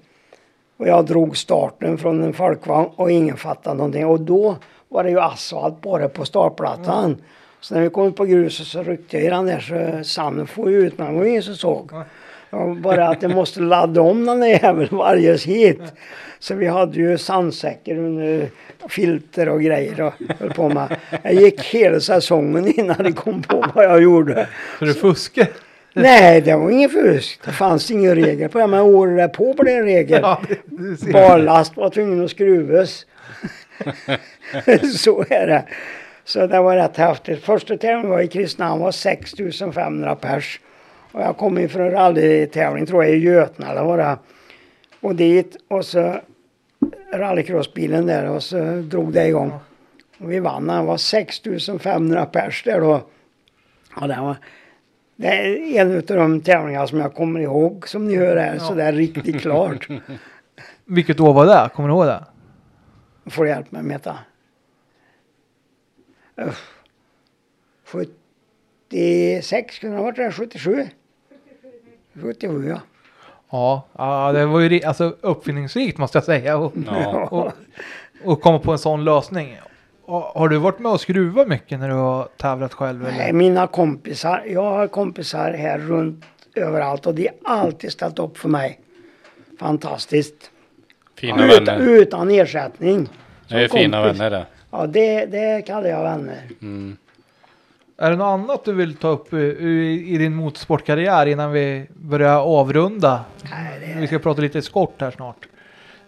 [0.77, 4.05] Och jag drog starten från en folkvagn och ingen fattade någonting.
[4.05, 4.57] Och då
[4.87, 7.17] var det ju asfalt bara på startplattan.
[7.59, 10.47] Så när vi kom ut på gruset så ryckte jag i den där så sanden
[10.47, 11.91] for ut men det var ingen som såg.
[12.49, 15.81] Ja, bara att jag måste ladda om den där jäveln varje hit.
[16.39, 18.49] Så vi hade ju sandsäckar under
[18.89, 20.95] filter och grejer och höll på med.
[21.23, 24.47] Jag gick hela säsongen innan jag kom på vad jag gjorde.
[24.79, 25.47] Så du fuskar?
[25.93, 27.39] Nej, det var ingen fusk.
[27.45, 28.67] Det fanns ingen regel på det.
[28.67, 30.19] Men året därpå blev det en regel.
[30.21, 31.11] Ja, det.
[31.11, 33.05] Barlast var tvungen att skruvas.
[34.97, 35.63] så är det.
[36.25, 37.43] Så det var rätt häftigt.
[37.43, 40.59] Första tävlingen var i Kristinehamn var 6500 pers.
[41.11, 44.17] Och jag kom ifrån rallytävling tror jag i Götene var det.
[44.99, 46.19] Och dit och så
[47.13, 49.53] rallycrossbilen där och så drog det igång.
[50.19, 50.67] Och vi vann.
[50.67, 53.01] Det var 6500 pers där då.
[53.95, 54.35] Och det var
[55.21, 58.73] det är en av de tävlingar som jag kommer ihåg som ni hör här så
[58.73, 59.87] det är riktigt klart.
[60.85, 61.69] Vilket år var det?
[61.73, 62.25] Kommer du ihåg det?
[63.25, 64.19] Får du hjälp med Meta?
[66.35, 66.73] Uff.
[67.83, 70.87] 76 kunde det ha varit det, 77?
[72.21, 72.79] 77 ja.
[73.97, 76.57] Ja, det var ju alltså, uppfinningsrikt måste jag säga.
[76.57, 77.27] Och, Ja.
[77.31, 77.51] och,
[78.23, 79.57] och komma på en sån lösning.
[80.05, 83.01] Och, har du varit med och skruvat mycket när du har tävlat själv?
[83.03, 83.33] Nej, Eller?
[83.33, 86.25] mina kompisar, jag har kompisar här runt
[86.55, 88.79] överallt och de har alltid ställt upp för mig.
[89.59, 90.51] Fantastiskt.
[91.17, 91.87] Fina Utan, vänner.
[91.89, 93.09] utan ersättning.
[93.47, 94.19] Det är Som fina kompis.
[94.21, 94.45] vänner det.
[94.71, 96.41] Ja, det, det kallar jag vänner.
[96.61, 96.97] Mm.
[98.01, 101.87] Är det något annat du vill ta upp i, i, i din motorsportkarriär innan vi
[101.93, 103.25] börjar avrunda?
[103.51, 105.47] Nej, Vi ska prata lite skott här snart.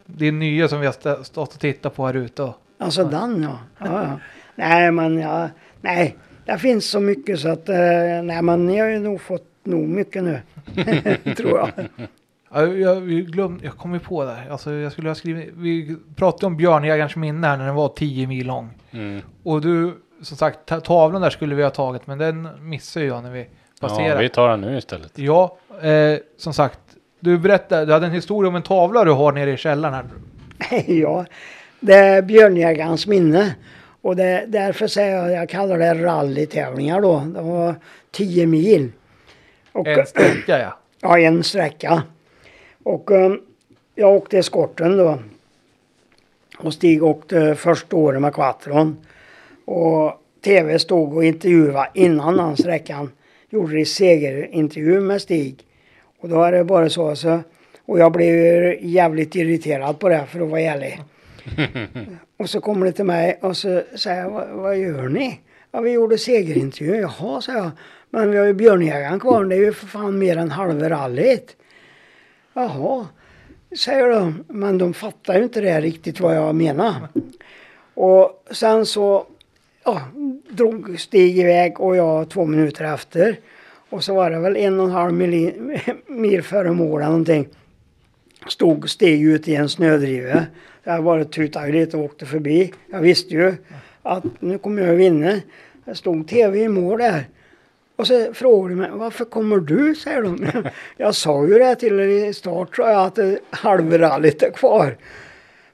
[0.05, 2.43] Din nya som vi har st- stått och tittat på här ute.
[2.43, 3.59] och- Alltså den ja.
[3.77, 4.19] ja, ja.
[4.55, 5.49] Nej men ja,
[5.81, 6.15] nej.
[6.45, 7.75] Det finns så mycket så att, eh,
[8.23, 10.39] nej men ni har ju nog fått nog mycket nu.
[11.35, 11.69] Tror jag.
[12.53, 14.37] Ja, Jag, vi glöm, jag kom ju på det.
[14.51, 18.27] Alltså, jag skulle ha skrivit, vi pratade om Björnjägarens minne här när den var 10
[18.27, 18.69] mil lång.
[18.91, 19.21] Mm.
[19.43, 23.23] Och du, som sagt, ta- tavlan där skulle vi ha tagit, men den missade jag
[23.23, 24.21] när vi Ja, passerade.
[24.21, 25.11] vi tar den nu istället.
[25.17, 26.79] Ja, eh, som sagt,
[27.19, 30.05] du berättade, du hade en historia om en tavla du har nere i källaren här.
[30.87, 31.25] ja,
[31.79, 33.55] det är björnjägarens minne.
[34.01, 37.19] Och det, därför säger jag, jag kallar det rallytävlingar då.
[37.19, 37.75] Det var
[38.11, 38.91] 10 mil.
[39.71, 40.77] Och, En sträcka ja.
[41.01, 42.03] Ja, en sträcka.
[42.83, 43.41] Och um,
[43.95, 45.19] jag åkte eskorten då.
[46.57, 48.97] Och Stig åkte första året med Quattron.
[49.71, 53.11] Och TV stod och intervjuade innan den sträckan.
[53.49, 55.65] Gjorde det segerintervju med Stig.
[56.19, 57.15] Och då är det bara så.
[57.15, 57.39] så
[57.85, 60.99] och jag blev jävligt irriterad på det för att vara ärlig.
[62.37, 65.39] och så kommer det till mig och så säger jag, vad, vad gör ni?
[65.71, 66.95] Ja, vi gjorde segerintervju.
[66.95, 67.71] Jaha, sa jag.
[68.09, 69.45] Men vi har ju björnjägaren kvar.
[69.45, 71.55] Det är ju för fan mer än halva rallyt.
[72.53, 73.07] Jaha,
[73.77, 74.43] säger de.
[74.47, 76.93] Men de fattar ju inte det riktigt vad jag menar.
[77.93, 79.25] Och sen så
[79.83, 80.01] ja,
[80.49, 83.39] drog Stig iväg och jag två minuter efter.
[83.89, 85.53] Och så var det väl en och en halv mil,
[86.07, 87.47] mil före mål någonting.
[88.47, 90.45] Stod steg ut i en snödriva.
[90.83, 92.73] Jag bara tutade lite och åkte förbi.
[92.91, 93.53] Jag visste ju
[94.01, 95.39] att nu kommer jag att vinna.
[95.85, 97.25] Det stod tv i mål där.
[97.95, 99.95] Och så frågade de mig, varför kommer du?
[99.95, 100.47] säger de.
[100.97, 104.97] Jag sa ju det till er i start, sa jag, att halvrallyt är kvar.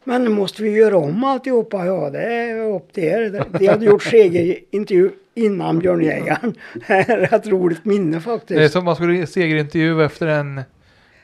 [0.07, 1.85] Men nu måste vi göra om alltihopa.
[1.85, 3.45] Ja, det är upp till er.
[3.59, 6.55] De hade gjort segerintervju innan Björnjägaren.
[6.87, 8.73] Det är ett rätt roligt minne Det är faktiskt.
[8.73, 10.61] som man skulle segerintervju efter en,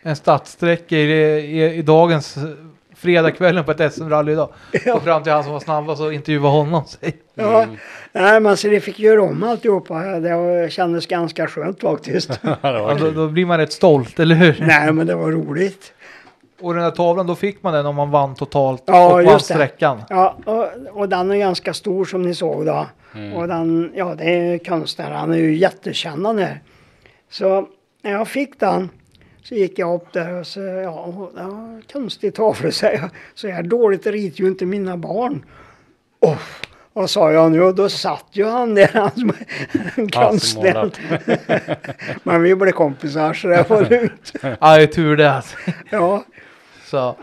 [0.01, 1.01] en stadssträcka i,
[1.61, 2.37] i, i dagens
[2.95, 4.49] fredagskvällen på ett SM-rally idag.
[4.85, 4.93] Ja.
[4.95, 6.83] Och fram till han som var snabbast och intervjua honom.
[6.87, 7.13] säg.
[7.35, 7.67] Ja,
[8.11, 9.99] nej, men så de fick göra om alltihopa.
[9.99, 12.29] Det kändes ganska skönt faktiskt.
[12.41, 14.55] Det Ja, då, då blir man rätt stolt, eller hur?
[14.67, 15.93] nej, men det var roligt.
[16.63, 19.39] Och den där tavlan, då fick man den om man vann totalt Ja, och vann
[19.39, 20.01] sträckan.
[20.09, 20.67] Ja, och,
[20.97, 22.87] och den är ganska stor som ni såg då.
[23.35, 26.61] Och den, ja det är konstnär, han är ju jättekänd han är.
[27.29, 27.67] Så
[28.01, 28.89] när jag fick den
[29.43, 33.09] så gick jag upp där och så, ja, ja konstig tavla säger jag.
[33.33, 35.45] Så här dåligt ritar ju inte mina barn.
[36.19, 36.37] Oh,
[36.93, 37.61] vad sa jag nu?
[37.61, 39.11] Och då satt ju han där, han
[39.95, 40.91] som konstnär.
[42.23, 44.33] Men vi blev kompisar så det var lugnt.
[44.41, 45.31] Ja, det är tur det.
[45.31, 45.57] alltså.
[45.89, 46.23] Ja,
[46.93, 47.15] Så.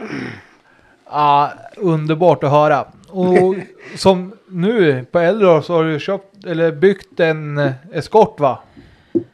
[1.11, 2.87] Ja, underbart att höra.
[3.09, 3.55] Och
[3.97, 8.59] som nu på äldre år så har du köpt eller byggt en eskort va?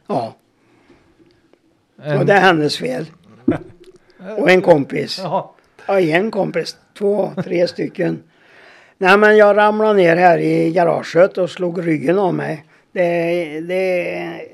[0.07, 0.35] ja.
[2.03, 3.05] En, Och det är hennes fel.
[4.37, 5.19] Och en kompis.
[5.23, 5.43] Jaha.
[5.87, 6.77] Ja, en kompis.
[6.97, 8.23] Två, tre stycken.
[8.97, 12.65] Nej, men jag ramlade ner här i garaget och slog ryggen av mig.
[12.91, 14.03] Det, det,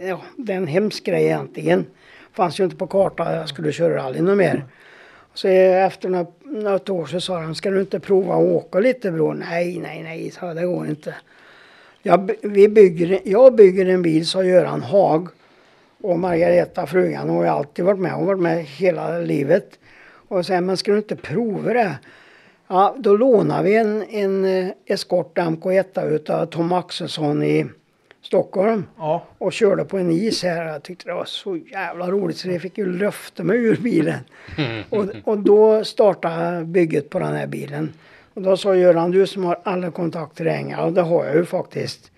[0.02, 1.86] ja, det är en hemsk grej egentligen.
[2.34, 4.66] Fanns ju inte på kartan jag skulle köra rally något mer.
[5.34, 9.12] Så efter något, något år så sa de, ska du inte prova att åka lite
[9.12, 9.34] bror?
[9.34, 11.16] Nej, nej, nej, sa jag, det går inte.
[12.02, 15.28] Jag, vi bygger, jag bygger en bil, sa Göran Haag.
[16.02, 18.12] Och Margareta, frugan, hon har ju alltid varit med.
[18.12, 19.80] Hon har varit med hela livet.
[20.28, 22.00] Och sa, men ska du inte prova det?
[22.68, 27.66] Ja, då lånade vi en, en eh, Escort MK1 utav Tom Axelsson i
[28.24, 28.86] Stockholm.
[28.98, 29.24] Ja.
[29.38, 30.66] Och körde på en is här.
[30.66, 34.20] Jag tyckte det var så jävla roligt så det fick ju lyfta mig ur bilen.
[34.90, 37.94] Och, och då startade bygget på den här bilen.
[38.34, 41.36] Och då sa Göran, du som har alla kontakter i England, och det har jag
[41.36, 42.12] ju faktiskt.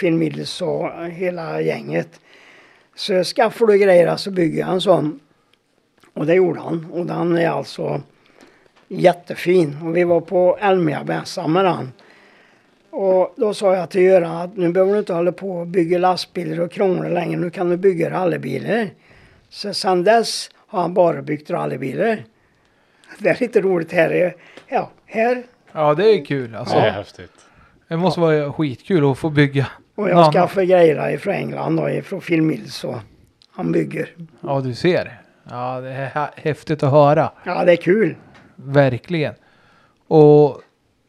[0.00, 2.20] Phil Mills och hela gänget.
[2.94, 5.20] Så skaffar du grejer så bygger jag en sån.
[6.14, 6.86] Och det gjorde han.
[6.92, 8.02] Och den är alltså
[8.88, 9.78] jättefin.
[9.84, 11.92] Och vi var på Elmia-mässan med den.
[12.92, 15.98] Och då sa jag till Göran att nu behöver du inte hålla på och bygga
[15.98, 17.40] lastbilar och krångla längre.
[17.40, 18.88] Nu kan du bygga rallybilar.
[19.48, 22.24] Så sen dess har han bara byggt rallybilar.
[23.18, 24.10] Det är lite roligt här.
[24.10, 24.34] är-
[24.68, 25.42] Ja, här.
[25.72, 26.74] ja, det är kul alltså.
[26.76, 27.30] Det är häftigt.
[27.88, 29.66] Det måste vara skitkul att få bygga.
[29.94, 30.32] Och jag annat.
[30.34, 32.96] skaffade grejer ifrån England och ifrån Phil Mills och
[33.52, 34.10] han bygger.
[34.40, 35.20] Ja, du ser.
[35.50, 37.32] Ja, det är hä- häftigt att höra.
[37.44, 38.16] Ja, det är kul.
[38.56, 39.34] Verkligen.
[40.08, 40.60] Och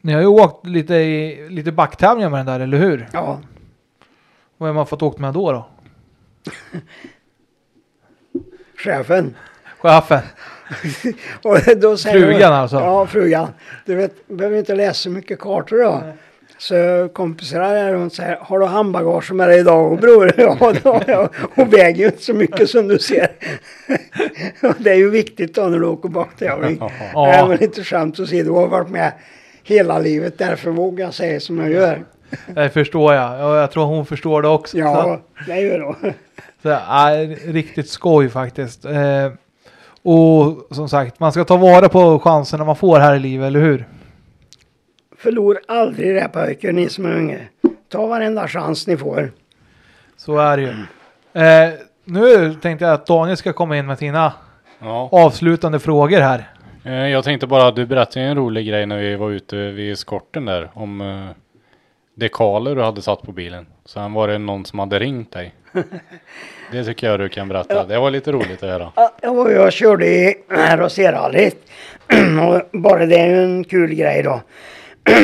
[0.03, 3.07] ni har ju åkt lite, i, lite backtävlingar med den där, eller hur?
[3.13, 3.39] Ja,
[4.57, 5.51] Vad har man fått åkt med då?
[5.51, 5.65] då?
[8.77, 9.35] chefen.
[9.77, 10.19] Chefen.
[11.43, 12.75] Och då säger Frugan alltså?
[12.75, 13.47] Ja, frugan.
[13.85, 16.03] Du vet, behöver inte läsa så mycket kartor då.
[16.57, 20.33] Så kompisarna där hon säger, har du handbagage med dig idag bror?
[20.37, 21.29] Ja, har jag.
[21.55, 23.27] Hon väger ju inte så mycket som du ser.
[24.61, 26.77] Och det är ju viktigt då när du åker baktävling.
[26.79, 27.25] Ja.
[27.25, 29.13] Nej, men inte skämt att du har varit med
[29.63, 30.37] hela livet.
[30.37, 32.03] Därför vågar jag säga som jag gör.
[32.55, 33.39] Det förstår jag.
[33.39, 34.77] Ja, jag tror hon förstår det också.
[34.77, 35.95] Ja, det gör jag.
[36.61, 37.09] Så, ja,
[37.45, 38.85] riktigt skoj faktiskt.
[38.85, 39.31] Eh,
[40.03, 43.59] och som sagt, man ska ta vara på chanserna man får här i livet, eller
[43.59, 43.87] hur?
[45.17, 47.37] Förlor aldrig det pojkar, ni som är unga.
[47.89, 49.31] Ta varenda chans ni får.
[50.17, 50.69] Så är det ju.
[51.43, 51.73] Eh,
[52.05, 54.33] nu tänkte jag att Daniel ska komma in med sina
[54.79, 55.09] Ja.
[55.11, 56.52] avslutande frågor här.
[56.85, 60.45] Eh, Jag tänkte bara, du berättade en rolig grej när vi var ute vid skorten
[60.45, 61.25] där om eh,
[62.15, 63.65] dekaler du hade satt på bilen.
[63.85, 65.53] Sen var det någon som hade ringt dig.
[66.71, 67.85] Det tycker jag du kan berätta.
[67.85, 68.91] Det var lite roligt att höra.
[69.21, 71.57] Ja, Jag körde i Roserrallyt.
[72.47, 74.41] Och bara det är ju en kul grej då.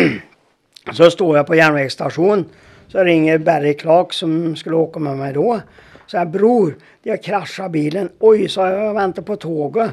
[0.93, 2.45] Så står jag på järnvägsstation.
[2.87, 5.59] Så ringer Barry Clark som skulle åka med mig då.
[6.07, 8.09] Så här, bror, jag kraschade bilen.
[8.19, 9.91] Oj, sa jag, jag väntar på tåget.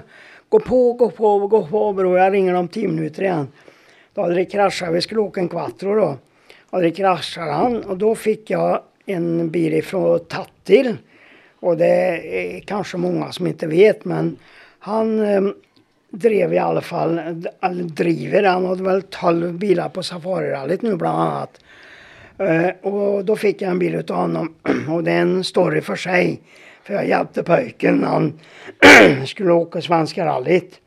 [0.49, 2.19] Gå på, gå på, gå på bror.
[2.19, 3.49] Jag ringer om tio minuter igen.
[4.15, 4.95] Då hade det kraschat.
[4.95, 6.17] Vi skulle åka en quattro då.
[6.71, 10.97] Och det kraschade han och då fick jag en bil ifrån Tattil.
[11.61, 14.37] Och det är kanske många som inte vet men
[14.79, 15.43] han eh,
[16.11, 17.19] drev i alla fall,
[17.61, 21.61] eller driver, han hade väl 12 bilar på Safarirallyt nu bland annat.
[22.39, 24.55] Eh, och då fick jag en bil utav honom
[24.91, 26.41] och det är en story för sig.
[26.87, 28.41] För jag hjälpte pojken när han
[29.27, 30.81] skulle åka Svenska rallyt.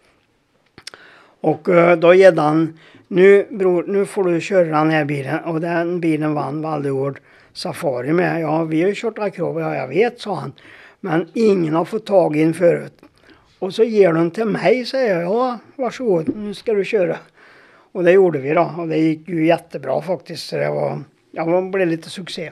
[1.41, 5.39] Och eh, då gällde han, nu bror, nu får du köra den här bilen.
[5.39, 7.19] Och den bilen vann Valdegård
[7.53, 8.41] Safari med.
[8.41, 10.53] Ja, vi har ju kört akrobat, ja jag vet, sa han.
[10.99, 12.93] Men ingen har fått tag i den förut.
[13.59, 15.23] Och så ger de till mig, säger jag.
[15.23, 17.17] Ja, varsågod, nu ska du köra.
[17.91, 18.73] Och det gjorde vi då.
[18.77, 20.49] Och det gick ju jättebra faktiskt.
[20.49, 22.51] Så det var, ja, det blev lite succé.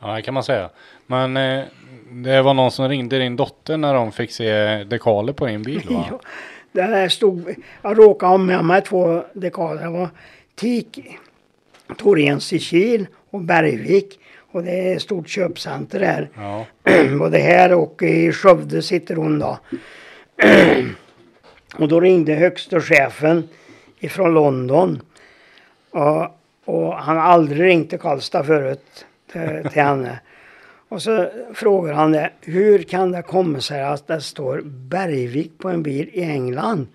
[0.00, 0.70] Ja, det kan man säga.
[1.06, 1.64] Men eh,
[2.10, 5.82] det var någon som ringde din dotter när de fick se dekaler på din bil
[5.90, 6.04] va?
[6.72, 9.82] Ja, där stod, jag råkade ha med mig två dekaler.
[9.82, 10.08] Det var
[10.54, 11.18] TIK,
[11.96, 14.20] Torens i Kil och Bergvik.
[14.50, 16.28] Och det är ett stort köpcenter där.
[16.34, 16.66] Ja.
[17.18, 19.58] Både här och i Skövde sitter hon då.
[21.78, 23.48] och då ringde högsta chefen
[23.98, 25.02] ifrån London.
[25.90, 30.18] Och Och han har aldrig ringt till Karlstad förut till, till henne.
[30.88, 32.30] Och så frågar han det.
[32.40, 36.86] Hur kan det komma sig att det står Bergvik på en bil i England?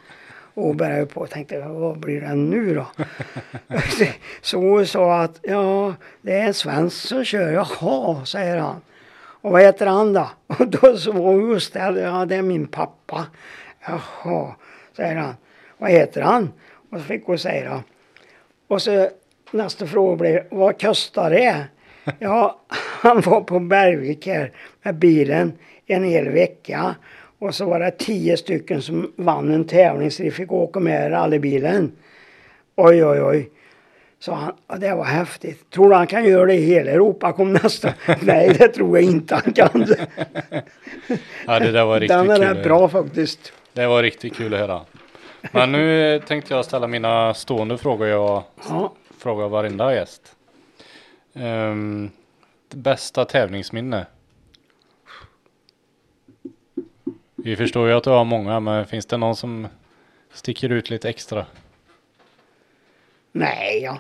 [0.54, 2.88] Och började på och tänkte, vad blir det nu då?
[4.42, 7.52] så hon sa att, ja, det är en svensk som kör.
[7.52, 8.82] Jaha, säger han.
[9.42, 10.30] Och vad heter han då?
[10.48, 13.26] Och då så just det, ja det är min pappa.
[13.88, 14.56] Jaha,
[14.96, 15.36] säger han.
[15.78, 16.52] Vad heter han?
[16.90, 17.84] Och så fick hon säga.
[18.68, 19.10] Och så
[19.52, 21.66] nästa fråga blir, vad kostar det?
[22.20, 22.60] Ja,
[23.02, 24.52] han var på Bergvik här
[24.84, 25.54] med bilen
[25.88, 26.96] en hel vecka.
[27.40, 31.12] Och så var det tio stycken som vann en tävling så de fick åka med
[31.12, 31.92] rallybilen.
[32.76, 33.50] Oj, oj, oj.
[34.20, 35.70] Så han, det var häftigt.
[35.70, 37.32] Tror du han kan göra det i hela Europa?
[37.32, 37.94] Kom nästa.
[38.22, 39.86] Nej, det tror jag inte han kan.
[41.48, 42.46] Ja, det där var riktigt Den är kul.
[42.48, 43.54] rätt bra faktiskt.
[43.74, 44.82] Det var riktigt kul att höra.
[45.52, 48.94] Men nu tänkte jag ställa mina stående frågor jag Ja.
[49.20, 50.36] frågar varenda gäst.
[51.34, 52.12] Um,
[52.70, 54.06] bästa tävlingsminne?
[57.36, 59.68] Vi förstår ju att du har många, men finns det någon som
[60.34, 61.46] sticker ut lite extra?
[63.32, 64.00] Nej, ja.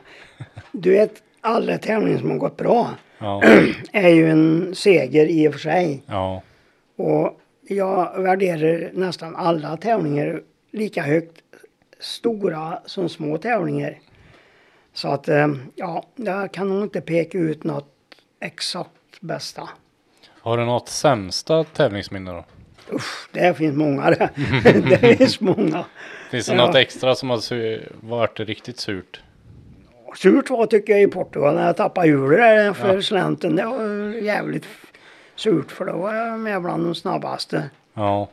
[0.71, 3.41] Du vet, alla tävlingar som har gått bra Ja,
[3.91, 6.03] är ju en seger i och för sig.
[6.05, 6.41] ja,
[6.95, 10.41] Och jag värderar nästan alla tävlingar
[10.71, 11.41] lika högt.
[11.99, 13.99] Stora som små tävlingar.
[14.93, 17.93] Så att eh, ja, jag kan nog inte peka ut något
[18.41, 19.69] exakt bästa.
[20.41, 22.45] Har du något sämsta tävlingsminne då?
[22.95, 24.29] Usch, det finns många det.
[24.89, 25.85] det finns många.
[26.31, 26.65] Finns det Ja.
[26.65, 27.41] något extra som har
[28.05, 29.21] varit riktigt surt?
[30.17, 33.01] Surt var tycker jag i Portugal när jag tappade hjulet för Ja.
[33.01, 33.55] slänten.
[33.55, 33.83] Det var
[34.23, 34.65] jävligt
[35.35, 37.69] surt för då var jag med bland de snabbaste.
[37.93, 38.29] Ja.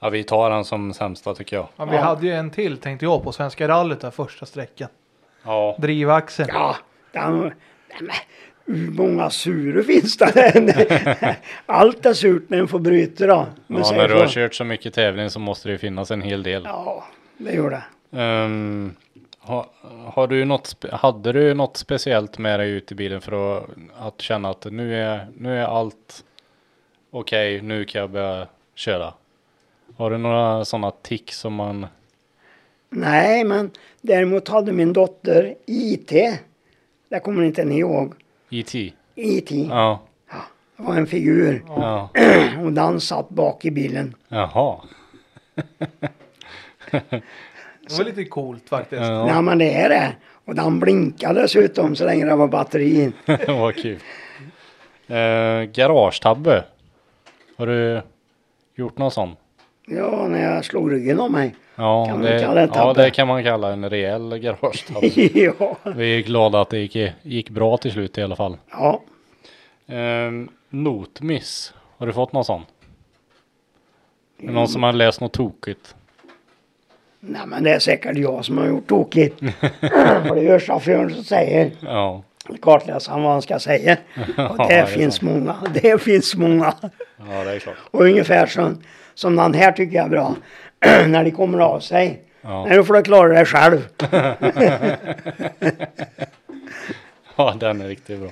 [0.00, 1.68] ja, vi tar den som sämsta tycker jag.
[1.76, 4.88] Ja, vi hade ju en till tänkte jag på Svenska rallyt där första sträckan.
[5.44, 6.48] Ja, Drivaxeln.
[6.52, 6.76] Ja,
[7.12, 7.52] den, men,
[8.66, 11.36] hur många sura finns det?
[11.66, 13.46] Allt är surt när en får bryta då.
[13.66, 16.42] ja när du har kört så mycket tävling så måste det ju finnas en hel
[16.42, 16.62] del.
[16.64, 17.04] Ja,
[17.38, 17.82] det gör det.
[18.20, 18.94] Ehm,
[19.38, 19.70] ha,
[20.04, 23.68] har du något, hade du något speciellt med dig ut i bilen för att,
[23.98, 26.24] att känna att nu är, nu är allt
[27.10, 29.14] okej, nu kan jag börja köra?
[29.96, 31.86] Har du några sådana tick som man,
[32.96, 36.10] Nej, men däremot hade min dotter IT.
[37.08, 38.14] Det kommer inte ni ihåg.
[38.50, 38.74] IT?
[39.14, 39.50] IT.
[39.50, 40.02] Ja,
[40.76, 41.62] Det var en figur.
[41.66, 42.08] ja,
[42.64, 44.14] Och den satt bak i bilen.
[44.28, 44.76] jaha.
[46.90, 49.02] Det var lite coolt faktiskt.
[49.02, 50.12] Ja, Nej, men det är det.
[50.44, 53.12] Och den blinkade dessutom så länge det var batteri.
[53.48, 53.98] vad kul.
[55.10, 56.64] Uh, garagetabbe.
[57.56, 58.02] Har du
[58.74, 59.36] gjort någon sån?
[59.86, 61.54] Ja, när jag slog ryggen av mig.
[61.76, 65.06] Ja, Kan det, kalla det ja, det kan man kalla en rejäl garagetabbe.
[65.58, 65.76] ja.
[65.96, 68.56] Vi är glada att det gick, gick bra till slut i alla fall.
[68.70, 69.00] ja.
[69.86, 71.74] Um, notmiss.
[71.98, 72.62] Har du fått någon sån?
[74.42, 75.94] Är det någon som har läst något tokigt?
[77.20, 79.38] Nej, men det är säkert jag som har gjort tokigt.
[79.80, 81.70] För det gör chauffören som säger.
[81.80, 82.22] Ja.
[82.62, 83.96] Kartläsaren vad han ska säga.
[84.16, 85.32] Och Ja, det, är finns sant.
[85.32, 85.56] många.
[85.82, 86.74] Det finns många.
[87.16, 87.76] Ja, det är klart.
[87.90, 88.82] Och ungefär som,
[89.14, 90.34] som den här tycker jag är bra.
[91.08, 92.22] när de kommer av sig.
[92.42, 92.64] Ja.
[92.66, 93.88] Nej, då får du klara dig själv.
[97.36, 98.30] Ja, den är riktigt bra.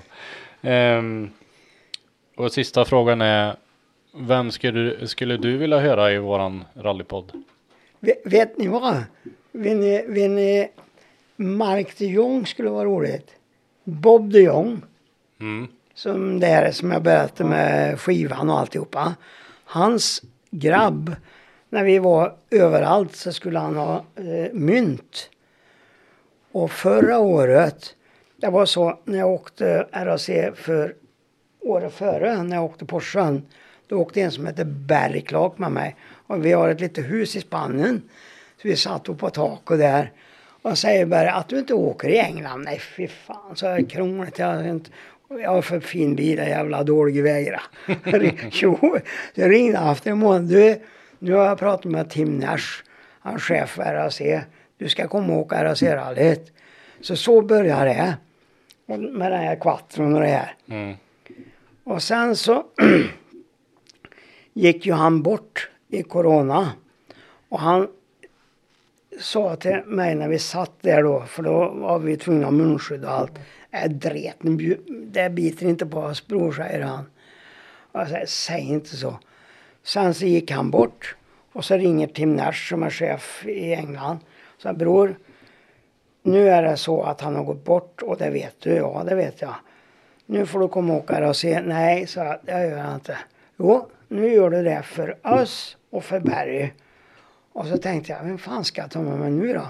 [0.71, 1.31] Ehm,
[2.37, 3.57] och sista frågan är.
[4.15, 7.33] Vem skulle, du- skulle du vilja höra i våran rallypodd?
[8.01, 8.95] Vet, vet ni vad?
[9.53, 10.69] Vet ni, vet ni,
[11.37, 13.31] Mark de Jong skulle vara roligt.
[13.85, 14.83] Bob de Jong.
[15.41, 15.69] Mm.
[15.95, 19.15] Som det här som jag berättade med skivan och alltihopa.
[19.65, 21.17] Hans grabb,
[21.73, 25.31] när vi var överallt så skulle han ha eh, mynt.
[26.53, 27.95] Och förra året,
[28.37, 30.95] det var så när jag åkte RAC för
[31.61, 33.47] året före när jag åkte på sjön.
[33.87, 35.97] Då åkte en som hette Barry Clark med mig.
[36.27, 38.03] Och vi har ett litet hus i Spanien.
[38.63, 40.13] Så vi satt upp på taket där.
[40.63, 42.63] Och säger Barry att du inte åker i England.
[42.65, 44.39] Nej fy fan så är krångligt.
[44.39, 44.91] Jag har, inte,
[45.29, 47.63] jag har för fin bil, jävla dålig vägra.
[48.51, 48.99] jo,
[49.35, 50.43] det ringde efter en månad.
[50.43, 50.81] Du,
[51.23, 52.83] nu har jag pratat med Tim Nash,
[53.21, 54.21] han chef för RAC.
[54.77, 56.53] Du ska komma och åka RAC-rallyt.
[57.01, 58.17] Så så började det.
[58.87, 60.55] Och med den här quattron och det här.
[60.69, 60.97] Mm.
[61.85, 62.65] Och sen så
[64.53, 66.73] gick ju han bort i corona.
[67.49, 67.89] Och han
[69.21, 73.05] sa till mig när vi satt där då, för då var vi tvungna att munskydd
[73.05, 73.39] och allt.
[73.71, 74.37] Äh, dret,
[74.89, 77.05] det biter inte på oss bror, säger han.
[77.93, 79.19] Och jag säger, säg inte så.
[79.83, 81.17] Sen så gick han bort.
[81.53, 84.19] Och så ringer Tim Nash som är chef i England.
[84.59, 85.17] Så bror,
[86.23, 88.71] nu är det så att han har gått bort och det vet du.
[88.71, 89.55] Ja, det vet jag.
[90.27, 91.61] Nu får du komma och åka och se.
[91.61, 93.19] Nej, så jag, det gör jag inte.
[93.57, 96.71] Jo, nu gör du det för oss och för Barry.
[97.53, 99.67] Och så tänkte jag, vem fan ska jag ta med mig nu då?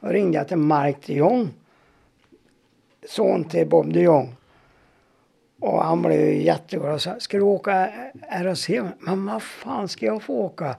[0.00, 1.50] Och ringde jag till Mark de Jong.
[3.08, 4.36] Son till Bob de Jong.
[5.66, 7.88] Och han blev ju jätteglad och sa, ska du åka
[8.42, 8.68] RAC?
[9.00, 10.76] Men vad fan ska jag få åka?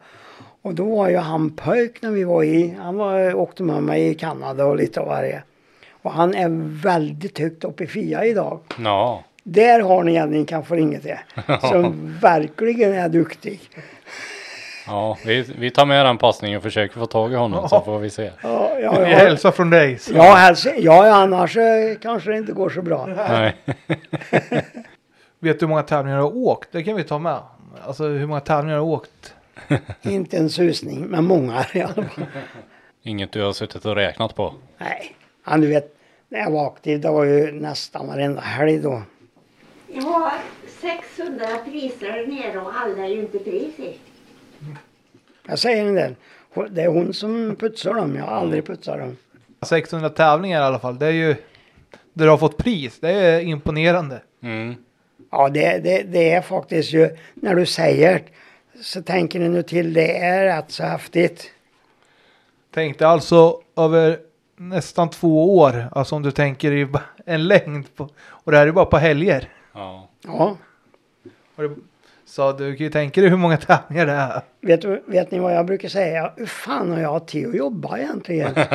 [0.61, 4.07] Och då var ju han pojk när vi var i, han var, åkte med mig
[4.07, 5.43] i Kanada och lite av varje.
[5.91, 6.49] Och han är
[6.83, 8.59] väldigt högt upp i FIA idag.
[8.79, 9.23] Ja.
[9.43, 11.15] Där har ni en ni kan få ringa till.
[11.61, 13.61] Som verkligen är duktig.
[14.87, 17.99] Ja, vi, vi tar med den passningen och försöker få tag i honom så får
[17.99, 18.31] vi se.
[18.41, 19.17] Ja, ja, Vi ja.
[19.17, 19.97] hälsar från dig.
[19.97, 20.13] Så.
[20.15, 23.05] Ja, helst, ja, annars eh, kanske det inte går så bra.
[23.05, 23.55] Nej.
[25.39, 26.69] Vet du hur många tävlingar du har åkt?
[26.71, 27.39] Det kan vi ta med.
[27.85, 29.33] Alltså hur många tävlingar du har åkt?
[30.01, 32.25] Inte en susning, men många i alla fall.
[33.03, 34.53] Inget du har suttit och räknat på.
[34.77, 35.95] Nej, han du vet,
[36.29, 39.01] när jag var aktiv, det var ju nästan varenda helg då.
[39.93, 40.31] Jag har
[40.81, 43.97] 600 priser där nere och alla är ju inte pris i.
[45.47, 46.15] Jag säger en del.
[46.69, 49.17] Det är hon som putsar dem, jag har aldrig putsat dem.
[49.61, 50.99] 600 tävlingar i alla fall.
[50.99, 51.35] Det är ju
[52.13, 52.99] där du har fått pris.
[52.99, 54.21] Det är imponerande.
[54.41, 54.75] Mm.
[55.31, 58.23] Ja, det, det, det är faktiskt ju, när du säger
[58.81, 61.51] så tänker ni nu till, det är rätt så häftigt.
[62.73, 64.19] Tänkte alltså över
[64.55, 65.89] nästan två år.
[65.91, 66.87] Alltså om du tänker i
[67.25, 67.95] en längd.
[67.95, 69.49] På, och det här är bara på helger.
[69.73, 70.07] Ja.
[70.23, 70.57] Ja,
[72.27, 74.41] Så du kan ju tänka dig hur många tävlingar det är.
[74.61, 76.31] vet, du, vet ni vad jag brukar säga?
[76.35, 78.53] Hur fan har jag tid att jobba egentligen?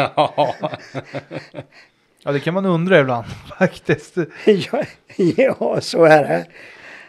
[2.24, 3.24] Ja det kan man undra ibland
[3.58, 4.16] faktiskt.
[4.46, 4.82] ja,
[5.16, 6.46] ja, så är det.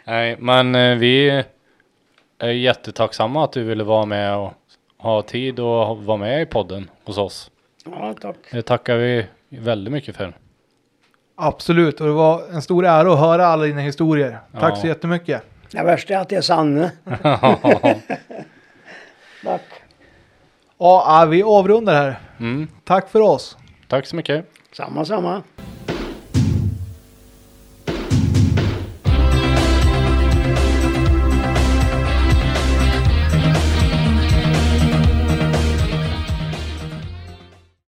[0.05, 1.43] Nej, men eh, vi
[2.39, 4.53] är jättetacksamma att du ville vara med och
[4.97, 7.51] ha tid och vara med i podden hos oss.
[7.85, 8.35] Ja, tack.
[8.51, 10.33] Det tackar vi väldigt mycket för.
[11.35, 14.39] Absolut och det var en stor ära att höra alla dina historier.
[14.59, 14.75] Tack Ja.
[14.75, 15.43] så jättemycket.
[15.73, 16.91] Det värsta är att det är sanne.
[19.43, 19.61] Tack.
[20.77, 22.19] Ja, vi avrundar här.
[22.39, 22.67] Mm.
[22.83, 23.57] Tack för oss.
[23.87, 24.45] Tack så mycket.
[24.71, 25.43] Samma, samma.